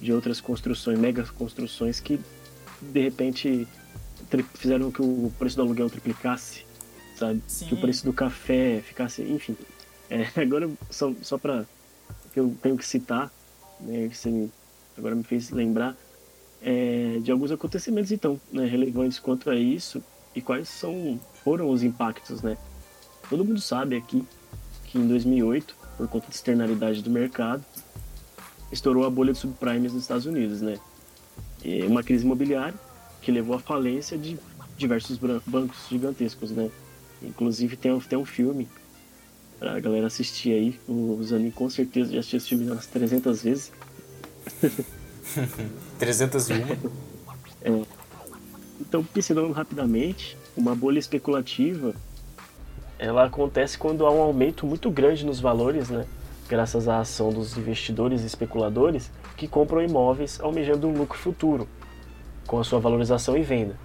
de 0.00 0.12
outras 0.12 0.40
construções, 0.40 0.98
mega 0.98 1.24
construções 1.24 2.00
que 2.00 2.20
de 2.80 3.00
repente 3.00 3.66
fizeram 4.54 4.90
que 4.90 5.00
o 5.00 5.32
preço 5.38 5.56
do 5.56 5.62
aluguel 5.62 5.88
triplicasse, 5.88 6.64
sabe? 7.16 7.42
Sim. 7.46 7.66
Que 7.66 7.74
o 7.74 7.80
preço 7.80 8.04
do 8.04 8.12
café 8.12 8.82
ficasse, 8.84 9.22
enfim. 9.22 9.56
É, 10.10 10.28
agora, 10.40 10.68
só, 10.90 11.12
só 11.22 11.38
para 11.38 11.64
que 12.32 12.40
eu 12.40 12.54
tenho 12.60 12.76
que 12.76 12.86
citar, 12.86 13.32
né, 13.84 14.08
que 14.08 14.16
você 14.16 14.48
agora 14.96 15.14
me 15.14 15.22
fez 15.22 15.50
lembrar, 15.50 15.96
é, 16.62 17.18
de 17.22 17.30
alguns 17.30 17.50
acontecimentos, 17.50 18.10
então, 18.10 18.40
né, 18.52 18.64
relevantes 18.64 19.18
quanto 19.18 19.50
a 19.50 19.56
isso 19.56 20.02
e 20.34 20.40
quais 20.40 20.68
são, 20.68 21.20
foram 21.42 21.68
os 21.68 21.82
impactos, 21.82 22.42
né? 22.42 22.56
Todo 23.28 23.44
mundo 23.44 23.60
sabe 23.60 23.96
aqui 23.96 24.24
que 24.86 24.98
em 24.98 25.06
2008, 25.06 25.76
por 25.96 26.08
conta 26.08 26.28
de 26.28 26.34
externalidade 26.34 27.02
do 27.02 27.10
mercado, 27.10 27.64
estourou 28.72 29.04
a 29.04 29.10
bolha 29.10 29.32
de 29.32 29.38
subprimes 29.38 29.92
nos 29.92 30.02
Estados 30.02 30.26
Unidos, 30.26 30.60
né? 30.60 30.78
E 31.62 31.82
uma 31.82 32.02
crise 32.02 32.24
imobiliária 32.24 32.78
que 33.22 33.30
levou 33.30 33.56
à 33.56 33.58
falência 33.58 34.18
de 34.18 34.38
diversos 34.76 35.18
bancos 35.46 35.86
gigantescos, 35.88 36.50
né? 36.50 36.70
Inclusive 37.22 37.76
tem, 37.76 37.98
tem 38.00 38.18
um 38.18 38.24
filme 38.24 38.68
pra 39.58 39.78
galera 39.80 40.06
assistir 40.06 40.52
aí. 40.52 40.80
O 40.88 41.22
Zanin 41.22 41.50
com 41.50 41.68
certeza 41.68 42.12
já 42.12 42.20
assistiu 42.20 42.36
esse 42.38 42.48
filme 42.48 42.70
umas 42.70 42.86
300 42.86 43.42
vezes. 43.42 43.72
301? 45.98 46.54
é. 47.62 47.82
Então, 48.80 49.04
pincelando 49.04 49.52
rapidamente, 49.52 50.36
uma 50.56 50.74
bolha 50.74 50.98
especulativa 50.98 51.94
ela 52.98 53.24
acontece 53.24 53.76
quando 53.76 54.06
há 54.06 54.10
um 54.10 54.20
aumento 54.20 54.66
muito 54.66 54.90
grande 54.90 55.26
nos 55.26 55.40
valores, 55.40 55.90
né? 55.90 56.06
graças 56.48 56.88
à 56.88 57.00
ação 57.00 57.30
dos 57.30 57.56
investidores 57.56 58.22
e 58.22 58.26
especuladores 58.26 59.10
que 59.36 59.48
compram 59.48 59.82
imóveis 59.82 60.38
almejando 60.40 60.86
um 60.86 60.96
lucro 60.96 61.18
futuro, 61.18 61.66
com 62.46 62.58
a 62.58 62.64
sua 62.64 62.78
valorização 62.78 63.36
e 63.36 63.42
venda. 63.42 63.76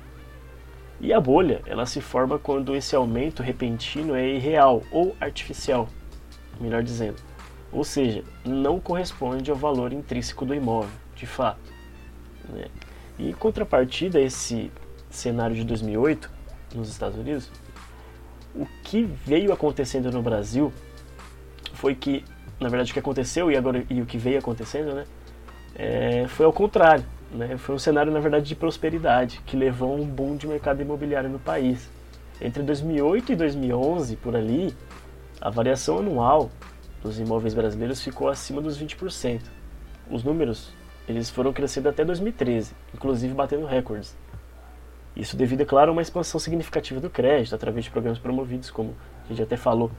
E 1.01 1.13
a 1.13 1.19
bolha, 1.19 1.61
ela 1.65 1.85
se 1.85 2.01
forma 2.01 2.37
quando 2.37 2.75
esse 2.75 2.95
aumento 2.95 3.41
repentino 3.41 4.15
é 4.15 4.27
irreal 4.27 4.83
ou 4.91 5.15
artificial, 5.19 5.87
melhor 6.59 6.83
dizendo. 6.83 7.15
Ou 7.71 7.83
seja, 7.83 8.23
não 8.43 8.79
corresponde 8.79 9.49
ao 9.49 9.55
valor 9.55 9.93
intrínseco 9.93 10.45
do 10.45 10.53
imóvel, 10.53 10.89
de 11.15 11.25
fato. 11.25 11.71
Né? 12.49 12.65
E 13.17 13.29
em 13.29 13.33
contrapartida 13.33 14.17
a 14.17 14.21
esse 14.21 14.71
cenário 15.09 15.55
de 15.55 15.63
2008, 15.63 16.29
nos 16.75 16.89
Estados 16.89 17.17
Unidos, 17.17 17.49
o 18.53 18.65
que 18.83 19.03
veio 19.03 19.53
acontecendo 19.53 20.11
no 20.11 20.21
Brasil 20.21 20.73
foi 21.73 21.95
que, 21.95 22.25
na 22.59 22.67
verdade, 22.67 22.91
o 22.91 22.93
que 22.93 22.99
aconteceu 22.99 23.49
e 23.49 23.55
agora 23.55 23.85
e 23.89 24.01
o 24.01 24.05
que 24.05 24.17
veio 24.17 24.39
acontecendo, 24.39 24.93
né, 24.93 25.05
é, 25.75 26.27
foi 26.27 26.45
ao 26.45 26.51
contrário. 26.51 27.05
Né? 27.31 27.57
Foi 27.57 27.75
um 27.75 27.79
cenário, 27.79 28.11
na 28.11 28.19
verdade, 28.19 28.47
de 28.47 28.55
prosperidade 28.55 29.41
que 29.45 29.55
levou 29.55 29.93
a 29.93 29.95
um 29.95 30.05
boom 30.05 30.35
de 30.35 30.47
mercado 30.47 30.81
imobiliário 30.81 31.29
no 31.29 31.39
país. 31.39 31.89
Entre 32.41 32.63
2008 32.63 33.33
e 33.33 33.35
2011, 33.35 34.15
por 34.15 34.35
ali, 34.35 34.75
a 35.41 35.49
variação 35.49 35.99
anual 35.99 36.49
dos 37.03 37.19
imóveis 37.19 37.53
brasileiros 37.53 38.01
ficou 38.01 38.29
acima 38.29 38.61
dos 38.61 38.81
20%. 38.81 39.41
Os 40.09 40.23
números 40.23 40.73
eles 41.09 41.29
foram 41.29 41.51
crescendo 41.51 41.89
até 41.89 42.05
2013, 42.05 42.73
inclusive 42.93 43.33
batendo 43.33 43.65
recordes. 43.65 44.15
Isso 45.15 45.35
devido, 45.35 45.61
é 45.61 45.65
claro, 45.65 45.89
a 45.89 45.91
uma 45.91 46.03
expansão 46.03 46.39
significativa 46.39 46.99
do 46.99 47.09
crédito, 47.09 47.55
através 47.55 47.83
de 47.83 47.91
programas 47.91 48.19
promovidos, 48.19 48.69
como 48.69 48.95
a 49.25 49.27
gente 49.27 49.41
até 49.41 49.57
falou, 49.57 49.89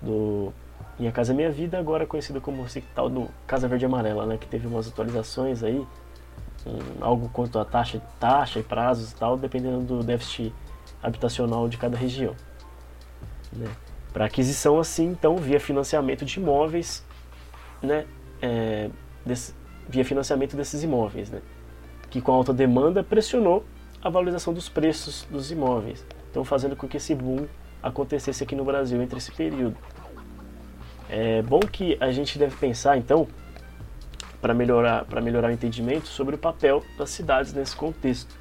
do 0.00 0.52
Minha 0.98 1.10
Casa 1.10 1.34
Minha 1.34 1.50
Vida, 1.50 1.76
agora 1.76 2.06
conhecida 2.06 2.40
como 2.40 2.64
esse 2.64 2.80
tal 2.94 3.10
do 3.10 3.28
Casa 3.48 3.66
Verde 3.66 3.84
Amarela, 3.84 4.24
né? 4.26 4.38
Que 4.38 4.46
teve 4.46 4.66
umas 4.68 4.86
atualizações 4.86 5.64
aí, 5.64 5.84
algo 7.00 7.28
quanto 7.30 7.58
a 7.58 7.64
taxa, 7.64 8.00
taxa 8.18 8.58
e 8.58 8.62
prazos 8.62 9.12
e 9.12 9.16
tal, 9.16 9.36
dependendo 9.36 9.80
do 9.80 10.02
déficit 10.02 10.52
habitacional 11.02 11.68
de 11.68 11.78
cada 11.78 11.96
região. 11.96 12.34
Né? 13.52 13.66
Para 14.12 14.26
aquisição 14.26 14.78
assim, 14.78 15.06
então, 15.06 15.36
via 15.36 15.60
financiamento 15.60 16.24
de 16.24 16.38
imóveis, 16.38 17.04
né? 17.82 18.06
É, 18.42 18.90
desse, 19.24 19.54
via 19.88 20.04
financiamento 20.04 20.56
desses 20.56 20.82
imóveis, 20.82 21.30
né? 21.30 21.40
Que 22.10 22.20
com 22.20 22.32
alta 22.32 22.52
demanda 22.52 23.02
pressionou 23.02 23.64
a 24.02 24.08
valorização 24.08 24.52
dos 24.52 24.68
preços 24.68 25.26
dos 25.30 25.50
imóveis, 25.50 26.04
então 26.30 26.44
fazendo 26.44 26.74
com 26.74 26.88
que 26.88 26.96
esse 26.96 27.14
boom 27.14 27.46
acontecesse 27.82 28.42
aqui 28.42 28.54
no 28.54 28.64
Brasil 28.64 29.00
entre 29.02 29.18
esse 29.18 29.30
período. 29.30 29.76
É 31.08 31.42
bom 31.42 31.60
que 31.60 31.96
a 32.00 32.10
gente 32.10 32.38
deve 32.38 32.56
pensar, 32.56 32.96
então, 32.96 33.26
para 34.40 34.54
melhorar, 34.54 35.06
melhorar 35.22 35.48
o 35.48 35.52
entendimento 35.52 36.08
sobre 36.08 36.34
o 36.34 36.38
papel 36.38 36.84
das 36.96 37.10
cidades 37.10 37.52
nesse 37.52 37.76
contexto. 37.76 38.34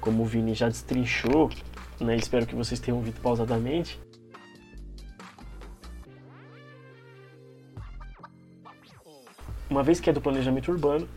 Como 0.00 0.22
o 0.22 0.26
Vini 0.26 0.54
já 0.54 0.68
destrinchou, 0.68 1.50
né, 2.00 2.16
espero 2.16 2.46
que 2.46 2.54
vocês 2.54 2.78
tenham 2.78 2.98
ouvido 2.98 3.20
pausadamente, 3.20 4.00
uma 9.68 9.82
vez 9.82 10.00
que 10.00 10.08
é 10.08 10.12
do 10.12 10.20
planejamento 10.20 10.70
urbano, 10.70 11.08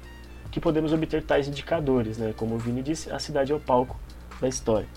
que 0.51 0.59
podemos 0.59 0.91
obter 0.91 1.23
tais 1.23 1.47
indicadores, 1.47 2.17
né? 2.17 2.33
Como 2.35 2.55
o 2.55 2.57
Vini 2.57 2.83
disse, 2.83 3.09
a 3.09 3.19
cidade 3.19 3.53
é 3.53 3.55
o 3.55 3.59
palco 3.59 3.97
da 4.41 4.47
história. 4.49 4.87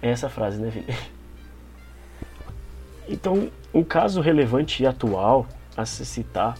É 0.00 0.10
essa 0.10 0.30
frase, 0.30 0.58
né, 0.58 0.70
Vini? 0.70 0.86
Então, 3.06 3.50
um 3.74 3.84
caso 3.84 4.22
relevante 4.22 4.82
e 4.82 4.86
atual 4.86 5.46
a 5.76 5.84
se 5.84 6.06
citar 6.06 6.56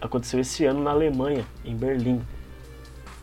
aconteceu 0.00 0.40
esse 0.40 0.64
ano 0.64 0.82
na 0.82 0.90
Alemanha, 0.90 1.44
em 1.64 1.76
Berlim, 1.76 2.22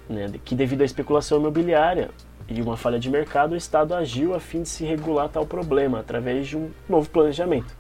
né, 0.10 0.32
que 0.44 0.56
devido 0.56 0.82
à 0.82 0.86
especulação 0.86 1.40
imobiliária 1.40 2.10
e 2.48 2.62
uma 2.62 2.78
falha 2.78 3.00
de 3.00 3.10
mercado, 3.10 3.54
o 3.54 3.58
Estado 3.58 3.94
agiu 3.96 4.36
a 4.36 4.40
fim 4.40 4.62
de 4.62 4.70
se 4.70 4.86
regular 4.86 5.30
tal 5.30 5.46
problema 5.46 6.00
através 6.00 6.48
de 6.48 6.56
um 6.56 6.70
novo 6.88 7.10
planejamento, 7.10 7.76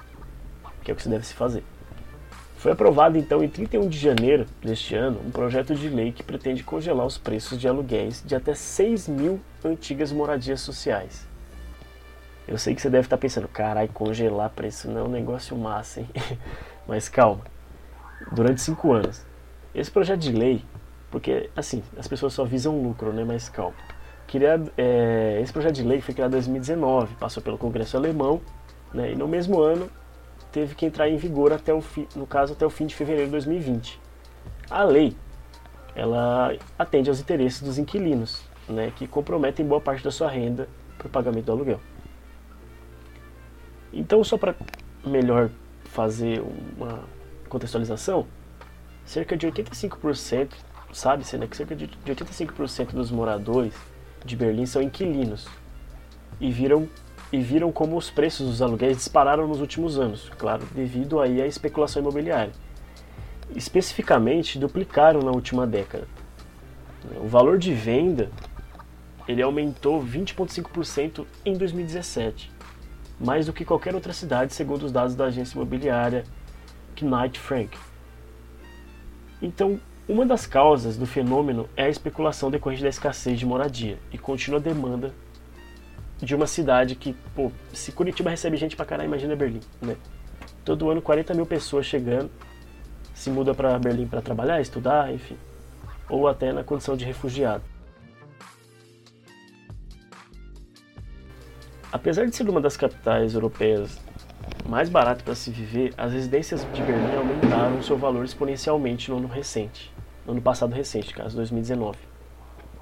que 0.83 0.89
é 0.89 0.93
o 0.93 0.97
que 0.97 1.03
se 1.03 1.09
deve 1.09 1.25
se 1.25 1.33
fazer. 1.33 1.63
Foi 2.57 2.71
aprovado 2.71 3.15
então 3.15 3.43
em 3.43 3.47
31 3.47 3.87
de 3.87 3.99
janeiro 3.99 4.47
deste 4.59 4.95
ano 4.95 5.21
um 5.23 5.29
projeto 5.29 5.75
de 5.75 5.87
lei 5.87 6.11
que 6.11 6.23
pretende 6.23 6.63
congelar 6.63 7.05
os 7.05 7.15
preços 7.15 7.59
de 7.59 7.67
aluguéis 7.67 8.23
de 8.25 8.35
até 8.35 8.55
6 8.55 9.07
mil 9.07 9.39
antigas 9.63 10.11
moradias 10.11 10.61
sociais. 10.61 11.27
Eu 12.47 12.57
sei 12.57 12.73
que 12.73 12.81
você 12.81 12.89
deve 12.89 13.05
estar 13.05 13.17
pensando, 13.17 13.47
carai, 13.47 13.87
congelar 13.87 14.49
preço 14.49 14.89
não 14.89 15.01
é 15.01 15.03
um 15.03 15.09
negócio 15.09 15.55
massa, 15.55 15.99
hein? 15.99 16.09
Mas 16.87 17.07
calma. 17.07 17.41
Durante 18.31 18.61
cinco 18.61 18.93
anos. 18.93 19.25
Esse 19.73 19.91
projeto 19.91 20.19
de 20.19 20.31
lei, 20.31 20.63
porque 21.11 21.49
assim, 21.55 21.83
as 21.97 22.07
pessoas 22.07 22.33
só 22.33 22.43
visam 22.45 22.81
lucro, 22.81 23.11
né? 23.11 23.23
Mas 23.23 23.49
calma. 23.49 23.75
Criado, 24.27 24.71
é, 24.77 25.39
esse 25.41 25.53
projeto 25.53 25.75
de 25.75 25.83
lei 25.83 26.01
foi 26.01 26.13
criado 26.13 26.31
em 26.31 26.35
2019, 26.35 27.15
passou 27.15 27.43
pelo 27.43 27.57
Congresso 27.57 27.95
Alemão, 27.95 28.41
né? 28.93 29.11
E 29.11 29.15
no 29.15 29.27
mesmo 29.27 29.61
ano 29.61 29.89
teve 30.51 30.73
que 30.73 30.85
entrar 30.85 31.09
em 31.09 31.17
vigor 31.17 31.51
até 31.51 31.73
o 31.73 31.81
fim, 31.81 32.07
no 32.15 32.25
caso 32.25 32.53
até 32.53 32.65
o 32.65 32.69
fim 32.69 32.85
de 32.85 32.95
fevereiro 32.95 33.27
de 33.27 33.31
2020. 33.33 33.99
A 34.69 34.83
lei, 34.83 35.15
ela 35.93 36.55
atende 36.79 37.09
aos 37.09 37.19
interesses 37.19 37.61
dos 37.61 37.77
inquilinos, 37.77 38.41
né, 38.67 38.91
que 38.95 39.05
comprometem 39.05 39.65
boa 39.65 39.81
parte 39.81 40.03
da 40.03 40.11
sua 40.11 40.29
renda 40.29 40.67
para 40.97 41.07
o 41.07 41.09
pagamento 41.09 41.45
do 41.45 41.51
aluguel. 41.51 41.79
Então, 43.91 44.23
só 44.23 44.37
para 44.37 44.55
melhor 45.05 45.49
fazer 45.85 46.41
uma 46.77 47.03
contextualização, 47.49 48.25
cerca 49.05 49.37
de 49.37 49.47
85%, 49.47 50.49
sabe-se 50.91 51.37
né, 51.37 51.47
que 51.47 51.55
cerca 51.55 51.75
de 51.75 51.87
85% 51.87 52.91
dos 52.91 53.11
moradores 53.11 53.73
de 54.23 54.35
Berlim 54.35 54.65
são 54.65 54.81
inquilinos 54.81 55.47
e 56.39 56.51
viram 56.51 56.87
e 57.31 57.39
viram 57.39 57.71
como 57.71 57.97
os 57.97 58.09
preços 58.09 58.47
dos 58.47 58.61
aluguéis 58.61 58.97
dispararam 58.97 59.47
nos 59.47 59.59
últimos 59.59 59.99
anos, 59.99 60.29
claro, 60.37 60.63
devido 60.73 61.19
aí 61.19 61.41
à 61.41 61.47
especulação 61.47 62.01
imobiliária. 62.01 62.53
Especificamente, 63.55 64.59
duplicaram 64.59 65.21
na 65.21 65.31
última 65.31 65.67
década. 65.67 66.07
O 67.21 67.27
valor 67.27 67.57
de 67.57 67.73
venda 67.73 68.29
ele 69.27 69.41
aumentou 69.41 70.01
20,5% 70.01 71.25
em 71.43 71.57
2017, 71.57 72.51
mais 73.19 73.47
do 73.47 73.53
que 73.53 73.65
qualquer 73.65 73.95
outra 73.95 74.13
cidade, 74.13 74.53
segundo 74.53 74.83
os 74.83 74.91
dados 74.91 75.15
da 75.15 75.25
agência 75.25 75.55
imobiliária 75.55 76.23
Knight 77.03 77.39
Frank. 77.39 77.77
Então, 79.41 79.79
uma 80.07 80.25
das 80.25 80.45
causas 80.45 80.97
do 80.97 81.05
fenômeno 81.05 81.67
é 81.75 81.85
a 81.85 81.89
especulação 81.89 82.51
decorrente 82.51 82.83
da 82.83 82.89
escassez 82.89 83.39
de 83.39 83.45
moradia 83.45 83.97
e 84.11 84.17
contínua 84.17 84.59
demanda 84.59 85.13
de 86.21 86.35
uma 86.35 86.47
cidade 86.47 86.95
que, 86.95 87.13
pô, 87.35 87.51
se 87.73 87.91
Curitiba 87.91 88.29
recebe 88.29 88.55
gente 88.55 88.75
pra 88.75 88.85
caralho, 88.85 89.07
imagina 89.07 89.35
Berlim, 89.35 89.61
né? 89.81 89.97
Todo 90.63 90.89
ano 90.89 91.01
40 91.01 91.33
mil 91.33 91.45
pessoas 91.45 91.85
chegando, 91.85 92.29
se 93.13 93.29
muda 93.29 93.53
para 93.53 93.77
Berlim 93.79 94.07
para 94.07 94.21
trabalhar, 94.21 94.61
estudar, 94.61 95.11
enfim, 95.11 95.37
ou 96.07 96.27
até 96.27 96.53
na 96.53 96.63
condição 96.63 96.95
de 96.95 97.03
refugiado. 97.03 97.63
Apesar 101.91 102.25
de 102.25 102.35
ser 102.35 102.47
uma 102.47 102.61
das 102.61 102.77
capitais 102.77 103.33
europeias 103.33 103.99
mais 104.67 104.89
baratas 104.89 105.21
para 105.21 105.35
se 105.35 105.51
viver, 105.51 105.93
as 105.97 106.11
residências 106.11 106.65
de 106.73 106.81
Berlim 106.81 107.15
aumentaram 107.15 107.81
seu 107.81 107.97
valor 107.97 108.25
exponencialmente 108.25 109.11
no 109.11 109.17
ano 109.17 109.27
recente, 109.27 109.93
no 110.25 110.33
ano 110.33 110.41
passado 110.41 110.73
recente, 110.73 111.13
caso 111.13 111.35
2019. 111.35 111.97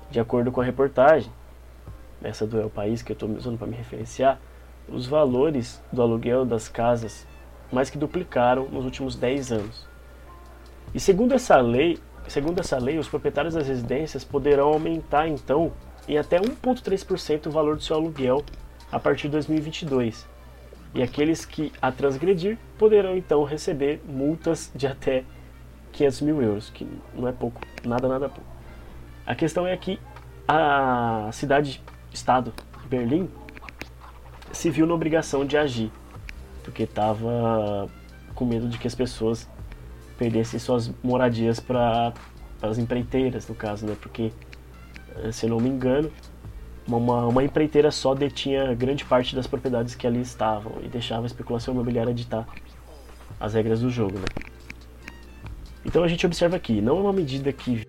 De 0.09 0.19
acordo 0.19 0.51
com 0.51 0.61
a 0.61 0.63
reportagem, 0.63 1.31
essa 2.23 2.47
do 2.47 2.59
El 2.59 2.69
País 2.69 3.01
que 3.01 3.11
eu 3.11 3.15
estou 3.15 3.29
usando 3.29 3.57
para 3.57 3.67
me 3.67 3.75
referenciar, 3.75 4.39
os 4.87 5.05
valores 5.05 5.81
do 5.91 6.01
aluguel 6.01 6.45
das 6.45 6.67
casas 6.67 7.27
mais 7.71 7.89
que 7.89 7.97
duplicaram 7.97 8.67
nos 8.69 8.85
últimos 8.85 9.15
10 9.15 9.51
anos. 9.51 9.87
E 10.93 10.99
segundo 10.99 11.33
essa 11.33 11.57
lei, 11.57 11.97
segundo 12.27 12.59
essa 12.59 12.77
lei, 12.77 12.97
os 12.97 13.07
proprietários 13.07 13.55
das 13.55 13.67
residências 13.67 14.23
poderão 14.23 14.69
aumentar 14.69 15.27
então 15.27 15.71
em 16.07 16.17
até 16.17 16.39
1.3% 16.39 17.47
o 17.47 17.51
valor 17.51 17.75
do 17.75 17.81
seu 17.81 17.95
aluguel 17.95 18.43
a 18.91 18.99
partir 18.99 19.23
de 19.23 19.31
2022. 19.31 20.32
E 20.93 21.01
aqueles 21.01 21.45
que 21.45 21.71
a 21.81 21.91
transgredir 21.91 22.57
poderão 22.77 23.17
então 23.17 23.43
receber 23.43 24.01
multas 24.05 24.71
de 24.75 24.85
até 24.85 25.23
500 25.91 26.21
mil 26.21 26.41
euros, 26.41 26.69
que 26.69 26.87
não 27.15 27.27
é 27.27 27.31
pouco, 27.31 27.61
nada, 27.83 28.07
nada 28.07 28.29
pouco. 28.29 28.49
A 29.25 29.33
questão 29.33 29.65
é 29.65 29.75
que 29.75 29.99
a 30.47 31.29
cidade 31.31 31.81
Estado, 32.11 32.53
Berlim, 32.87 33.29
se 34.51 34.69
viu 34.69 34.85
na 34.85 34.93
obrigação 34.93 35.45
de 35.45 35.57
agir, 35.57 35.91
porque 36.63 36.83
estava 36.83 37.89
com 38.35 38.45
medo 38.45 38.67
de 38.67 38.77
que 38.77 38.87
as 38.87 38.93
pessoas 38.93 39.49
perdessem 40.17 40.59
suas 40.59 40.91
moradias 41.03 41.59
para 41.59 42.13
as 42.61 42.77
empreiteiras, 42.77 43.47
no 43.47 43.55
caso, 43.55 43.85
né? 43.85 43.95
Porque, 43.99 44.31
eh, 45.17 45.31
se 45.31 45.45
eu 45.45 45.49
não 45.49 45.59
me 45.59 45.69
engano, 45.69 46.11
uma, 46.87 47.27
uma 47.27 47.43
empreiteira 47.43 47.91
só 47.91 48.13
detinha 48.13 48.73
grande 48.73 49.05
parte 49.05 49.35
das 49.35 49.47
propriedades 49.47 49.95
que 49.95 50.05
ali 50.05 50.21
estavam 50.21 50.73
e 50.83 50.87
deixava 50.87 51.23
a 51.23 51.27
especulação 51.27 51.73
imobiliária 51.73 52.13
ditar 52.13 52.47
as 53.39 53.53
regras 53.53 53.81
do 53.81 53.89
jogo, 53.89 54.19
né? 54.19 54.25
Então 55.85 56.03
a 56.03 56.07
gente 56.07 56.25
observa 56.25 56.55
aqui, 56.55 56.81
não 56.81 56.97
é 56.97 57.01
uma 57.01 57.13
medida 57.13 57.51
que 57.51 57.85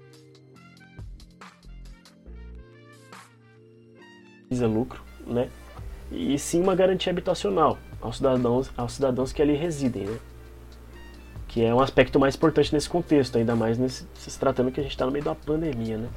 visa 4.51 4.67
lucro, 4.67 5.03
né? 5.27 5.49
E 6.11 6.39
sim 6.39 6.61
uma 6.61 6.75
garantia 6.75 7.11
habitacional 7.11 7.79
aos 8.01 8.17
cidadãos, 8.17 8.71
aos 8.77 8.93
cidadãos 8.93 9.33
que 9.33 9.43
ali 9.43 9.55
residem, 9.55 10.05
né? 10.05 10.19
Que 11.49 11.65
é 11.65 11.75
um 11.75 11.81
aspecto 11.81 12.19
mais 12.19 12.35
importante 12.35 12.73
nesse 12.73 12.89
contexto, 12.89 13.39
ainda 13.39 13.55
mais 13.55 13.79
nesse, 13.79 14.07
se 14.15 14.39
tratando 14.39 14.71
que 14.71 14.81
a 14.81 14.83
gente 14.83 14.93
está 14.93 15.07
no 15.07 15.13
meio 15.13 15.25
da 15.25 15.35
pandemia, 15.35 15.99
né? 15.99 16.09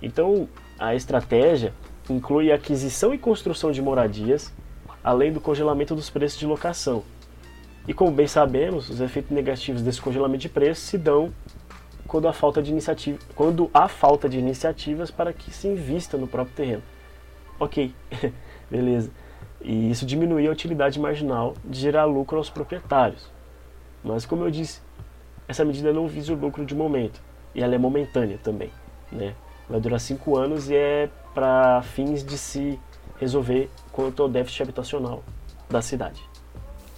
Então, 0.00 0.48
a 0.86 0.94
estratégia 0.94 1.72
inclui 2.08 2.50
a 2.50 2.56
aquisição 2.56 3.14
e 3.14 3.18
construção 3.18 3.70
de 3.70 3.80
moradias, 3.80 4.52
além 5.02 5.32
do 5.32 5.40
congelamento 5.40 5.94
dos 5.94 6.10
preços 6.10 6.38
de 6.38 6.46
locação. 6.46 7.02
E 7.86 7.92
como 7.92 8.10
bem 8.10 8.26
sabemos, 8.26 8.88
os 8.88 9.00
efeitos 9.00 9.30
negativos 9.30 9.82
desse 9.82 10.00
congelamento 10.00 10.42
de 10.42 10.48
preços 10.48 10.84
se 10.84 10.98
dão 10.98 11.32
quando 12.06 12.28
há 12.28 12.32
falta 12.32 12.62
de 12.62 12.70
iniciativa, 12.70 13.18
quando 13.34 13.70
há 13.72 13.88
falta 13.88 14.28
de 14.28 14.38
iniciativas 14.38 15.10
para 15.10 15.32
que 15.32 15.50
se 15.50 15.66
invista 15.66 16.16
no 16.16 16.26
próprio 16.26 16.54
terreno 16.54 16.82
ok, 17.62 17.94
beleza. 18.70 19.10
E 19.60 19.90
isso 19.90 20.04
diminui 20.04 20.46
a 20.46 20.50
utilidade 20.50 20.98
marginal 20.98 21.54
de 21.64 21.78
gerar 21.78 22.04
lucro 22.04 22.36
aos 22.36 22.50
proprietários. 22.50 23.30
Mas 24.02 24.26
como 24.26 24.44
eu 24.44 24.50
disse, 24.50 24.80
essa 25.46 25.64
medida 25.64 25.92
não 25.92 26.08
visa 26.08 26.32
o 26.32 26.36
lucro 26.36 26.64
de 26.64 26.74
momento 26.74 27.22
e 27.54 27.62
ela 27.62 27.74
é 27.74 27.78
momentânea 27.78 28.38
também, 28.42 28.70
né? 29.10 29.34
Vai 29.68 29.80
durar 29.80 30.00
cinco 30.00 30.36
anos 30.36 30.68
e 30.68 30.74
é 30.74 31.10
para 31.34 31.82
fins 31.82 32.24
de 32.24 32.36
se 32.36 32.78
resolver 33.18 33.70
quanto 33.90 34.22
ao 34.22 34.28
déficit 34.28 34.62
habitacional 34.62 35.22
da 35.70 35.80
cidade. 35.80 36.22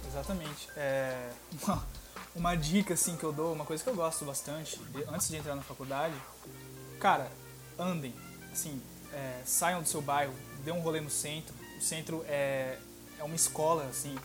exatamente. 0.07 0.67
É, 0.75 1.29
uma, 1.63 1.85
uma 2.35 2.55
dica 2.55 2.93
assim 2.93 3.15
que 3.15 3.23
eu 3.23 3.31
dou, 3.31 3.53
uma 3.53 3.65
coisa 3.65 3.83
que 3.83 3.89
eu 3.89 3.95
gosto 3.95 4.25
bastante, 4.25 4.79
antes 5.07 5.29
de 5.29 5.37
entrar 5.37 5.55
na 5.55 5.61
faculdade, 5.61 6.15
cara, 6.99 7.31
andem, 7.77 8.13
assim, 8.51 8.81
é, 9.13 9.41
saiam 9.45 9.81
do 9.81 9.87
seu 9.87 10.01
bairro, 10.01 10.33
dê 10.63 10.71
um 10.71 10.81
rolê 10.81 10.99
no 10.99 11.09
centro. 11.09 11.53
O 11.77 11.81
centro 11.81 12.25
é, 12.27 12.77
é 13.19 13.23
uma 13.23 13.35
escola, 13.35 13.85
assim, 13.85 14.15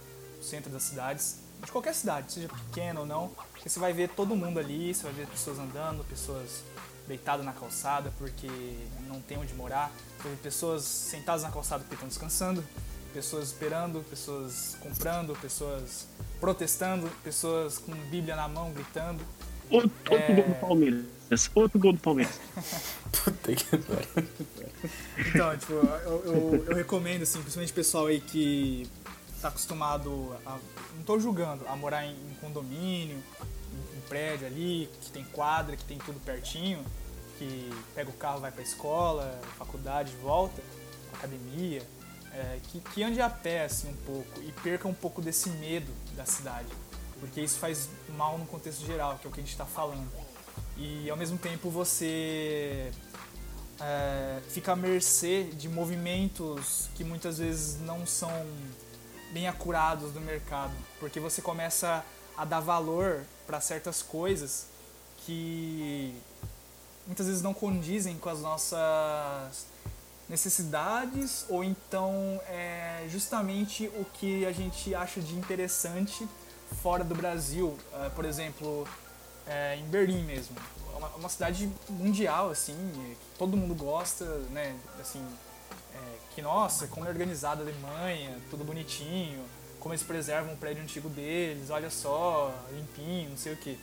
o 0.40 0.42
centro 0.42 0.70
das 0.70 0.82
cidades, 0.82 1.40
de 1.64 1.70
qualquer 1.70 1.94
cidade, 1.94 2.32
seja 2.32 2.48
pequena 2.48 3.00
ou 3.00 3.06
não, 3.06 3.28
porque 3.52 3.68
você 3.68 3.78
vai 3.78 3.92
ver 3.92 4.08
todo 4.08 4.34
mundo 4.34 4.58
ali, 4.58 4.94
você 4.94 5.04
vai 5.04 5.12
ver 5.12 5.26
pessoas 5.26 5.58
andando, 5.58 6.04
pessoas 6.04 6.64
deitadas 7.10 7.44
na 7.44 7.52
calçada 7.52 8.12
porque 8.16 8.48
não 9.08 9.20
tem 9.20 9.36
onde 9.36 9.52
morar, 9.54 9.90
pessoas 10.42 10.84
sentadas 10.84 11.42
na 11.42 11.50
calçada 11.50 11.80
porque 11.80 11.94
estão 11.94 12.08
descansando, 12.08 12.64
pessoas 13.12 13.48
esperando, 13.48 14.04
pessoas 14.08 14.76
comprando, 14.80 15.36
pessoas 15.40 16.06
protestando, 16.40 17.10
pessoas 17.24 17.78
com 17.78 17.92
Bíblia 18.10 18.36
na 18.36 18.48
mão 18.48 18.72
gritando. 18.72 19.22
Outro, 19.68 19.90
é... 20.10 20.34
gol 20.34 20.44
do 20.44 20.54
Palmeiras. 20.60 21.04
Outro 21.54 21.78
gol 21.78 21.92
do 21.92 21.98
Palmeiras. 21.98 22.40
Puta 23.24 23.54
que 23.54 23.64
pariu. 23.64 24.28
Então, 25.18 25.56
tipo, 25.58 25.72
eu, 25.72 26.22
eu, 26.24 26.64
eu, 26.68 26.76
recomendo, 26.76 27.22
assim, 27.22 27.40
principalmente 27.40 27.72
pessoal 27.72 28.06
aí 28.06 28.20
que 28.20 28.88
tá 29.40 29.48
acostumado 29.48 30.34
a. 30.46 30.58
Não 30.96 31.04
tô 31.04 31.18
julgando, 31.18 31.66
a 31.68 31.76
morar 31.76 32.04
em, 32.04 32.12
em 32.12 32.34
condomínio, 32.40 33.16
em, 33.16 33.98
em, 33.98 34.00
prédio 34.08 34.46
ali, 34.46 34.88
que 35.02 35.10
tem 35.10 35.24
quadra, 35.24 35.76
que 35.76 35.84
tem 35.84 35.98
tudo 35.98 36.18
pertinho, 36.20 36.84
que 37.40 37.72
pega 37.94 38.10
o 38.10 38.12
carro, 38.12 38.40
vai 38.40 38.52
pra 38.52 38.62
escola, 38.62 39.40
faculdade, 39.56 40.14
volta, 40.20 40.62
academia 41.14 41.82
é, 42.32 42.60
que, 42.64 42.80
que 42.80 43.02
ande 43.02 43.20
a 43.20 43.30
pé 43.30 43.64
assim 43.64 43.88
um 43.88 43.96
pouco 43.96 44.40
e 44.42 44.52
perca 44.62 44.86
um 44.86 44.94
pouco 44.94 45.20
desse 45.20 45.48
medo 45.50 45.90
da 46.14 46.24
cidade, 46.24 46.68
porque 47.18 47.40
isso 47.40 47.58
faz 47.58 47.88
mal 48.10 48.38
no 48.38 48.46
contexto 48.46 48.84
geral, 48.84 49.18
que 49.18 49.26
é 49.26 49.30
o 49.30 49.32
que 49.32 49.40
a 49.40 49.42
gente 49.42 49.52
está 49.52 49.64
falando. 49.64 50.08
E 50.76 51.10
ao 51.10 51.16
mesmo 51.16 51.38
tempo 51.38 51.70
você 51.70 52.90
é, 53.80 54.40
fica 54.48 54.72
à 54.72 54.76
mercê 54.76 55.44
de 55.44 55.68
movimentos 55.68 56.88
que 56.94 57.04
muitas 57.04 57.38
vezes 57.38 57.80
não 57.80 58.06
são 58.06 58.30
bem 59.32 59.48
acurados 59.48 60.12
do 60.12 60.20
mercado, 60.20 60.72
porque 60.98 61.18
você 61.18 61.40
começa 61.40 62.04
a 62.36 62.44
dar 62.44 62.60
valor 62.60 63.24
para 63.46 63.60
certas 63.60 64.02
coisas 64.02 64.66
que 65.26 66.14
muitas 67.10 67.26
vezes 67.26 67.42
não 67.42 67.52
condizem 67.52 68.16
com 68.18 68.28
as 68.28 68.38
nossas 68.38 69.66
necessidades 70.28 71.44
ou 71.48 71.64
então 71.64 72.40
é 72.46 73.04
justamente 73.08 73.88
o 73.96 74.04
que 74.14 74.46
a 74.46 74.52
gente 74.52 74.94
acha 74.94 75.20
de 75.20 75.34
interessante 75.34 76.24
fora 76.80 77.02
do 77.02 77.16
Brasil. 77.16 77.76
Uh, 77.92 78.10
por 78.14 78.24
exemplo, 78.24 78.86
é, 79.44 79.74
em 79.74 79.84
Berlim 79.86 80.22
mesmo. 80.22 80.54
É 80.94 80.98
uma, 80.98 81.08
uma, 81.08 81.28
cidade 81.28 81.68
mundial, 81.88 82.50
assim, 82.50 82.76
que 82.94 83.38
todo 83.38 83.56
mundo 83.56 83.74
gosta, 83.74 84.24
né? 84.52 84.78
Assim, 85.00 85.20
é, 85.92 85.98
que, 86.32 86.40
nossa, 86.40 86.86
como 86.86 87.06
é 87.06 87.08
organizada 87.08 87.60
a 87.60 87.64
Alemanha, 87.64 88.38
tudo 88.50 88.62
bonitinho, 88.62 89.44
como 89.80 89.92
eles 89.92 90.04
preservam 90.04 90.54
o 90.54 90.56
prédio 90.56 90.84
antigo 90.84 91.08
deles, 91.08 91.70
olha 91.70 91.90
só, 91.90 92.54
limpinho, 92.70 93.30
não 93.30 93.36
sei 93.36 93.54
o 93.54 93.56
que. 93.56 93.76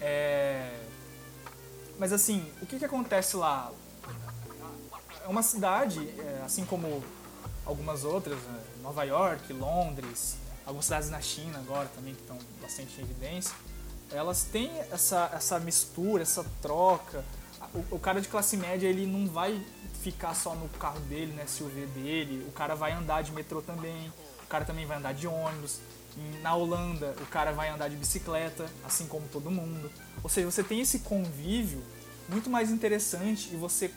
É... 0.00 0.95
Mas 1.98 2.12
assim, 2.12 2.50
o 2.60 2.66
que, 2.66 2.78
que 2.78 2.84
acontece 2.84 3.36
lá? 3.36 3.72
é 5.26 5.28
uma 5.28 5.42
cidade, 5.42 6.08
é, 6.20 6.42
assim 6.44 6.64
como 6.64 7.02
algumas 7.64 8.04
outras, 8.04 8.38
né? 8.38 8.60
Nova 8.80 9.02
York, 9.02 9.52
Londres, 9.52 10.36
algumas 10.64 10.84
cidades 10.84 11.10
na 11.10 11.20
China 11.20 11.58
agora 11.58 11.88
também 11.94 12.14
que 12.14 12.20
estão 12.20 12.38
bastante 12.62 13.00
em 13.00 13.04
evidência, 13.04 13.54
elas 14.12 14.44
têm 14.44 14.70
essa, 14.92 15.28
essa 15.34 15.58
mistura, 15.58 16.22
essa 16.22 16.46
troca. 16.62 17.24
O, 17.74 17.96
o, 17.96 17.98
cara 17.98 18.20
de 18.20 18.28
classe 18.28 18.56
média 18.56 18.86
ele 18.86 19.04
não 19.04 19.26
vai 19.26 19.60
ficar 20.00 20.32
só 20.34 20.54
no 20.54 20.68
carro 20.68 21.00
dele, 21.00 21.32
no 21.32 21.48
SUV 21.48 21.86
dele, 21.86 22.46
o 22.48 22.52
cara 22.52 22.76
vai 22.76 22.92
andar 22.92 23.22
de 23.22 23.32
metrô 23.32 23.60
também, 23.60 24.12
o 24.44 24.46
cara 24.46 24.64
também 24.64 24.86
vai 24.86 24.98
andar 24.98 25.12
de 25.12 25.26
ônibus. 25.26 25.80
Na 26.42 26.54
Holanda, 26.54 27.14
o 27.20 27.26
cara 27.26 27.52
vai 27.52 27.68
andar 27.68 27.88
de 27.88 27.96
bicicleta, 27.96 28.66
assim 28.84 29.06
como 29.06 29.26
todo 29.28 29.50
mundo. 29.50 29.90
Ou 30.22 30.30
seja, 30.30 30.50
você 30.50 30.62
tem 30.62 30.80
esse 30.80 31.00
convívio 31.00 31.82
muito 32.28 32.48
mais 32.48 32.70
interessante 32.70 33.50
e 33.52 33.56
você 33.56 33.90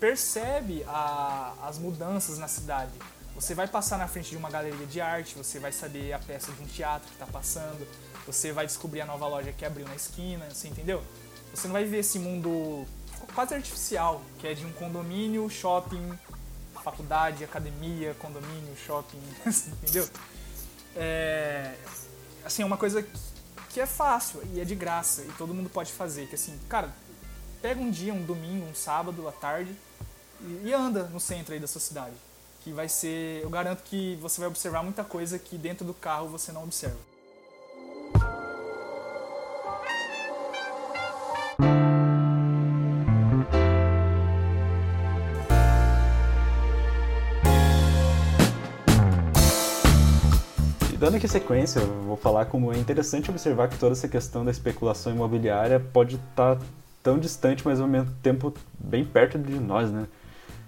percebe 0.00 0.84
a, 0.88 1.54
as 1.62 1.78
mudanças 1.78 2.38
na 2.38 2.48
cidade. 2.48 2.92
Você 3.34 3.54
vai 3.54 3.66
passar 3.66 3.96
na 3.98 4.08
frente 4.08 4.30
de 4.30 4.36
uma 4.36 4.50
galeria 4.50 4.86
de 4.86 5.00
arte, 5.00 5.36
você 5.36 5.58
vai 5.58 5.72
saber 5.72 6.12
a 6.12 6.18
peça 6.18 6.52
de 6.52 6.62
um 6.62 6.66
teatro 6.66 7.08
que 7.08 7.14
está 7.14 7.26
passando, 7.26 7.86
você 8.26 8.52
vai 8.52 8.66
descobrir 8.66 9.00
a 9.00 9.06
nova 9.06 9.26
loja 9.26 9.52
que 9.52 9.64
abriu 9.64 9.86
na 9.86 9.94
esquina, 9.94 10.46
você 10.50 10.68
entendeu? 10.68 11.02
Você 11.54 11.66
não 11.68 11.72
vai 11.72 11.84
ver 11.84 11.98
esse 11.98 12.18
mundo 12.18 12.86
quase 13.34 13.54
artificial, 13.54 14.20
que 14.38 14.46
é 14.46 14.54
de 14.54 14.66
um 14.66 14.72
condomínio, 14.72 15.48
shopping, 15.48 16.12
faculdade, 16.82 17.44
academia, 17.44 18.14
condomínio, 18.14 18.76
shopping, 18.76 19.20
entendeu? 19.82 20.08
É, 20.96 21.74
assim, 22.44 22.62
é 22.62 22.66
uma 22.66 22.76
coisa 22.76 23.06
que 23.70 23.80
é 23.80 23.86
fácil 23.86 24.42
e 24.52 24.60
é 24.60 24.64
de 24.64 24.74
graça 24.74 25.22
e 25.22 25.32
todo 25.38 25.54
mundo 25.54 25.70
pode 25.70 25.92
fazer, 25.92 26.26
que 26.26 26.34
assim, 26.34 26.58
cara, 26.68 26.92
pega 27.62 27.80
um 27.80 27.90
dia, 27.90 28.12
um 28.12 28.22
domingo, 28.22 28.66
um 28.66 28.74
sábado 28.74 29.26
à 29.26 29.32
tarde, 29.32 29.74
e, 30.64 30.72
anda 30.72 31.04
no 31.04 31.20
centro 31.20 31.54
aí 31.54 31.60
da 31.60 31.66
sua 31.66 31.80
cidade. 31.80 32.14
Que 32.62 32.72
vai 32.72 32.88
ser. 32.88 33.42
Eu 33.42 33.50
garanto 33.50 33.82
que 33.82 34.16
você 34.20 34.40
vai 34.40 34.48
observar 34.48 34.82
muita 34.82 35.02
coisa 35.02 35.38
que 35.38 35.56
dentro 35.56 35.84
do 35.84 35.94
carro 35.94 36.28
você 36.28 36.52
não 36.52 36.64
observa. 36.64 36.98
Dando 51.02 51.16
aqui 51.16 51.26
sequência, 51.26 51.80
eu 51.80 52.02
vou 52.02 52.16
falar 52.16 52.44
como 52.44 52.72
é 52.72 52.78
interessante 52.78 53.28
observar 53.28 53.66
que 53.66 53.76
toda 53.76 53.90
essa 53.90 54.06
questão 54.06 54.44
da 54.44 54.52
especulação 54.52 55.12
imobiliária 55.12 55.80
pode 55.80 56.14
estar 56.14 56.54
tá 56.54 56.62
tão 57.02 57.18
distante, 57.18 57.64
mas 57.64 57.80
ao 57.80 57.88
mesmo 57.88 58.12
tempo 58.22 58.54
bem 58.78 59.04
perto 59.04 59.36
de 59.36 59.58
nós, 59.58 59.90
né? 59.90 60.06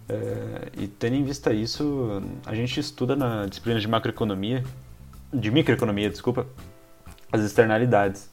É, 0.09 0.70
e 0.76 0.89
tendo 0.89 1.14
em 1.14 1.22
vista 1.22 1.53
isso, 1.53 2.20
a 2.45 2.53
gente 2.53 2.80
estuda 2.80 3.14
na 3.14 3.47
disciplina 3.47 3.78
de 3.78 3.87
macroeconomia, 3.87 4.64
de 5.32 5.53
microeconomia, 5.53 6.11
desculpa, 6.11 6.49
as 7.30 7.41
externalidades. 7.43 8.28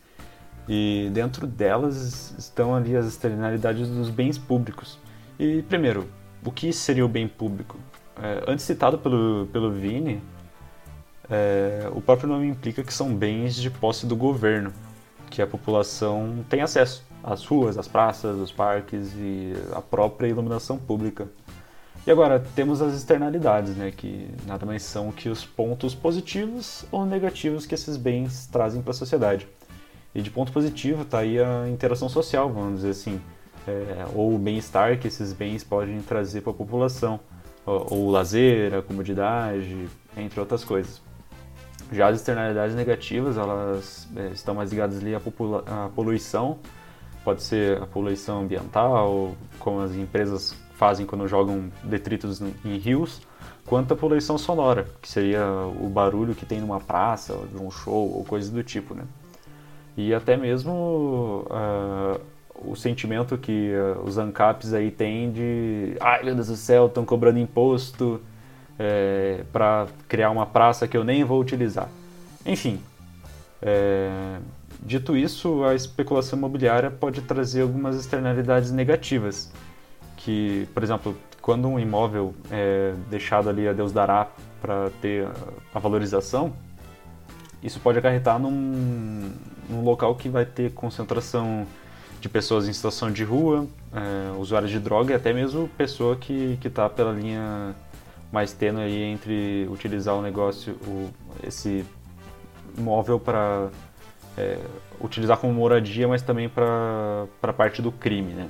E 0.68 1.08
dentro 1.14 1.46
delas 1.46 2.34
estão 2.36 2.74
ali 2.74 2.98
as 2.98 3.06
externalidades 3.06 3.88
dos 3.88 4.10
bens 4.10 4.40
públicos. 4.40 4.98
E 5.38 5.62
primeiro, 5.70 6.08
o 6.44 6.52
que 6.52 6.74
seria 6.74 7.06
o 7.06 7.08
bem 7.08 7.28
público? 7.28 7.78
É, 8.20 8.44
antes 8.48 8.66
citado 8.66 8.98
pelo, 8.98 9.48
pelo 9.54 9.72
Vini, 9.72 10.20
é, 11.32 11.90
o 11.94 12.02
próprio 12.02 12.28
nome 12.28 12.48
implica 12.48 12.84
que 12.84 12.94
são 12.94 13.16
bens 13.16 13.56
de 13.56 13.70
posse 13.70 14.06
do 14.06 14.18
governo, 14.18 14.74
que 15.30 15.42
a 15.42 15.48
população 15.48 16.44
tem 16.50 16.62
acesso 16.62 17.06
às 17.24 17.46
ruas, 17.46 17.78
às 17.78 17.88
praças, 17.88 18.38
os 18.38 18.52
parques 18.52 19.14
e 19.16 19.54
a 19.72 19.82
própria 19.82 20.28
iluminação 20.28 20.78
pública. 20.78 21.30
E 22.06 22.12
agora, 22.12 22.44
temos 22.56 22.82
as 22.82 22.94
externalidades, 22.94 23.76
né, 23.78 23.94
que 23.96 24.28
nada 24.46 24.66
mais 24.66 24.84
são 24.84 25.12
que 25.12 25.30
os 25.30 25.46
pontos 25.46 25.96
positivos 25.96 26.84
ou 26.92 27.06
negativos 27.06 27.66
que 27.66 27.76
esses 27.76 27.96
bens 27.96 28.48
trazem 28.48 28.82
para 28.82 28.92
a 28.92 28.94
sociedade. 28.94 29.48
E 30.14 30.22
de 30.22 30.30
ponto 30.30 30.52
positivo 30.52 31.04
está 31.04 31.20
aí 31.20 31.40
a 31.40 31.70
interação 31.70 32.10
social, 32.10 32.52
vamos 32.52 32.78
dizer 32.78 32.90
assim, 32.90 33.22
é, 33.66 34.06
ou 34.14 34.36
o 34.36 34.38
bem-estar 34.38 35.00
que 35.00 35.08
esses 35.08 35.32
bens 35.32 35.64
podem 35.64 36.02
trazer 36.02 36.42
para 36.42 36.52
a 36.52 36.56
população, 36.56 37.20
ou, 37.66 37.88
ou 37.92 38.08
o 38.08 38.12
lazer, 38.12 38.74
a 38.74 38.82
comodidade, 38.82 39.88
entre 40.18 40.40
outras 40.40 40.66
coisas. 40.66 41.02
Já 41.92 42.08
as 42.08 42.18
externalidades 42.18 42.76
negativas, 42.76 43.38
elas 43.38 44.08
é, 44.16 44.28
estão 44.28 44.56
mais 44.56 44.72
ligadas 44.72 45.00
ali 45.00 45.14
à, 45.14 45.18
à 45.18 45.90
poluição, 45.90 46.60
pode 47.24 47.44
ser 47.44 47.82
a 47.82 47.86
poluição 47.86 48.42
ambiental, 48.42 49.36
como 49.60 49.82
as 49.82 49.94
empresas 49.94 50.56
fazem 50.76 51.06
quando 51.06 51.28
jogam 51.28 51.72
detritos 51.84 52.42
em 52.42 52.78
rios, 52.78 53.22
quanto 53.66 53.94
a 53.94 53.98
poluição 53.98 54.38
sonora, 54.38 54.88
que 55.02 55.08
seria 55.08 55.46
o 55.80 55.90
barulho 55.90 56.34
que 56.34 56.46
tem 56.46 56.60
numa 56.60 56.80
praça, 56.80 57.38
de 57.52 57.58
um 57.58 57.70
show 57.70 58.18
ou 58.18 58.24
coisa 58.24 58.52
do 58.52 58.64
tipo, 58.64 58.96
né? 58.96 59.04
E 59.96 60.14
até 60.14 60.38
mesmo 60.38 61.46
uh, 61.50 62.20
o 62.56 62.76
sentimento 62.76 63.38
que 63.38 63.74
uh, 63.74 64.02
os 64.04 64.18
ANCAPs 64.18 64.74
aí 64.74 64.90
têm 64.90 65.32
de 65.32 65.96
ai 66.00 66.24
meu 66.24 66.34
Deus 66.34 66.48
do 66.48 66.56
céu, 66.56 66.88
estão 66.88 67.06
cobrando 67.06 67.38
imposto 67.38 68.22
é, 68.82 69.44
para 69.54 69.86
criar 70.08 70.32
uma 70.32 70.48
praça 70.48 70.88
que 70.88 70.98
eu 70.98 71.04
nem 71.04 71.24
vou 71.24 71.40
utilizar. 71.40 71.88
Enfim, 72.44 72.82
é, 73.62 74.40
dito 74.82 75.16
isso, 75.16 75.64
a 75.64 75.76
especulação 75.76 76.40
imobiliária 76.40 76.90
pode 76.90 77.22
trazer 77.22 77.62
algumas 77.62 77.96
externalidades 77.96 78.72
negativas, 78.72 79.52
que, 80.18 80.68
por 80.74 80.82
exemplo, 80.82 81.16
quando 81.44 81.68
um 81.68 81.80
imóvel 81.80 82.34
é 82.50 82.94
deixado 83.08 83.50
ali 83.50 83.68
a 83.68 83.74
Deus 83.74 83.92
dará 83.92 84.28
para 84.60 84.90
ter 85.00 85.28
a 85.74 85.80
valorização, 85.80 86.52
isso 87.62 87.80
pode 87.80 88.00
acarretar 88.00 88.40
num, 88.40 89.32
num 89.70 89.84
local 89.84 90.16
que 90.16 90.28
vai 90.28 90.46
ter 90.46 90.72
concentração 90.72 91.68
de 92.20 92.28
pessoas 92.28 92.68
em 92.68 92.74
situação 92.74 93.12
de 93.12 93.24
rua, 93.24 93.68
é, 93.94 94.32
usuários 94.40 94.72
de 94.72 94.80
droga 94.80 95.14
e 95.14 95.16
até 95.16 95.32
mesmo 95.34 95.68
pessoa 95.78 96.16
que 96.16 96.58
está 96.64 96.90
pela 96.90 97.12
linha 97.12 97.76
mais 98.32 98.54
tênue 98.54 98.82
aí 98.82 99.04
entre 99.04 99.68
utilizar 99.70 100.16
o 100.16 100.22
negócio, 100.22 100.74
o, 100.88 101.10
esse 101.46 101.86
móvel 102.78 103.20
para 103.20 103.70
é, 104.38 104.58
utilizar 105.00 105.38
como 105.38 105.54
moradia, 105.54 106.08
mas 106.08 106.22
também 106.22 106.48
para 106.48 107.28
a 107.42 107.54
parte 107.54 107.82
do 107.82 107.92
crime, 107.92 108.34
né? 108.34 108.50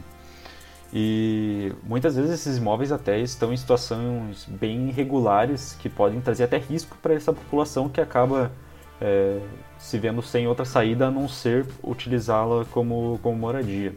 E 0.93 1.71
muitas 1.83 2.15
vezes 2.17 2.31
esses 2.31 2.57
imóveis 2.57 2.91
até 2.91 3.17
estão 3.19 3.53
em 3.53 3.57
situações 3.57 4.45
bem 4.45 4.89
irregulares 4.89 5.77
que 5.79 5.89
podem 5.89 6.19
trazer 6.19 6.43
até 6.43 6.57
risco 6.57 6.97
para 7.01 7.13
essa 7.13 7.31
população 7.31 7.87
que 7.87 8.01
acaba 8.01 8.51
é, 8.99 9.39
se 9.77 9.97
vendo 9.97 10.21
sem 10.21 10.47
outra 10.47 10.65
saída 10.65 11.07
a 11.07 11.11
não 11.11 11.29
ser 11.29 11.65
utilizá-la 11.81 12.65
como, 12.65 13.19
como 13.23 13.37
moradia. 13.37 13.95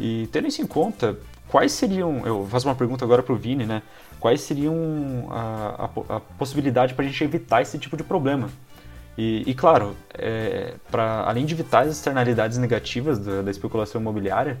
E 0.00 0.28
tendo 0.32 0.48
isso 0.48 0.62
em 0.62 0.66
conta, 0.66 1.18
quais 1.48 1.72
seriam, 1.72 2.26
eu 2.26 2.46
faço 2.50 2.66
uma 2.66 2.74
pergunta 2.74 3.04
agora 3.04 3.22
para 3.22 3.34
o 3.34 3.36
Vini, 3.36 3.66
né? 3.66 3.82
Quais 4.20 4.40
seriam 4.40 5.28
a, 5.30 5.90
a, 6.10 6.16
a 6.16 6.20
possibilidade 6.20 6.94
para 6.94 7.04
a 7.04 7.08
gente 7.08 7.22
evitar 7.22 7.62
esse 7.62 7.78
tipo 7.78 7.96
de 7.96 8.02
problema? 8.02 8.50
E, 9.16 9.42
e 9.46 9.54
claro, 9.54 9.96
é, 10.14 10.74
para 10.90 11.24
além 11.26 11.44
de 11.44 11.52
evitar 11.52 11.80
as 11.80 11.90
externalidades 11.90 12.56
negativas 12.56 13.18
da, 13.18 13.42
da 13.42 13.50
especulação 13.50 14.00
imobiliária, 14.00 14.58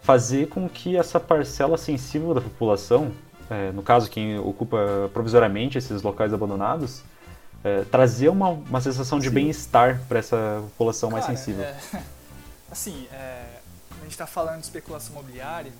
fazer 0.00 0.48
com 0.48 0.68
que 0.68 0.96
essa 0.96 1.18
parcela 1.18 1.76
sensível 1.76 2.32
da 2.32 2.40
população, 2.40 3.10
é, 3.50 3.72
no 3.72 3.82
caso 3.82 4.08
quem 4.08 4.38
ocupa 4.38 5.10
provisoriamente 5.12 5.78
esses 5.78 6.02
locais 6.02 6.32
abandonados, 6.32 7.02
é, 7.64 7.82
trazer 7.90 8.28
uma, 8.28 8.50
uma 8.50 8.80
sensação 8.80 9.18
de 9.18 9.28
bem-estar 9.30 10.00
para 10.08 10.20
essa 10.20 10.62
população 10.70 11.10
Cara, 11.10 11.22
mais 11.22 11.38
sensível. 11.38 11.64
É, 11.64 11.76
assim, 12.70 13.08
é, 13.12 13.58
a 13.98 14.02
gente 14.02 14.12
está 14.12 14.26
falando 14.26 14.60
de 14.60 14.66
especulação 14.66 15.12
imobiliária, 15.12 15.72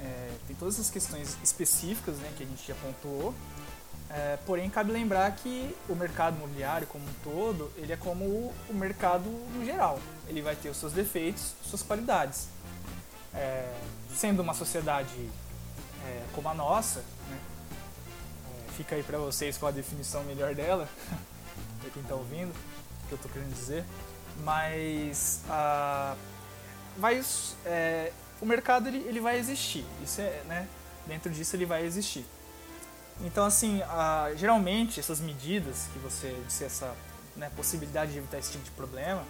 é, 0.00 0.30
tem 0.46 0.56
todas 0.56 0.78
as 0.78 0.90
questões 0.90 1.36
específicas 1.42 2.16
né, 2.18 2.32
que 2.36 2.42
a 2.42 2.46
gente 2.46 2.66
já 2.66 2.74
pontuou, 2.74 3.34
é, 4.08 4.38
porém, 4.46 4.70
cabe 4.70 4.92
lembrar 4.92 5.30
que 5.32 5.74
o 5.88 5.94
mercado 5.94 6.36
imobiliário 6.36 6.86
como 6.86 7.04
um 7.04 7.12
todo, 7.24 7.72
ele 7.76 7.92
é 7.92 7.96
como 7.96 8.24
o, 8.24 8.54
o 8.70 8.74
mercado 8.74 9.28
no 9.28 9.64
geral. 9.64 9.98
Ele 10.28 10.40
vai 10.42 10.54
ter 10.54 10.68
os 10.68 10.76
seus 10.76 10.92
defeitos, 10.92 11.54
suas 11.62 11.82
qualidades. 11.82 12.48
É, 13.34 13.74
sendo 14.14 14.40
uma 14.40 14.54
sociedade 14.54 15.28
é, 16.06 16.22
como 16.32 16.48
a 16.48 16.54
nossa, 16.54 17.00
né, 17.28 17.38
é, 18.68 18.72
fica 18.72 18.94
aí 18.94 19.02
para 19.02 19.18
vocês 19.18 19.58
qual 19.58 19.70
a 19.70 19.74
definição 19.74 20.22
melhor 20.24 20.54
dela, 20.54 20.88
para 21.80 21.90
quem 21.90 22.02
está 22.02 22.14
ouvindo, 22.14 22.52
o 22.52 23.08
que 23.08 23.12
eu 23.12 23.16
estou 23.16 23.30
querendo 23.30 23.52
dizer. 23.52 23.84
Mas 24.44 25.40
a, 25.48 26.14
vai, 26.96 27.20
é, 27.64 28.12
o 28.40 28.46
mercado 28.46 28.88
ele, 28.88 28.98
ele 28.98 29.20
vai 29.20 29.38
existir. 29.38 29.84
Isso 30.02 30.20
é, 30.20 30.42
né, 30.46 30.68
dentro 31.06 31.30
disso 31.30 31.56
ele 31.56 31.66
vai 31.66 31.84
existir. 31.84 32.24
Então, 33.20 33.44
assim, 33.44 33.80
a, 33.82 34.30
geralmente 34.36 35.00
essas 35.00 35.20
medidas 35.20 35.88
que 35.92 35.98
você 35.98 36.36
disse, 36.46 36.64
essa 36.64 36.94
né, 37.34 37.50
possibilidade 37.56 38.12
de 38.12 38.18
evitar 38.18 38.38
esse 38.38 38.52
tipo 38.52 38.64
de 38.64 38.70
problema, 38.72 39.24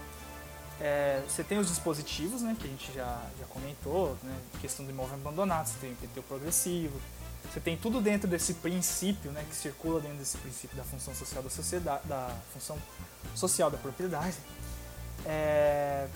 é, 0.80 1.22
você 1.26 1.42
tem 1.42 1.58
os 1.58 1.68
dispositivos, 1.68 2.42
né, 2.42 2.56
que 2.58 2.66
a 2.66 2.70
gente 2.70 2.92
já, 2.92 3.22
já 3.38 3.46
comentou, 3.46 4.16
né, 4.22 4.36
questão 4.60 4.84
do 4.84 4.90
imóvel 4.90 5.14
abandonado, 5.14 5.66
você 5.68 5.78
tem 5.80 5.90
o 5.90 5.92
IPTU 5.92 6.22
progressivo, 6.24 7.00
você 7.50 7.60
tem 7.60 7.76
tudo 7.76 8.00
dentro 8.00 8.28
desse 8.28 8.54
princípio, 8.54 9.30
né, 9.30 9.44
que 9.48 9.54
circula 9.54 10.00
dentro 10.00 10.18
desse 10.18 10.36
princípio 10.36 10.76
da 10.76 10.84
função 10.84 11.14
social 11.14 11.42
da 11.42 11.50
sociedade, 11.50 12.02
da 12.06 12.30
função 12.52 12.76
social 13.34 13.70
da 13.70 13.78
propriedade. 13.78 14.36
É, 15.24 16.08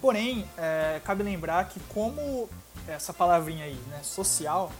porém, 0.00 0.48
é, 0.56 1.00
cabe 1.04 1.22
lembrar 1.22 1.68
que 1.68 1.80
como 1.80 2.48
essa 2.88 3.12
palavrinha 3.12 3.64
aí, 3.64 3.80
né, 3.88 4.00
social, 4.02 4.72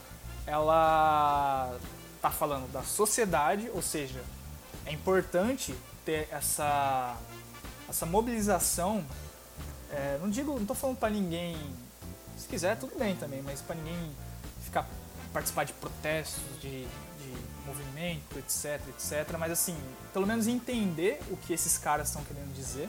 ela 0.47 1.77
tá 2.21 2.31
falando 2.31 2.71
da 2.73 2.83
sociedade, 2.83 3.71
ou 3.75 3.83
seja, 3.83 4.23
é 4.85 4.93
importante 4.93 5.75
ter 6.05 6.29
essa, 6.31 7.17
essa 7.89 8.07
mobilização. 8.07 9.05
É, 9.91 10.19
não 10.21 10.31
digo, 10.31 10.59
não 10.59 10.67
tô 10.67 10.75
falando 10.75 10.99
para 10.99 11.11
ninguém, 11.11 11.57
se 12.37 12.47
quiser 12.49 12.77
tudo 12.77 12.99
bem 12.99 13.17
também, 13.17 13.43
mas 13.43 13.61
para 13.61 13.77
ninguém 13.77 14.15
ficar 14.63 14.87
participar 15.33 15.65
de 15.65 15.73
protestos, 15.75 16.43
de, 16.61 16.85
de 16.85 17.35
movimento, 17.65 18.39
etc, 18.39 18.81
etc. 18.89 19.37
Mas 19.39 19.53
assim, 19.53 19.77
pelo 20.13 20.27
menos 20.27 20.47
entender 20.47 21.21
o 21.31 21.37
que 21.37 21.53
esses 21.53 21.79
caras 21.79 22.09
estão 22.09 22.25
querendo 22.25 22.53
dizer. 22.55 22.89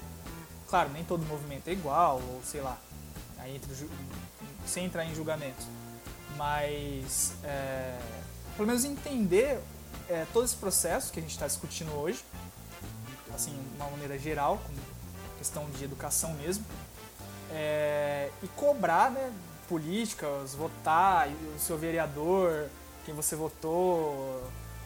Claro, 0.71 0.89
nem 0.91 1.03
todo 1.03 1.25
movimento 1.25 1.67
é 1.67 1.73
igual, 1.73 2.21
ou 2.29 2.41
sei 2.45 2.61
lá, 2.61 2.77
aí 3.39 3.57
entre, 3.57 3.75
sem 4.65 4.85
entrar 4.85 5.03
em 5.03 5.13
julgamentos. 5.13 5.65
Mas 6.37 7.33
é, 7.43 7.99
pelo 8.55 8.67
menos 8.67 8.85
entender 8.85 9.59
é, 10.07 10.25
todo 10.31 10.45
esse 10.45 10.55
processo 10.55 11.11
que 11.11 11.19
a 11.19 11.21
gente 11.21 11.33
está 11.33 11.45
discutindo 11.45 11.91
hoje, 11.91 12.23
assim, 13.35 13.51
de 13.51 13.75
uma 13.75 13.89
maneira 13.89 14.17
geral, 14.17 14.61
com 14.65 14.73
questão 15.37 15.69
de 15.71 15.83
educação 15.83 16.33
mesmo, 16.35 16.63
é, 17.51 18.29
e 18.41 18.47
cobrar 18.47 19.11
né, 19.11 19.29
políticas, 19.67 20.55
votar, 20.55 21.27
o 21.27 21.59
seu 21.59 21.77
vereador, 21.77 22.69
quem 23.05 23.13
você 23.13 23.35
votou, 23.35 24.41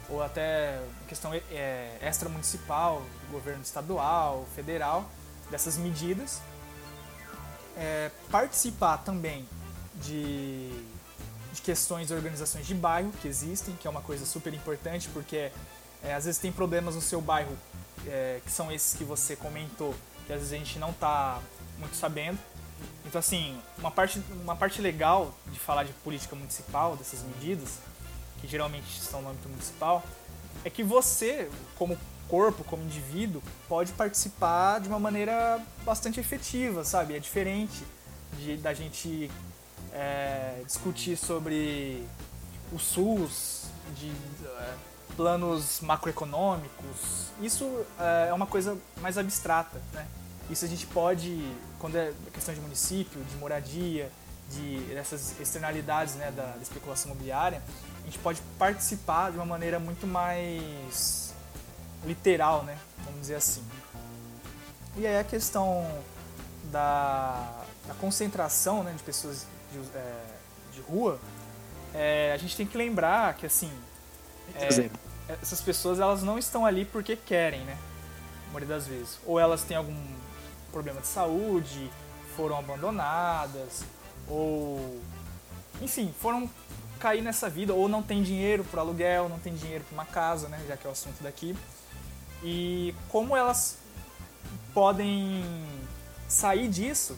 ou 0.09 0.23
até 0.23 0.81
questão 1.07 1.31
é, 1.31 1.99
extramunicipal, 2.01 3.03
governo 3.29 3.61
estadual, 3.61 4.47
federal, 4.55 5.07
dessas 5.49 5.77
medidas. 5.77 6.41
É, 7.77 8.09
participar 8.31 8.97
também 8.99 9.47
de 9.95 10.71
de 11.55 11.61
questões 11.61 12.07
de 12.07 12.13
organizações 12.13 12.67
de 12.67 12.75
bairro 12.75 13.11
que 13.21 13.27
existem, 13.27 13.75
que 13.75 13.87
é 13.87 13.89
uma 13.89 14.01
coisa 14.01 14.25
super 14.25 14.53
importante, 14.53 15.07
porque 15.13 15.51
é, 16.03 16.13
às 16.13 16.25
vezes 16.25 16.39
tem 16.39 16.51
problemas 16.51 16.95
no 16.95 17.01
seu 17.01 17.21
bairro, 17.21 17.57
é, 18.05 18.41
que 18.43 18.51
são 18.51 18.71
esses 18.71 18.93
que 18.93 19.03
você 19.03 19.35
comentou, 19.35 19.95
que 20.27 20.33
às 20.33 20.39
vezes 20.39 20.53
a 20.53 20.57
gente 20.57 20.77
não 20.77 20.89
está 20.89 21.39
muito 21.79 21.95
sabendo. 21.95 22.37
Então, 23.05 23.19
assim, 23.19 23.57
uma 23.77 23.89
parte, 23.89 24.21
uma 24.43 24.55
parte 24.55 24.81
legal 24.81 25.33
de 25.47 25.57
falar 25.57 25.85
de 25.85 25.93
política 25.93 26.35
municipal, 26.35 26.97
dessas 26.97 27.21
medidas, 27.23 27.79
que 28.41 28.47
geralmente 28.47 28.99
estão 28.99 29.21
no 29.21 29.29
âmbito 29.29 29.47
municipal, 29.47 30.03
é 30.63 30.69
que 30.69 30.83
você, 30.83 31.49
como 31.77 31.97
corpo, 32.30 32.63
como 32.63 32.84
indivíduo, 32.84 33.41
pode 33.67 33.91
participar 33.93 34.80
de 34.80 34.88
uma 34.88 34.99
maneira 34.99 35.59
bastante 35.84 36.19
efetiva, 36.19 36.84
sabe? 36.84 37.15
É 37.15 37.19
diferente 37.19 37.84
de, 38.38 38.57
da 38.57 38.73
gente 38.73 39.30
é, 39.93 40.61
discutir 40.65 41.17
sobre 41.17 42.05
o 42.71 42.80
SUS, 42.80 43.65
de 43.95 44.11
é, 44.45 44.73
planos 45.15 45.80
macroeconômicos. 45.82 47.30
Isso 47.41 47.86
é, 47.99 48.30
é 48.30 48.34
uma 48.34 48.47
coisa 48.47 48.78
mais 49.01 49.17
abstrata, 49.17 49.82
né? 49.93 50.05
Isso 50.49 50.63
a 50.63 50.67
gente 50.67 50.86
pode, 50.88 51.51
quando 51.80 51.97
é 51.97 52.13
questão 52.32 52.53
de 52.53 52.61
município, 52.61 53.23
de 53.23 53.36
moradia, 53.38 54.11
de 54.51 54.78
dessas 54.93 55.39
externalidades 55.39 56.15
né, 56.15 56.32
da, 56.32 56.43
da 56.51 56.61
especulação 56.61 57.11
imobiliária, 57.11 57.63
a 58.03 58.05
gente 58.05 58.19
pode 58.19 58.41
participar 58.59 59.32
de 59.32 59.38
uma 59.38 59.45
maneira 59.45 59.80
muito 59.80 60.05
mais 60.05 61.24
literal, 62.05 62.63
né? 62.63 62.77
Vamos 63.03 63.21
dizer 63.21 63.35
assim. 63.35 63.63
E 64.97 65.05
aí 65.05 65.17
a 65.19 65.23
questão 65.23 65.85
da, 66.71 67.63
da 67.87 67.93
concentração 67.95 68.83
né, 68.83 68.93
de 68.95 69.03
pessoas 69.03 69.45
de, 69.71 69.79
é, 69.97 70.23
de 70.73 70.81
rua, 70.81 71.19
é, 71.93 72.31
a 72.33 72.37
gente 72.37 72.55
tem 72.55 72.65
que 72.65 72.77
lembrar 72.77 73.33
que 73.35 73.45
assim 73.45 73.71
é, 74.55 74.89
essas 75.41 75.61
pessoas 75.61 75.99
elas 75.99 76.21
não 76.21 76.37
estão 76.37 76.65
ali 76.65 76.85
porque 76.85 77.15
querem, 77.15 77.61
né? 77.61 77.77
A 78.47 78.53
maioria 78.53 78.67
das 78.67 78.87
vezes. 78.87 79.19
Ou 79.25 79.39
elas 79.39 79.63
têm 79.63 79.75
algum 79.75 79.95
problema 80.71 81.01
de 81.01 81.07
saúde, 81.07 81.89
foram 82.35 82.57
abandonadas, 82.57 83.83
ou 84.27 85.01
enfim, 85.81 86.13
foram 86.19 86.49
cair 86.99 87.21
nessa 87.21 87.49
vida, 87.49 87.73
ou 87.73 87.87
não 87.87 88.01
tem 88.01 88.23
dinheiro 88.23 88.63
para 88.63 88.81
aluguel, 88.81 89.27
não 89.29 89.39
tem 89.39 89.53
dinheiro 89.53 89.83
para 89.83 89.93
uma 89.93 90.05
casa, 90.05 90.47
né? 90.47 90.63
Já 90.67 90.77
que 90.77 90.85
é 90.85 90.89
o 90.89 90.93
assunto 90.93 91.21
daqui. 91.21 91.55
E 92.43 92.93
como 93.09 93.36
elas 93.36 93.77
podem 94.73 95.43
sair 96.27 96.67
disso 96.67 97.17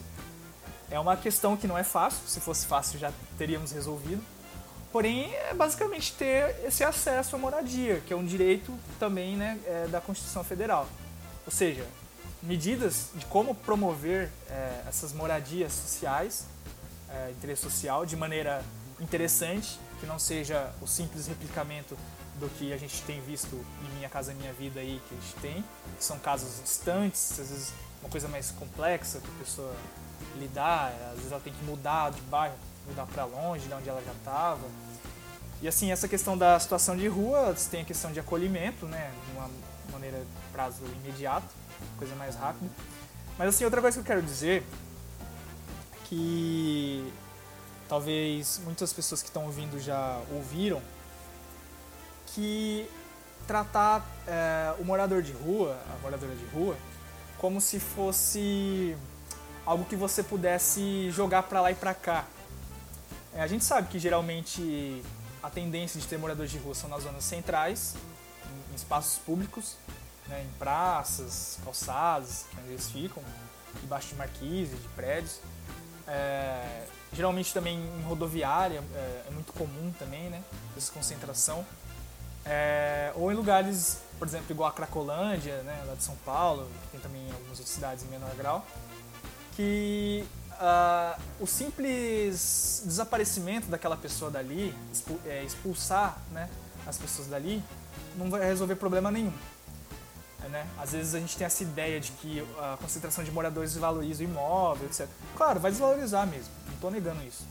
é 0.90 0.98
uma 0.98 1.16
questão 1.16 1.56
que 1.56 1.66
não 1.66 1.76
é 1.76 1.84
fácil, 1.84 2.26
se 2.26 2.40
fosse 2.40 2.66
fácil 2.66 2.98
já 2.98 3.12
teríamos 3.36 3.72
resolvido. 3.72 4.22
Porém, 4.90 5.32
é 5.34 5.52
basicamente 5.52 6.14
ter 6.14 6.56
esse 6.64 6.82
acesso 6.82 7.36
à 7.36 7.38
moradia, 7.38 8.00
que 8.06 8.12
é 8.12 8.16
um 8.16 8.24
direito 8.24 8.72
também 8.98 9.36
né, 9.36 9.58
é, 9.66 9.86
da 9.88 10.00
Constituição 10.00 10.42
Federal. 10.42 10.88
Ou 11.44 11.52
seja, 11.52 11.84
medidas 12.42 13.10
de 13.14 13.26
como 13.26 13.54
promover 13.54 14.30
é, 14.48 14.82
essas 14.88 15.12
moradias 15.12 15.72
sociais, 15.72 16.46
é, 17.10 17.30
interesse 17.32 17.62
social, 17.62 18.06
de 18.06 18.16
maneira 18.16 18.64
interessante, 18.98 19.78
que 20.00 20.06
não 20.06 20.18
seja 20.18 20.72
o 20.80 20.86
simples 20.86 21.26
replicamento 21.26 21.96
do 22.38 22.48
que 22.50 22.72
a 22.72 22.76
gente 22.76 23.02
tem 23.02 23.20
visto 23.20 23.54
em 23.54 23.96
Minha 23.96 24.08
Casa 24.08 24.32
Minha 24.34 24.52
Vida 24.52 24.80
aí, 24.80 25.00
que 25.08 25.14
a 25.14 25.20
gente 25.20 25.34
tem, 25.40 25.64
são 25.98 26.18
casos 26.18 26.62
distantes, 26.62 27.32
às 27.32 27.48
vezes 27.48 27.72
uma 28.00 28.10
coisa 28.10 28.28
mais 28.28 28.50
complexa 28.52 29.18
que 29.18 29.28
a 29.28 29.44
pessoa 29.44 29.74
lidar, 30.36 30.92
às 31.10 31.16
vezes 31.16 31.32
ela 31.32 31.40
tem 31.40 31.52
que 31.52 31.64
mudar 31.64 32.10
de 32.10 32.20
bairro, 32.22 32.54
mudar 32.86 33.06
para 33.06 33.24
longe 33.24 33.66
de 33.66 33.74
onde 33.74 33.88
ela 33.88 34.02
já 34.04 34.12
estava. 34.12 34.66
E 35.60 35.66
assim, 35.66 35.90
essa 35.90 36.06
questão 36.06 36.38
da 36.38 36.58
situação 36.58 36.96
de 36.96 37.08
rua, 37.08 37.54
tem 37.70 37.80
a 37.80 37.84
questão 37.84 38.12
de 38.12 38.20
acolhimento, 38.20 38.86
né, 38.86 39.12
de 39.26 39.36
uma 39.36 39.50
maneira 39.92 40.24
prazo 40.52 40.84
imediato, 41.04 41.48
coisa 41.98 42.14
mais 42.14 42.36
rápida. 42.36 42.70
Mas 43.36 43.48
assim, 43.48 43.64
outra 43.64 43.80
coisa 43.80 43.96
que 43.96 44.00
eu 44.00 44.06
quero 44.06 44.22
dizer 44.22 44.62
é 44.62 46.06
que 46.06 47.12
talvez 47.88 48.60
muitas 48.64 48.92
pessoas 48.92 49.22
que 49.22 49.28
estão 49.28 49.46
ouvindo 49.46 49.80
já 49.80 50.20
ouviram 50.32 50.80
que 52.38 52.88
tratar 53.48 54.06
é, 54.28 54.72
o 54.78 54.84
morador 54.84 55.22
de 55.22 55.32
rua, 55.32 55.76
a 55.92 55.98
moradora 56.00 56.36
de 56.36 56.44
rua, 56.46 56.76
como 57.36 57.60
se 57.60 57.80
fosse 57.80 58.96
algo 59.66 59.84
que 59.84 59.96
você 59.96 60.22
pudesse 60.22 61.10
jogar 61.10 61.42
para 61.42 61.60
lá 61.60 61.72
e 61.72 61.74
para 61.74 61.92
cá. 61.94 62.24
É, 63.34 63.40
a 63.40 63.46
gente 63.48 63.64
sabe 63.64 63.88
que 63.88 63.98
geralmente 63.98 65.02
a 65.42 65.50
tendência 65.50 66.00
de 66.00 66.06
ter 66.06 66.16
moradores 66.16 66.52
de 66.52 66.58
rua 66.58 66.76
são 66.76 66.88
nas 66.88 67.02
zonas 67.02 67.24
centrais, 67.24 67.96
em, 68.46 68.72
em 68.72 68.76
espaços 68.76 69.18
públicos, 69.18 69.76
né, 70.28 70.44
em 70.44 70.58
praças, 70.58 71.58
calçadas, 71.64 72.46
onde 72.60 72.68
eles 72.68 72.88
ficam, 72.88 73.20
debaixo 73.80 74.08
de 74.10 74.14
marquises, 74.14 74.80
de 74.80 74.88
prédios. 74.90 75.40
É, 76.06 76.86
geralmente 77.12 77.52
também 77.52 77.78
em 77.78 78.02
rodoviária 78.02 78.82
é, 78.94 79.24
é, 79.26 79.30
muito 79.32 79.52
comum 79.52 79.92
também, 79.98 80.30
né, 80.30 80.40
essa 80.76 80.92
concentração. 80.92 81.66
É, 82.48 83.12
ou 83.14 83.30
em 83.30 83.34
lugares, 83.34 83.98
por 84.18 84.26
exemplo, 84.26 84.46
igual 84.50 84.70
a 84.70 84.72
Cracolândia, 84.72 85.60
né, 85.62 85.84
lá 85.86 85.94
de 85.94 86.02
São 86.02 86.16
Paulo, 86.24 86.66
que 86.84 86.92
tem 86.92 87.00
também 87.00 87.22
algumas 87.30 87.58
outras 87.58 87.68
cidades 87.68 88.04
em 88.04 88.08
menor 88.08 88.34
grau, 88.36 88.66
que 89.54 90.24
uh, 90.52 91.20
o 91.40 91.46
simples 91.46 92.82
desaparecimento 92.86 93.66
daquela 93.66 93.96
pessoa 93.96 94.30
dali, 94.30 94.74
é, 95.26 95.42
expulsar 95.42 96.18
né, 96.32 96.48
as 96.86 96.96
pessoas 96.96 97.28
dali, 97.28 97.62
não 98.16 98.30
vai 98.30 98.44
resolver 98.44 98.76
problema 98.76 99.10
nenhum. 99.10 99.32
Né? 100.48 100.66
Às 100.78 100.92
vezes 100.92 101.14
a 101.14 101.20
gente 101.20 101.36
tem 101.36 101.46
essa 101.46 101.62
ideia 101.62 102.00
de 102.00 102.12
que 102.12 102.42
a 102.58 102.78
concentração 102.80 103.22
de 103.22 103.30
moradores 103.30 103.72
desvaloriza 103.72 104.22
o 104.22 104.24
imóvel, 104.24 104.86
etc. 104.86 105.06
Claro, 105.36 105.60
vai 105.60 105.70
desvalorizar 105.70 106.26
mesmo, 106.26 106.50
não 106.66 106.74
estou 106.74 106.90
negando 106.90 107.22
isso. 107.22 107.44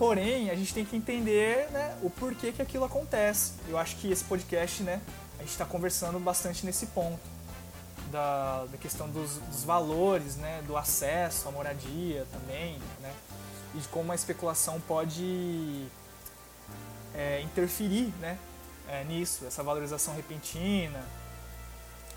Porém, 0.00 0.48
a 0.48 0.54
gente 0.54 0.72
tem 0.72 0.82
que 0.82 0.96
entender 0.96 1.68
né, 1.72 1.94
o 2.02 2.08
porquê 2.08 2.52
que 2.52 2.62
aquilo 2.62 2.86
acontece. 2.86 3.52
Eu 3.68 3.76
acho 3.76 3.96
que 3.96 4.10
esse 4.10 4.24
podcast, 4.24 4.82
né, 4.82 4.98
a 5.36 5.42
gente 5.42 5.50
está 5.50 5.66
conversando 5.66 6.18
bastante 6.18 6.64
nesse 6.64 6.86
ponto. 6.86 7.20
Da, 8.10 8.64
da 8.64 8.78
questão 8.78 9.10
dos, 9.10 9.36
dos, 9.36 9.62
valores, 9.62 10.36
né, 10.36 10.62
do 10.66 10.74
acesso 10.74 11.46
à 11.46 11.52
moradia 11.52 12.26
também, 12.32 12.78
né, 13.00 13.12
e 13.74 13.78
de 13.78 13.86
como 13.88 14.10
a 14.10 14.14
especulação 14.14 14.80
pode 14.80 15.86
é, 17.14 17.42
interferir 17.42 18.12
né, 18.20 18.38
é, 18.88 19.04
nisso, 19.04 19.44
essa 19.46 19.62
valorização 19.62 20.14
repentina, 20.16 21.04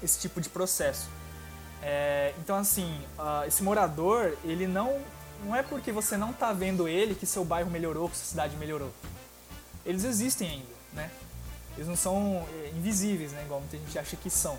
esse 0.02 0.22
tipo 0.22 0.40
de 0.40 0.48
processo. 0.48 1.10
É, 1.82 2.34
então, 2.40 2.56
assim, 2.56 2.98
uh, 3.20 3.46
esse 3.46 3.62
morador, 3.62 4.38
ele 4.46 4.66
não 4.68 5.04
não 5.44 5.56
é 5.56 5.64
porque 5.64 5.92
você 5.92 6.18
não 6.18 6.32
está 6.32 6.54
vendo 6.54 6.88
ele 6.88 7.16
que 7.16 7.26
seu 7.26 7.44
bairro 7.44 7.70
melhorou, 7.70 8.10
que 8.10 8.18
sua 8.18 8.26
cidade 8.26 8.56
melhorou. 8.58 8.92
Eles 9.86 10.04
existem 10.04 10.50
ainda, 10.50 10.74
né? 10.94 11.12
Eles 11.76 11.88
não 11.88 11.96
são 11.96 12.46
é, 12.54 12.70
invisíveis, 12.70 13.32
né? 13.32 13.44
Igual 13.44 13.60
muita 13.60 13.78
gente 13.78 13.98
acha 13.98 14.16
que 14.16 14.30
são. 14.30 14.58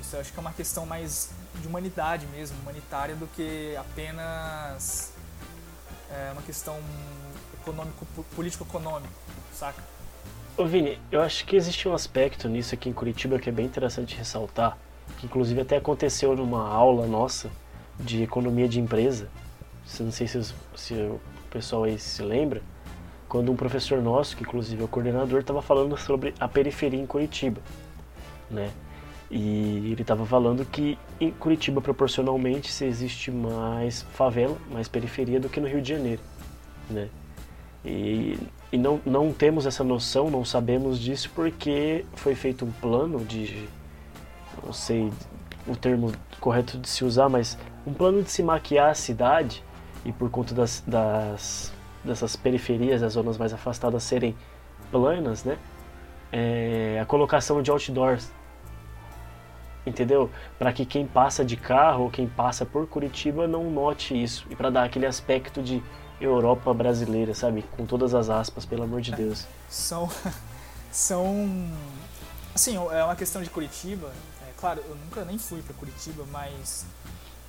Isso 0.00 0.16
eu 0.16 0.20
acho 0.20 0.32
que 0.32 0.38
é 0.38 0.40
uma 0.40 0.52
questão 0.52 0.86
mais 0.86 1.30
de 1.60 1.66
humanidade 1.66 2.26
mesmo, 2.26 2.58
humanitária, 2.60 3.14
do 3.14 3.26
que 3.28 3.76
apenas 3.76 5.12
é, 6.10 6.32
uma 6.32 6.42
questão 6.42 6.78
econômico, 7.60 8.06
político-econômico, 8.34 9.12
saca? 9.52 9.82
Ô 10.56 10.64
Vini, 10.66 10.98
eu 11.12 11.22
acho 11.22 11.44
que 11.46 11.56
existe 11.56 11.88
um 11.88 11.94
aspecto 11.94 12.48
nisso 12.48 12.74
aqui 12.74 12.88
em 12.88 12.92
Curitiba 12.92 13.38
que 13.38 13.48
é 13.48 13.52
bem 13.52 13.66
interessante 13.66 14.16
ressaltar, 14.16 14.76
que 15.18 15.26
inclusive 15.26 15.60
até 15.60 15.76
aconteceu 15.76 16.34
numa 16.34 16.66
aula 16.68 17.06
nossa 17.06 17.50
de 17.98 18.22
economia 18.22 18.68
de 18.68 18.80
empresa, 18.80 19.28
não 19.98 20.12
sei 20.12 20.26
se, 20.26 20.54
se 20.74 20.94
o 20.94 21.20
pessoal 21.50 21.84
aí 21.84 21.98
se 21.98 22.22
lembra, 22.22 22.62
quando 23.28 23.50
um 23.50 23.56
professor 23.56 24.00
nosso, 24.00 24.36
que 24.36 24.42
inclusive 24.42 24.82
é 24.82 24.84
o 24.84 24.88
coordenador, 24.88 25.40
estava 25.40 25.62
falando 25.62 25.96
sobre 25.96 26.34
a 26.38 26.48
periferia 26.48 27.00
em 27.00 27.06
Curitiba, 27.06 27.60
né? 28.50 28.70
E 29.30 29.92
ele 29.92 30.02
estava 30.02 30.26
falando 30.26 30.64
que 30.64 30.98
em 31.20 31.30
Curitiba, 31.30 31.80
proporcionalmente, 31.80 32.72
se 32.72 32.84
existe 32.84 33.30
mais 33.30 34.02
favela, 34.14 34.56
mais 34.72 34.88
periferia 34.88 35.38
do 35.38 35.48
que 35.48 35.60
no 35.60 35.68
Rio 35.68 35.80
de 35.80 35.88
Janeiro, 35.88 36.20
né? 36.88 37.08
E, 37.84 38.36
e 38.72 38.76
não, 38.76 39.00
não 39.06 39.32
temos 39.32 39.64
essa 39.64 39.84
noção, 39.84 40.28
não 40.28 40.44
sabemos 40.44 40.98
disso 40.98 41.30
porque 41.34 42.04
foi 42.14 42.34
feito 42.34 42.64
um 42.64 42.72
plano 42.72 43.24
de, 43.24 43.68
não 44.64 44.72
sei 44.72 45.12
o 45.66 45.76
termo 45.76 46.12
correto 46.40 46.76
de 46.78 46.88
se 46.88 47.04
usar, 47.04 47.28
mas 47.28 47.56
um 47.86 47.92
plano 47.92 48.22
de 48.22 48.30
se 48.30 48.42
maquiar 48.42 48.90
a 48.90 48.94
cidade 48.94 49.62
e 50.04 50.12
por 50.12 50.30
conta 50.30 50.54
das, 50.54 50.82
das 50.86 51.72
dessas 52.04 52.36
periferias, 52.36 53.00
das 53.00 53.12
zonas 53.12 53.36
mais 53.36 53.52
afastadas 53.52 54.02
serem 54.02 54.36
planas, 54.90 55.44
né? 55.44 55.58
É, 56.32 56.98
a 57.00 57.06
colocação 57.06 57.62
de 57.62 57.70
outdoors, 57.70 58.30
entendeu? 59.84 60.30
Para 60.58 60.72
que 60.72 60.84
quem 60.84 61.06
passa 61.06 61.44
de 61.44 61.56
carro 61.56 62.04
ou 62.04 62.10
quem 62.10 62.26
passa 62.26 62.64
por 62.64 62.86
Curitiba 62.86 63.46
não 63.46 63.70
note 63.70 64.20
isso 64.20 64.46
e 64.48 64.56
para 64.56 64.70
dar 64.70 64.84
aquele 64.84 65.06
aspecto 65.06 65.62
de 65.62 65.82
Europa 66.20 66.72
brasileira, 66.72 67.34
sabe? 67.34 67.64
Com 67.76 67.84
todas 67.84 68.14
as 68.14 68.30
aspas, 68.30 68.64
pelo 68.64 68.84
amor 68.84 69.00
de 69.00 69.12
Deus. 69.12 69.46
São, 69.68 70.08
são, 70.92 71.48
assim, 72.54 72.76
é 72.76 73.04
uma 73.04 73.16
questão 73.16 73.42
de 73.42 73.50
Curitiba. 73.50 74.12
É, 74.42 74.52
claro, 74.58 74.80
eu 74.88 74.94
nunca 74.94 75.24
nem 75.24 75.38
fui 75.38 75.62
para 75.62 75.74
Curitiba, 75.74 76.24
mas 76.30 76.86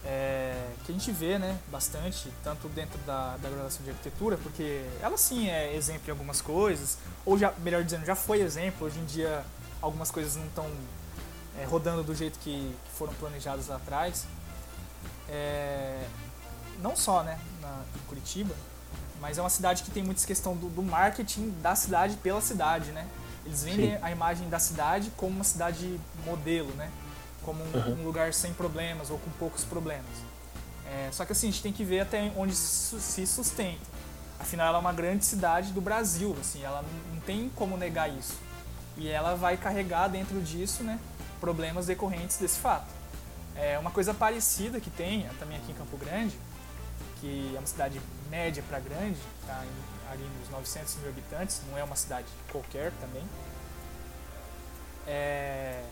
é, 0.03 0.55
que 0.83 0.91
a 0.91 0.95
gente 0.95 1.11
vê 1.11 1.37
né, 1.37 1.57
bastante, 1.71 2.31
tanto 2.43 2.67
dentro 2.69 2.97
da, 2.99 3.37
da 3.37 3.49
graduação 3.49 3.83
de 3.83 3.91
arquitetura, 3.91 4.37
porque 4.37 4.83
ela 5.01 5.17
sim 5.17 5.49
é 5.49 5.75
exemplo 5.75 6.03
em 6.07 6.11
algumas 6.11 6.41
coisas, 6.41 6.97
ou 7.25 7.37
já, 7.37 7.53
melhor 7.59 7.83
dizendo, 7.83 8.05
já 8.05 8.15
foi 8.15 8.41
exemplo, 8.41 8.87
hoje 8.87 8.99
em 8.99 9.05
dia 9.05 9.43
algumas 9.81 10.11
coisas 10.11 10.35
não 10.35 10.45
estão 10.45 10.69
é, 11.59 11.65
rodando 11.65 12.03
do 12.03 12.15
jeito 12.15 12.39
que, 12.39 12.75
que, 12.85 12.91
foram 12.97 13.13
planejadas 13.13 13.67
lá 13.67 13.75
atrás. 13.75 14.25
É, 15.29 16.03
não 16.79 16.95
só 16.95 17.23
né, 17.23 17.39
na, 17.61 17.83
em 17.95 18.07
Curitiba, 18.07 18.55
mas 19.19 19.37
é 19.37 19.41
uma 19.41 19.49
cidade 19.49 19.83
que 19.83 19.91
tem 19.91 20.03
muita 20.03 20.25
questão 20.25 20.55
do, 20.55 20.67
do 20.67 20.81
marketing 20.81 21.51
da 21.61 21.75
cidade 21.75 22.17
pela 22.17 22.41
cidade, 22.41 22.91
né? 22.91 23.07
Eles 23.45 23.63
vendem 23.63 23.91
Sim. 23.91 24.03
a 24.03 24.11
imagem 24.11 24.49
da 24.49 24.59
cidade 24.59 25.11
como 25.15 25.35
uma 25.35 25.43
cidade 25.43 25.99
modelo, 26.25 26.71
né? 26.73 26.91
Como 27.43 27.63
um, 27.63 27.71
uhum. 27.73 28.01
um 28.01 28.03
lugar 28.03 28.33
sem 28.33 28.53
problemas 28.53 29.09
ou 29.09 29.17
com 29.17 29.29
poucos 29.31 29.63
problemas. 29.63 30.05
É, 30.85 31.09
só 31.11 31.25
que 31.25 31.31
assim, 31.31 31.47
a 31.47 31.51
gente 31.51 31.63
tem 31.63 31.71
que 31.71 31.83
ver 31.83 32.01
até 32.01 32.31
onde 32.35 32.55
se 32.55 33.25
sustenta. 33.25 33.79
Afinal, 34.39 34.67
ela 34.67 34.77
é 34.77 34.81
uma 34.81 34.93
grande 34.93 35.23
cidade 35.23 35.71
do 35.71 35.79
Brasil, 35.79 36.35
assim, 36.39 36.63
ela 36.63 36.81
não, 36.81 37.15
não 37.15 37.21
tem 37.21 37.49
como 37.55 37.77
negar 37.77 38.09
isso. 38.09 38.35
E 38.97 39.07
ela 39.07 39.35
vai 39.35 39.55
carregar 39.55 40.07
dentro 40.07 40.41
disso 40.41 40.83
né, 40.83 40.99
problemas 41.39 41.85
decorrentes 41.85 42.37
desse 42.37 42.59
fato. 42.59 42.87
É 43.55 43.77
uma 43.77 43.91
coisa 43.91 44.13
parecida 44.13 44.79
que 44.79 44.89
tem 44.89 45.27
também 45.39 45.57
aqui 45.57 45.71
em 45.71 45.75
Campo 45.75 45.97
Grande, 45.97 46.37
que 47.19 47.53
é 47.55 47.59
uma 47.59 47.67
cidade 47.67 48.01
média 48.29 48.63
para 48.67 48.79
grande, 48.79 49.19
tá 49.45 49.63
ali 50.11 50.27
nos 50.39 50.49
900 50.49 50.95
mil 50.95 51.09
habitantes, 51.09 51.61
não 51.69 51.77
é 51.77 51.83
uma 51.83 51.95
cidade 51.95 52.27
qualquer 52.51 52.91
também. 52.99 53.23
É, 55.05 55.83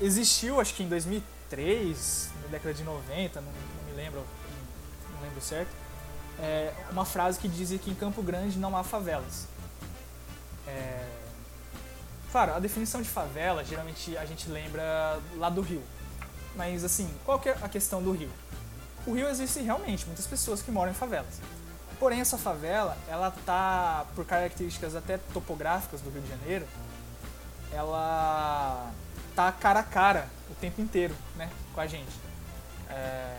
existiu, 0.00 0.60
acho 0.60 0.74
que 0.74 0.82
em 0.82 0.88
2003, 0.88 2.30
na 2.42 2.48
década 2.48 2.74
de 2.74 2.82
90, 2.82 3.40
não, 3.40 3.52
não 3.52 3.84
me 3.84 3.92
lembro, 3.92 4.24
não, 5.12 5.22
lembro 5.22 5.40
certo, 5.40 5.70
é, 6.38 6.72
uma 6.90 7.04
frase 7.04 7.38
que 7.38 7.48
dizia 7.48 7.78
que 7.78 7.90
em 7.90 7.94
Campo 7.94 8.22
Grande 8.22 8.58
não 8.58 8.76
há 8.76 8.82
favelas. 8.82 9.46
É, 10.66 11.06
claro, 12.32 12.54
a 12.54 12.58
definição 12.58 13.02
de 13.02 13.08
favela, 13.08 13.64
geralmente 13.64 14.16
a 14.16 14.24
gente 14.24 14.48
lembra 14.48 15.18
lá 15.36 15.50
do 15.50 15.60
Rio. 15.60 15.82
Mas 16.56 16.84
assim, 16.84 17.08
qual 17.24 17.38
que 17.38 17.48
é 17.48 17.56
a 17.60 17.68
questão 17.68 18.02
do 18.02 18.12
Rio? 18.12 18.30
O 19.06 19.12
Rio 19.12 19.28
existe 19.28 19.60
realmente 19.60 20.06
muitas 20.06 20.26
pessoas 20.26 20.62
que 20.62 20.70
moram 20.70 20.90
em 20.90 20.94
favelas. 20.94 21.40
Porém, 21.98 22.20
essa 22.20 22.38
favela, 22.38 22.96
ela 23.08 23.30
tá, 23.44 24.06
por 24.14 24.24
características 24.24 24.96
até 24.96 25.18
topográficas 25.18 26.00
do 26.00 26.10
Rio 26.10 26.22
de 26.22 26.28
Janeiro, 26.28 26.66
ela 27.72 28.90
tá 29.40 29.52
cara 29.52 29.80
a 29.80 29.82
cara 29.82 30.28
o 30.50 30.54
tempo 30.54 30.80
inteiro, 30.80 31.14
né, 31.36 31.48
com 31.74 31.80
a 31.80 31.86
gente. 31.86 32.12
É, 32.88 33.38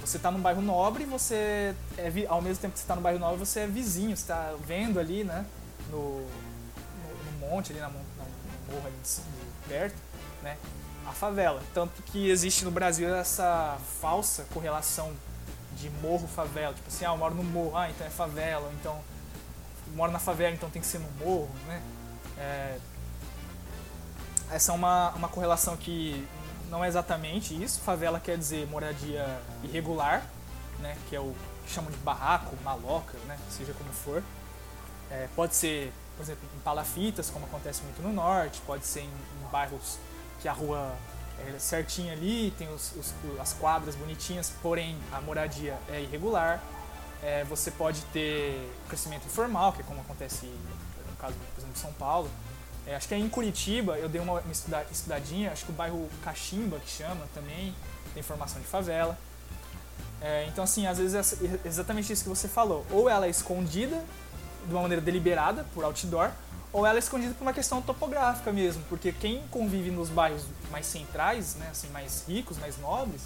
você 0.00 0.16
está 0.16 0.30
num 0.30 0.40
bairro 0.40 0.62
nobre 0.62 1.04
você 1.04 1.74
é, 1.98 2.10
ao 2.28 2.40
mesmo 2.40 2.62
tempo 2.62 2.74
que 2.74 2.78
você 2.78 2.84
está 2.84 2.94
no 2.94 3.02
bairro 3.02 3.18
nobre 3.18 3.38
você 3.38 3.60
é 3.60 3.66
vizinho, 3.66 4.16
você 4.16 4.22
está 4.22 4.54
vendo 4.64 4.98
ali, 4.98 5.24
né, 5.24 5.44
no, 5.90 6.20
no, 6.20 7.40
no 7.40 7.48
monte 7.48 7.72
ali 7.72 7.80
na, 7.80 7.88
na, 7.88 7.94
no 7.94 8.72
morro 8.72 8.86
ali 8.86 8.96
de, 9.02 9.68
perto, 9.68 9.96
né, 10.42 10.56
a 11.06 11.12
favela. 11.12 11.62
Tanto 11.74 12.02
que 12.04 12.30
existe 12.30 12.64
no 12.64 12.70
Brasil 12.70 13.14
essa 13.14 13.76
falsa 14.00 14.46
correlação 14.54 15.12
de 15.76 15.90
morro 15.90 16.26
favela, 16.26 16.72
tipo 16.72 16.88
assim, 16.88 17.04
ah, 17.04 17.10
eu 17.10 17.18
moro 17.18 17.34
no 17.34 17.44
morro, 17.44 17.76
ah, 17.76 17.90
então 17.90 18.06
é 18.06 18.10
favela, 18.10 18.66
ou 18.66 18.72
então 18.72 18.98
moro 19.94 20.10
na 20.10 20.18
favela, 20.18 20.54
então 20.54 20.70
tem 20.70 20.80
que 20.80 20.88
ser 20.88 20.98
no 20.98 21.10
morro, 21.24 21.50
né? 21.66 21.82
É, 22.38 22.78
essa 24.50 24.72
é 24.72 24.74
uma, 24.74 25.10
uma 25.10 25.28
correlação 25.28 25.76
que 25.76 26.26
não 26.70 26.84
é 26.84 26.88
exatamente 26.88 27.60
isso. 27.60 27.80
Favela 27.80 28.20
quer 28.20 28.36
dizer 28.38 28.66
moradia 28.68 29.26
irregular, 29.62 30.24
né? 30.78 30.96
Que 31.08 31.16
é 31.16 31.20
o 31.20 31.34
que 31.64 31.72
chamam 31.72 31.90
de 31.90 31.96
barraco, 31.98 32.54
maloca, 32.62 33.16
né? 33.26 33.38
Seja 33.50 33.72
como 33.74 33.92
for. 33.92 34.22
É, 35.10 35.28
pode 35.34 35.54
ser, 35.54 35.92
por 36.16 36.22
exemplo, 36.22 36.48
em 36.56 36.60
palafitas, 36.60 37.30
como 37.30 37.46
acontece 37.46 37.82
muito 37.82 38.02
no 38.02 38.12
norte. 38.12 38.60
Pode 38.66 38.84
ser 38.86 39.00
em, 39.00 39.04
em 39.10 39.50
bairros 39.50 39.98
que 40.40 40.48
a 40.48 40.52
rua 40.52 40.94
é 41.38 41.58
certinha 41.58 42.12
ali, 42.12 42.52
tem 42.56 42.72
os, 42.72 42.92
os, 42.96 43.14
as 43.38 43.52
quadras 43.52 43.94
bonitinhas, 43.94 44.52
porém 44.62 44.96
a 45.12 45.20
moradia 45.20 45.76
é 45.88 46.00
irregular. 46.00 46.62
É, 47.22 47.44
você 47.44 47.70
pode 47.70 48.02
ter 48.06 48.70
crescimento 48.88 49.26
informal, 49.26 49.72
que 49.72 49.80
é 49.80 49.84
como 49.84 50.00
acontece 50.00 50.46
no 50.46 51.16
caso, 51.18 51.34
por 51.34 51.58
exemplo, 51.58 51.74
de 51.74 51.78
São 51.78 51.92
Paulo. 51.94 52.30
É, 52.86 52.94
acho 52.94 53.08
que 53.08 53.14
é 53.14 53.18
em 53.18 53.28
Curitiba, 53.28 53.98
eu 53.98 54.08
dei 54.08 54.20
uma, 54.20 54.40
uma 54.40 54.52
estudadinha, 54.92 55.50
acho 55.50 55.64
que 55.64 55.72
o 55.72 55.74
bairro 55.74 56.08
Caximba, 56.22 56.78
que 56.78 56.88
chama 56.90 57.26
também, 57.34 57.74
tem 58.14 58.22
formação 58.22 58.60
de 58.60 58.68
favela. 58.68 59.18
É, 60.20 60.46
então, 60.48 60.62
assim, 60.62 60.86
às 60.86 60.98
vezes 60.98 61.14
é 61.14 61.68
exatamente 61.68 62.12
isso 62.12 62.22
que 62.22 62.28
você 62.28 62.48
falou. 62.48 62.86
Ou 62.90 63.08
ela 63.08 63.26
é 63.26 63.30
escondida 63.30 64.02
de 64.66 64.72
uma 64.72 64.82
maneira 64.82 65.02
deliberada, 65.02 65.66
por 65.74 65.84
outdoor, 65.84 66.30
ou 66.72 66.86
ela 66.86 66.96
é 66.96 67.00
escondida 67.00 67.34
por 67.34 67.42
uma 67.42 67.52
questão 67.52 67.80
topográfica 67.82 68.52
mesmo, 68.52 68.82
porque 68.88 69.12
quem 69.12 69.42
convive 69.50 69.90
nos 69.90 70.08
bairros 70.08 70.44
mais 70.70 70.86
centrais, 70.86 71.54
né, 71.56 71.68
assim, 71.70 71.88
mais 71.88 72.24
ricos, 72.26 72.58
mais 72.58 72.78
nobres, 72.78 73.22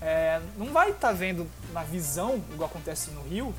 é, 0.00 0.40
não 0.56 0.72
vai 0.72 0.90
estar 0.90 1.08
tá 1.08 1.12
vendo 1.12 1.48
na 1.72 1.82
visão, 1.82 2.42
igual 2.52 2.68
acontece 2.68 3.10
no 3.12 3.22
Rio, 3.22 3.54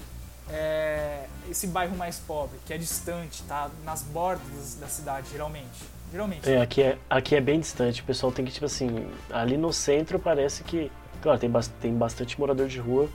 é, 0.50 1.26
esse 1.50 1.68
bairro 1.68 1.96
mais 1.96 2.20
pobre, 2.20 2.60
que 2.66 2.74
é 2.74 2.78
distante, 2.78 3.44
tá 3.44 3.70
nas 3.84 4.04
bordas 4.04 4.76
da 4.76 4.88
cidade, 4.88 5.28
geralmente. 5.32 5.94
Geralmente. 6.12 6.50
É, 6.50 6.62
aqui 6.62 6.82
é, 6.82 6.98
aqui 7.10 7.36
é 7.36 7.42
bem 7.42 7.60
distante. 7.60 8.02
O 8.02 8.06
pessoal 8.06 8.32
tem 8.32 8.46
que, 8.46 8.52
tipo 8.52 8.66
assim, 8.66 9.08
ali 9.32 9.58
no 9.58 9.74
centro 9.74 10.20
parece 10.20 10.64
que. 10.64 10.92
Claro, 11.22 11.40
tem, 11.40 11.52
tem 11.82 11.94
bastante 11.96 12.40
morador 12.40 12.68
de 12.68 12.80
rua, 12.80 13.10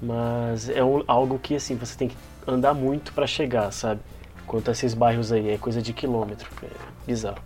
mas 0.00 0.68
é 0.68 0.82
um, 0.82 1.02
algo 1.06 1.38
que, 1.38 1.56
assim, 1.56 1.76
você 1.76 1.96
tem 1.96 2.08
que 2.08 2.16
andar 2.46 2.72
muito 2.72 3.12
para 3.12 3.26
chegar, 3.26 3.70
sabe? 3.72 4.00
Quanto 4.46 4.68
a 4.68 4.72
esses 4.72 4.94
bairros 4.94 5.32
aí, 5.32 5.50
é 5.50 5.58
coisa 5.58 5.82
de 5.82 5.92
quilômetro. 5.92 6.48
É 6.62 6.68
bizarro. 7.06 7.42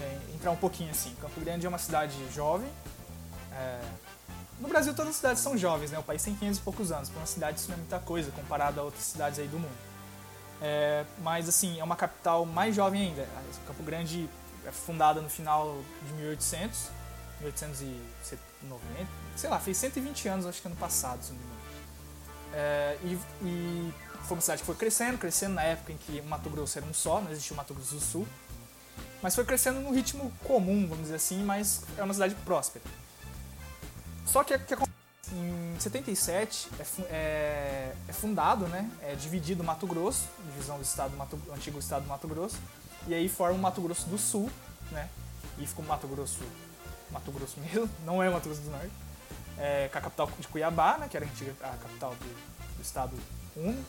É, 0.00 0.34
entrar 0.34 0.50
um 0.50 0.56
pouquinho 0.56 0.90
assim. 0.90 1.12
Campo 1.20 1.40
Grande 1.40 1.66
é 1.66 1.68
uma 1.68 1.78
cidade 1.78 2.14
jovem. 2.32 2.68
É, 3.52 3.80
no 4.62 4.68
Brasil, 4.68 4.94
todas 4.94 5.10
as 5.10 5.16
cidades 5.16 5.42
são 5.42 5.58
jovens, 5.58 5.90
né? 5.90 5.98
O 5.98 6.04
país 6.04 6.22
tem 6.22 6.36
500 6.36 6.58
e 6.58 6.62
poucos 6.62 6.92
anos. 6.92 7.08
Para 7.08 7.18
uma 7.18 7.26
cidade, 7.26 7.58
isso 7.58 7.68
não 7.68 7.74
é 7.74 7.78
muita 7.78 7.98
coisa 7.98 8.30
comparado 8.30 8.80
a 8.80 8.84
outras 8.84 9.02
cidades 9.02 9.40
aí 9.40 9.48
do 9.48 9.58
mundo. 9.58 9.76
É, 10.62 11.04
mas, 11.18 11.48
assim, 11.48 11.80
é 11.80 11.84
uma 11.84 11.96
capital 11.96 12.46
mais 12.46 12.74
jovem 12.74 13.08
ainda. 13.08 13.26
Campo 13.66 13.82
Grande 13.82 14.30
é 14.64 14.70
fundada 14.70 15.20
no 15.20 15.28
final 15.28 15.82
de 16.06 16.12
1800, 16.12 16.90
1890, 17.40 19.08
sei 19.34 19.50
lá, 19.50 19.58
fez 19.58 19.76
120 19.78 20.28
anos, 20.28 20.46
acho 20.46 20.62
que 20.62 20.68
ano 20.68 20.76
passado, 20.76 21.20
se 21.24 21.32
não 21.32 21.38
me 21.40 21.44
engano. 21.44 21.60
É, 22.54 22.98
e, 23.02 23.18
e 23.42 23.94
foi 24.22 24.36
uma 24.36 24.40
cidade 24.40 24.60
que 24.60 24.66
foi 24.66 24.76
crescendo, 24.76 25.18
crescendo 25.18 25.54
na 25.54 25.64
época 25.64 25.90
em 25.90 25.96
que 25.96 26.22
Mato 26.22 26.48
Grosso 26.48 26.78
era 26.78 26.86
um 26.86 26.94
só, 26.94 27.20
não 27.20 27.32
existia 27.32 27.52
o 27.52 27.56
Mato 27.56 27.74
Grosso 27.74 27.96
do 27.96 28.00
Sul. 28.00 28.28
Mas 29.20 29.34
foi 29.34 29.44
crescendo 29.44 29.80
no 29.80 29.92
ritmo 29.92 30.32
comum, 30.44 30.86
vamos 30.86 31.04
dizer 31.04 31.16
assim, 31.16 31.42
mas 31.42 31.82
é 31.98 32.02
uma 32.04 32.14
cidade 32.14 32.36
próspera. 32.44 32.84
Só 34.32 34.42
que, 34.42 34.56
que 34.58 34.74
em 35.30 35.78
77 35.78 36.70
é, 36.78 36.82
é, 37.10 37.92
é, 38.08 38.12
fundado, 38.14 38.66
né? 38.66 38.90
É 39.02 39.14
dividido 39.14 39.62
Mato 39.62 39.86
Grosso, 39.86 40.26
divisão 40.46 40.78
do 40.78 40.82
estado 40.82 41.14
Mato, 41.18 41.38
antigo 41.54 41.78
estado 41.78 42.04
do 42.04 42.08
Mato 42.08 42.26
Grosso, 42.26 42.58
e 43.06 43.12
aí 43.12 43.28
forma 43.28 43.58
o 43.58 43.60
Mato 43.60 43.82
Grosso 43.82 44.08
do 44.08 44.16
Sul, 44.16 44.50
né? 44.90 45.06
E 45.58 45.66
ficou 45.66 45.84
Mato 45.84 46.06
Grosso, 46.06 46.40
Mato 47.10 47.30
Grosso 47.30 47.60
mesmo, 47.60 47.90
não 48.06 48.22
é 48.22 48.30
Mato 48.30 48.44
Grosso 48.44 48.62
do 48.62 48.70
Norte, 48.70 48.90
é, 49.58 49.88
com 49.92 49.98
a 49.98 50.00
capital 50.00 50.30
de 50.38 50.48
Cuiabá, 50.48 50.96
né? 50.96 51.08
Que 51.10 51.18
era 51.18 51.26
a, 51.26 51.66
a 51.66 51.76
capital 51.76 52.14
do, 52.14 52.76
do 52.76 52.82
estado 52.82 53.14
único, 53.54 53.84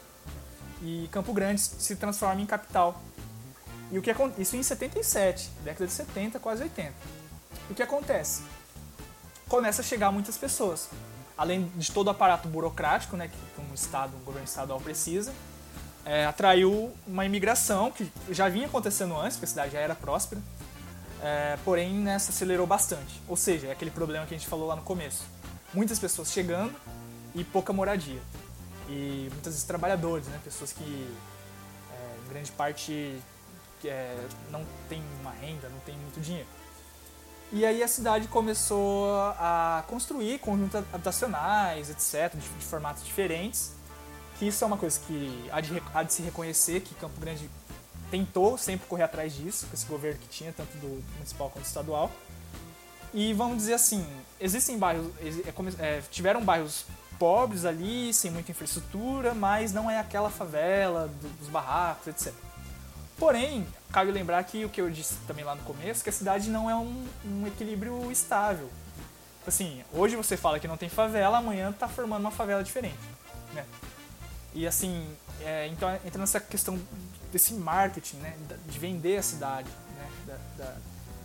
e 0.82 1.08
Campo 1.10 1.32
Grande 1.32 1.62
se 1.62 1.96
transforma 1.96 2.42
em 2.42 2.46
capital. 2.46 3.02
E 3.90 3.98
o 3.98 4.02
que 4.02 4.14
isso 4.38 4.58
em 4.58 4.64
77, 4.64 5.50
década 5.64 5.88
de 5.88 5.94
70, 5.94 6.38
quase 6.42 6.64
80. 6.64 6.94
O 7.70 7.74
que 7.74 7.82
acontece? 7.82 8.44
Começa 9.54 9.84
a 9.84 9.86
chegar 9.86 10.12
muitas 10.12 10.36
pessoas. 10.36 10.90
Além 11.38 11.72
de 11.76 11.92
todo 11.92 12.08
o 12.08 12.10
aparato 12.10 12.48
burocrático 12.48 13.16
né, 13.16 13.28
que 13.28 13.62
um, 13.62 13.72
estado, 13.72 14.18
um 14.18 14.24
governo 14.24 14.48
estadual 14.48 14.82
precisa, 14.82 15.32
é, 16.04 16.26
atraiu 16.26 16.92
uma 17.06 17.24
imigração 17.24 17.92
que 17.92 18.12
já 18.32 18.50
vinha 18.50 18.66
acontecendo 18.66 19.16
antes, 19.16 19.38
porque 19.38 19.46
a 19.46 19.50
cidade 19.50 19.74
já 19.74 19.80
era 19.80 19.94
próspera, 19.94 20.42
é, 21.22 21.56
porém 21.64 21.94
né, 21.94 22.18
se 22.18 22.32
acelerou 22.32 22.66
bastante. 22.66 23.22
Ou 23.28 23.38
seja, 23.38 23.68
é 23.68 23.72
aquele 23.72 23.92
problema 23.92 24.26
que 24.26 24.34
a 24.34 24.38
gente 24.38 24.50
falou 24.50 24.66
lá 24.66 24.76
no 24.76 24.82
começo. 24.82 25.24
Muitas 25.72 26.00
pessoas 26.00 26.32
chegando 26.32 26.74
e 27.36 27.44
pouca 27.44 27.72
moradia. 27.72 28.22
E 28.90 29.28
muitas 29.32 29.54
vezes 29.54 29.64
trabalhadores, 29.66 30.26
né, 30.26 30.40
pessoas 30.44 30.74
que 30.74 30.84
é, 31.92 32.26
em 32.26 32.30
grande 32.30 32.52
parte 32.54 33.22
é, 33.86 34.18
não 34.50 34.66
tem 34.90 35.04
uma 35.22 35.32
renda, 35.32 35.70
não 35.70 35.80
tem 35.82 35.96
muito 35.96 36.20
dinheiro. 36.20 36.48
E 37.56 37.64
aí 37.68 37.84
a 37.84 37.88
cidade 37.88 38.28
começou 38.28 39.06
a 39.38 39.84
construir 39.88 40.40
conjuntos 40.40 40.76
habitacionais, 40.92 41.88
etc., 41.88 42.36
de, 42.36 42.50
de 42.50 42.66
formatos 42.66 43.06
diferentes. 43.06 43.74
Que 44.40 44.48
isso 44.48 44.64
é 44.64 44.68
uma 44.68 44.76
coisa 44.76 45.00
que 45.02 45.48
há 45.52 45.62
de, 45.62 45.84
há 45.94 46.02
de 46.02 46.14
se 46.14 46.24
reconhecer 46.24 46.82
que 46.82 46.96
Campo 46.96 47.22
Grande 47.22 47.48
tentou 48.10 48.58
sempre 48.58 48.88
correr 48.88 49.04
atrás 49.04 49.36
disso, 49.36 49.68
com 49.68 49.74
esse 49.76 49.86
governo 49.86 50.20
que 50.20 50.28
tinha, 50.30 50.52
tanto 50.52 50.76
do 50.78 51.04
municipal 51.14 51.52
quanto 51.52 51.64
do 51.64 51.68
estadual. 51.68 52.12
E 53.14 53.34
vamos 53.34 53.58
dizer 53.58 53.76
assim, 53.76 54.04
existem 54.40 54.80
bairros, 54.80 55.12
é, 55.22 55.98
é, 55.98 56.02
tiveram 56.10 56.44
bairros 56.44 56.86
pobres 57.20 57.66
ali, 57.66 58.12
sem 58.16 58.32
muita 58.32 58.50
infraestrutura, 58.50 59.36
mas 59.36 59.72
não 59.72 59.92
é 59.92 60.00
aquela 60.00 60.32
favela 60.32 61.08
dos 61.40 61.50
barracos, 61.50 62.08
etc. 62.08 62.34
Porém, 63.24 63.66
cabe 63.90 64.12
lembrar 64.12 64.44
que 64.44 64.66
o 64.66 64.70
que 64.70 64.82
eu 64.82 64.90
disse 64.90 65.16
também 65.26 65.46
lá 65.46 65.56
no 65.56 65.64
começo, 65.64 66.04
que 66.04 66.10
a 66.10 66.14
cidade 66.14 66.50
não 66.50 66.70
é 66.70 66.76
um, 66.76 67.08
um 67.26 67.48
equilíbrio 67.48 68.12
estável. 68.12 68.70
Assim, 69.48 69.82
hoje 69.94 70.18
você 70.18 70.36
fala 70.36 70.60
que 70.60 70.68
não 70.68 70.76
tem 70.76 70.90
favela, 70.90 71.38
amanhã 71.38 71.70
está 71.70 71.88
formando 71.88 72.20
uma 72.20 72.32
favela 72.32 72.62
diferente, 72.62 73.00
né? 73.54 73.66
E 74.54 74.68
assim, 74.68 75.08
é, 75.40 75.68
então 75.68 75.90
entra 76.06 76.20
nessa 76.20 76.42
questão 76.42 76.78
desse 77.32 77.54
marketing, 77.54 78.18
né? 78.18 78.36
De 78.68 78.78
vender 78.78 79.20
a 79.20 79.24
cidade, 79.24 79.70
né? 79.96 80.12
Da, 80.28 80.66
da, 80.66 80.76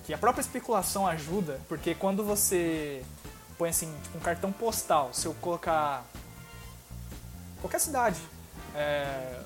que 0.07 0.15
a 0.15 0.19
própria 0.19 0.43
especulação 0.43 1.05
ajuda, 1.05 1.61
porque 1.69 1.97
quando 1.97 2.23
você 2.23 3.05
põe 3.59 3.71
assim, 3.71 3.93
tipo 4.05 4.19
um 4.19 4.21
cartão 4.21 4.53
postal, 4.53 5.13
se 5.13 5.27
eu 5.27 5.35
colocar 5.41 6.05
qualquer 7.61 7.81
cidade, 7.81 8.21
é, 8.77 9.41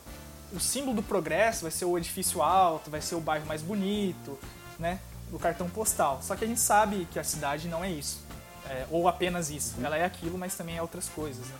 o 0.53 0.61
símbolo 0.61 0.97
do 0.97 1.03
progresso 1.03 1.63
vai 1.63 1.71
ser 1.71 1.85
o 1.85 1.97
edifício 1.97 2.43
alto, 2.43 2.91
vai 2.91 3.01
ser 3.01 3.15
o 3.15 3.21
bairro 3.21 3.47
mais 3.47 3.63
bonito, 3.63 4.39
né? 4.79 5.01
Do 5.31 5.39
cartão 5.39 5.69
postal. 5.69 6.21
Só 6.23 6.37
que 6.37 6.45
a 6.45 6.49
gente 6.49 6.61
sabe 6.61 7.07
que 7.11 7.19
a 7.19 7.25
cidade 7.25 7.69
não 7.69 7.83
é 7.83 7.91
isso. 7.91 8.25
É, 8.69 8.87
ou 8.91 9.09
apenas 9.09 9.51
isso. 9.51 9.75
Ela 9.83 9.97
é 9.97 10.05
aquilo, 10.05 10.39
mas 10.39 10.55
também 10.55 10.77
é 10.77 10.83
outras 10.83 11.09
coisas, 11.09 11.47
né? 11.47 11.57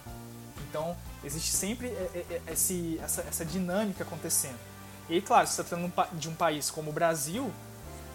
Então, 0.69 0.97
existe 1.25 1.51
sempre 1.51 1.93
esse, 2.47 2.99
essa, 3.03 3.23
essa 3.23 3.45
dinâmica 3.45 4.05
acontecendo. 4.05 4.59
E, 5.09 5.21
claro, 5.21 5.47
se 5.47 5.61
está 5.61 5.65
tratando 5.65 5.93
de 6.15 6.29
um 6.29 6.35
país 6.35 6.71
como 6.71 6.91
o 6.91 6.93
Brasil, 6.93 7.53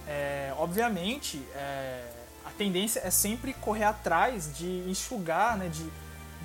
é, 0.08 0.54
obviamente, 0.58 1.42
é, 1.54 2.10
a 2.46 2.50
tendência 2.58 3.02
é 3.04 3.12
sempre 3.12 3.54
correr 3.54 3.84
atrás 3.84 4.58
de 4.58 4.84
enxugar, 4.88 5.58
né, 5.58 5.70
de, 5.70 5.86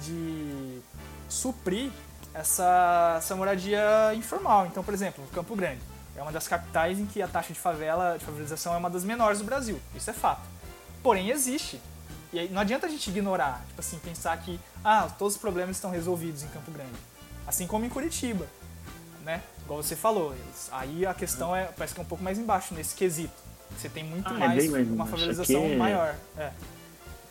de 0.03 0.83
suprir 1.29 1.91
essa, 2.35 3.17
essa 3.19 3.37
moradia 3.37 4.15
informal. 4.15 4.67
Então, 4.67 4.83
por 4.83 4.95
exemplo, 4.95 5.25
Campo 5.33 5.55
Grande 5.55 5.81
é 6.17 6.23
uma 6.23 6.33
das 6.33 6.47
capitais 6.47 6.99
em 6.99 7.07
que 7.07 7.23
a 7.23 7.29
taxa 7.29 7.53
de 7.53 7.59
favela, 7.59 8.17
de 8.19 8.25
favelização 8.25 8.75
é 8.75 8.77
uma 8.77 8.91
das 8.91 9.05
menores 9.05 9.39
do 9.39 9.45
Brasil. 9.45 9.81
Isso 9.95 10.11
é 10.11 10.13
fato. 10.13 10.43
Porém, 11.03 11.31
existe. 11.31 11.81
E 12.33 12.39
aí, 12.39 12.49
não 12.49 12.61
adianta 12.61 12.87
a 12.87 12.89
gente 12.89 13.11
ignorar, 13.11 13.63
tipo 13.69 13.81
assim, 13.81 13.99
pensar 13.99 14.37
que 14.39 14.59
ah, 14.85 15.09
todos 15.19 15.35
os 15.35 15.41
problemas 15.41 15.77
estão 15.77 15.91
resolvidos 15.91 16.43
em 16.43 16.49
Campo 16.49 16.71
Grande. 16.71 16.93
Assim 17.47 17.67
como 17.67 17.85
em 17.85 17.89
Curitiba, 17.89 18.47
né? 19.25 19.43
Igual 19.65 19.83
você 19.83 19.97
falou. 19.97 20.35
Aí 20.71 21.05
a 21.05 21.13
questão 21.13 21.55
é, 21.55 21.65
parece 21.65 21.95
que 21.95 22.01
é 22.01 22.03
um 22.03 22.07
pouco 22.07 22.23
mais 22.25 22.39
embaixo 22.39 22.75
nesse 22.75 22.95
quesito. 22.95 23.35
Você 23.77 23.89
tem 23.89 24.05
muito 24.05 24.29
ah, 24.29 24.35
mais, 24.35 24.65
é 24.65 24.69
bem, 24.69 24.85
uma 24.85 25.07
favelização 25.07 25.65
é... 25.65 25.77
maior. 25.77 26.15
É. 26.37 26.51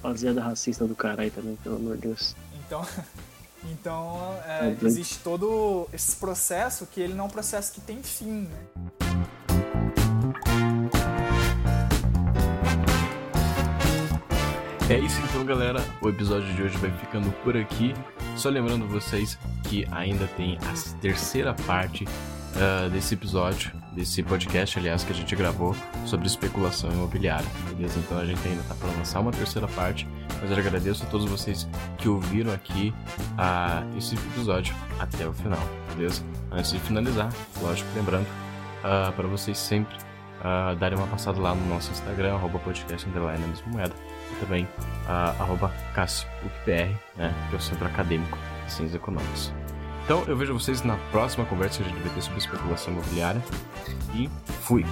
Rapaziada 0.03 0.41
racista 0.41 0.85
do 0.85 0.95
caralho 0.95 1.31
também, 1.31 1.55
pelo 1.57 1.75
amor 1.75 1.95
de 1.95 2.07
Deus. 2.07 2.35
Então, 2.65 2.85
então 3.65 4.35
é, 4.45 4.75
É, 4.81 4.85
existe 4.85 5.19
todo 5.19 5.87
esse 5.93 6.15
processo 6.15 6.85
que 6.85 7.01
ele 7.01 7.13
não 7.13 7.25
é 7.25 7.27
um 7.27 7.31
processo 7.31 7.71
que 7.71 7.81
tem 7.81 8.01
fim, 8.01 8.47
né? 8.47 9.71
É 14.89 14.99
isso 14.99 15.21
então, 15.29 15.45
galera. 15.45 15.81
O 16.01 16.09
episódio 16.09 16.53
de 16.53 16.63
hoje 16.63 16.77
vai 16.77 16.91
ficando 16.91 17.31
por 17.43 17.55
aqui. 17.55 17.93
Só 18.35 18.49
lembrando 18.49 18.85
vocês 18.87 19.37
que 19.63 19.87
ainda 19.91 20.27
tem 20.35 20.57
a 20.57 20.99
terceira 20.99 21.53
parte 21.53 22.05
ah, 22.57 22.89
desse 22.89 23.13
episódio, 23.13 23.71
desse 23.91 24.23
podcast, 24.23 24.79
aliás, 24.79 25.03
que 25.03 25.11
a 25.11 25.15
gente 25.15 25.35
gravou 25.35 25.75
sobre 26.05 26.27
especulação 26.27 26.91
imobiliária, 26.91 27.47
beleza? 27.75 27.99
Então 27.99 28.17
a 28.17 28.25
gente 28.25 28.45
ainda 28.47 28.63
tá 28.63 28.75
para 28.75 28.89
lançar 28.89 29.19
uma 29.19 29.31
terceira 29.31 29.67
parte, 29.69 30.07
mas 30.41 30.49
eu 30.49 30.57
agradeço 30.57 31.03
a 31.03 31.07
todos 31.07 31.29
vocês 31.29 31.67
que 31.97 32.07
ouviram 32.07 32.53
aqui 32.53 32.93
ah, 33.37 33.83
esse 33.97 34.15
episódio 34.15 34.73
até 34.99 35.27
o 35.27 35.33
final, 35.33 35.61
beleza? 35.95 36.23
Antes 36.51 36.71
de 36.71 36.79
finalizar, 36.79 37.31
lógico, 37.61 37.89
lembrando 37.95 38.27
para 38.81 39.27
vocês 39.27 39.57
sempre 39.57 39.95
ah, 40.43 40.75
darem 40.79 40.97
uma 40.97 41.07
passada 41.07 41.39
lá 41.39 41.53
no 41.53 41.65
nosso 41.67 41.91
Instagram, 41.91 42.33
arroba 42.33 42.59
podcast 42.59 43.07
underline 43.07 43.45
mesma 43.47 43.67
moeda, 43.67 43.93
e 44.31 44.35
também 44.39 44.67
ah, 45.07 45.35
arroba 45.39 45.71
né, 47.17 47.33
que 47.49 47.55
é 47.55 47.57
o 47.57 47.61
Centro 47.61 47.85
Acadêmico 47.85 48.37
de 48.65 48.71
Ciências 48.71 48.95
Econômicas. 48.95 49.60
Então 50.03 50.23
eu 50.27 50.35
vejo 50.35 50.53
vocês 50.53 50.81
na 50.83 50.97
próxima 51.11 51.45
conversa 51.45 51.83
vai 51.83 52.13
ter 52.13 52.21
sobre 52.21 52.39
especulação 52.39 52.93
imobiliária 52.93 53.41
e 54.13 54.29
fui! 54.61 54.85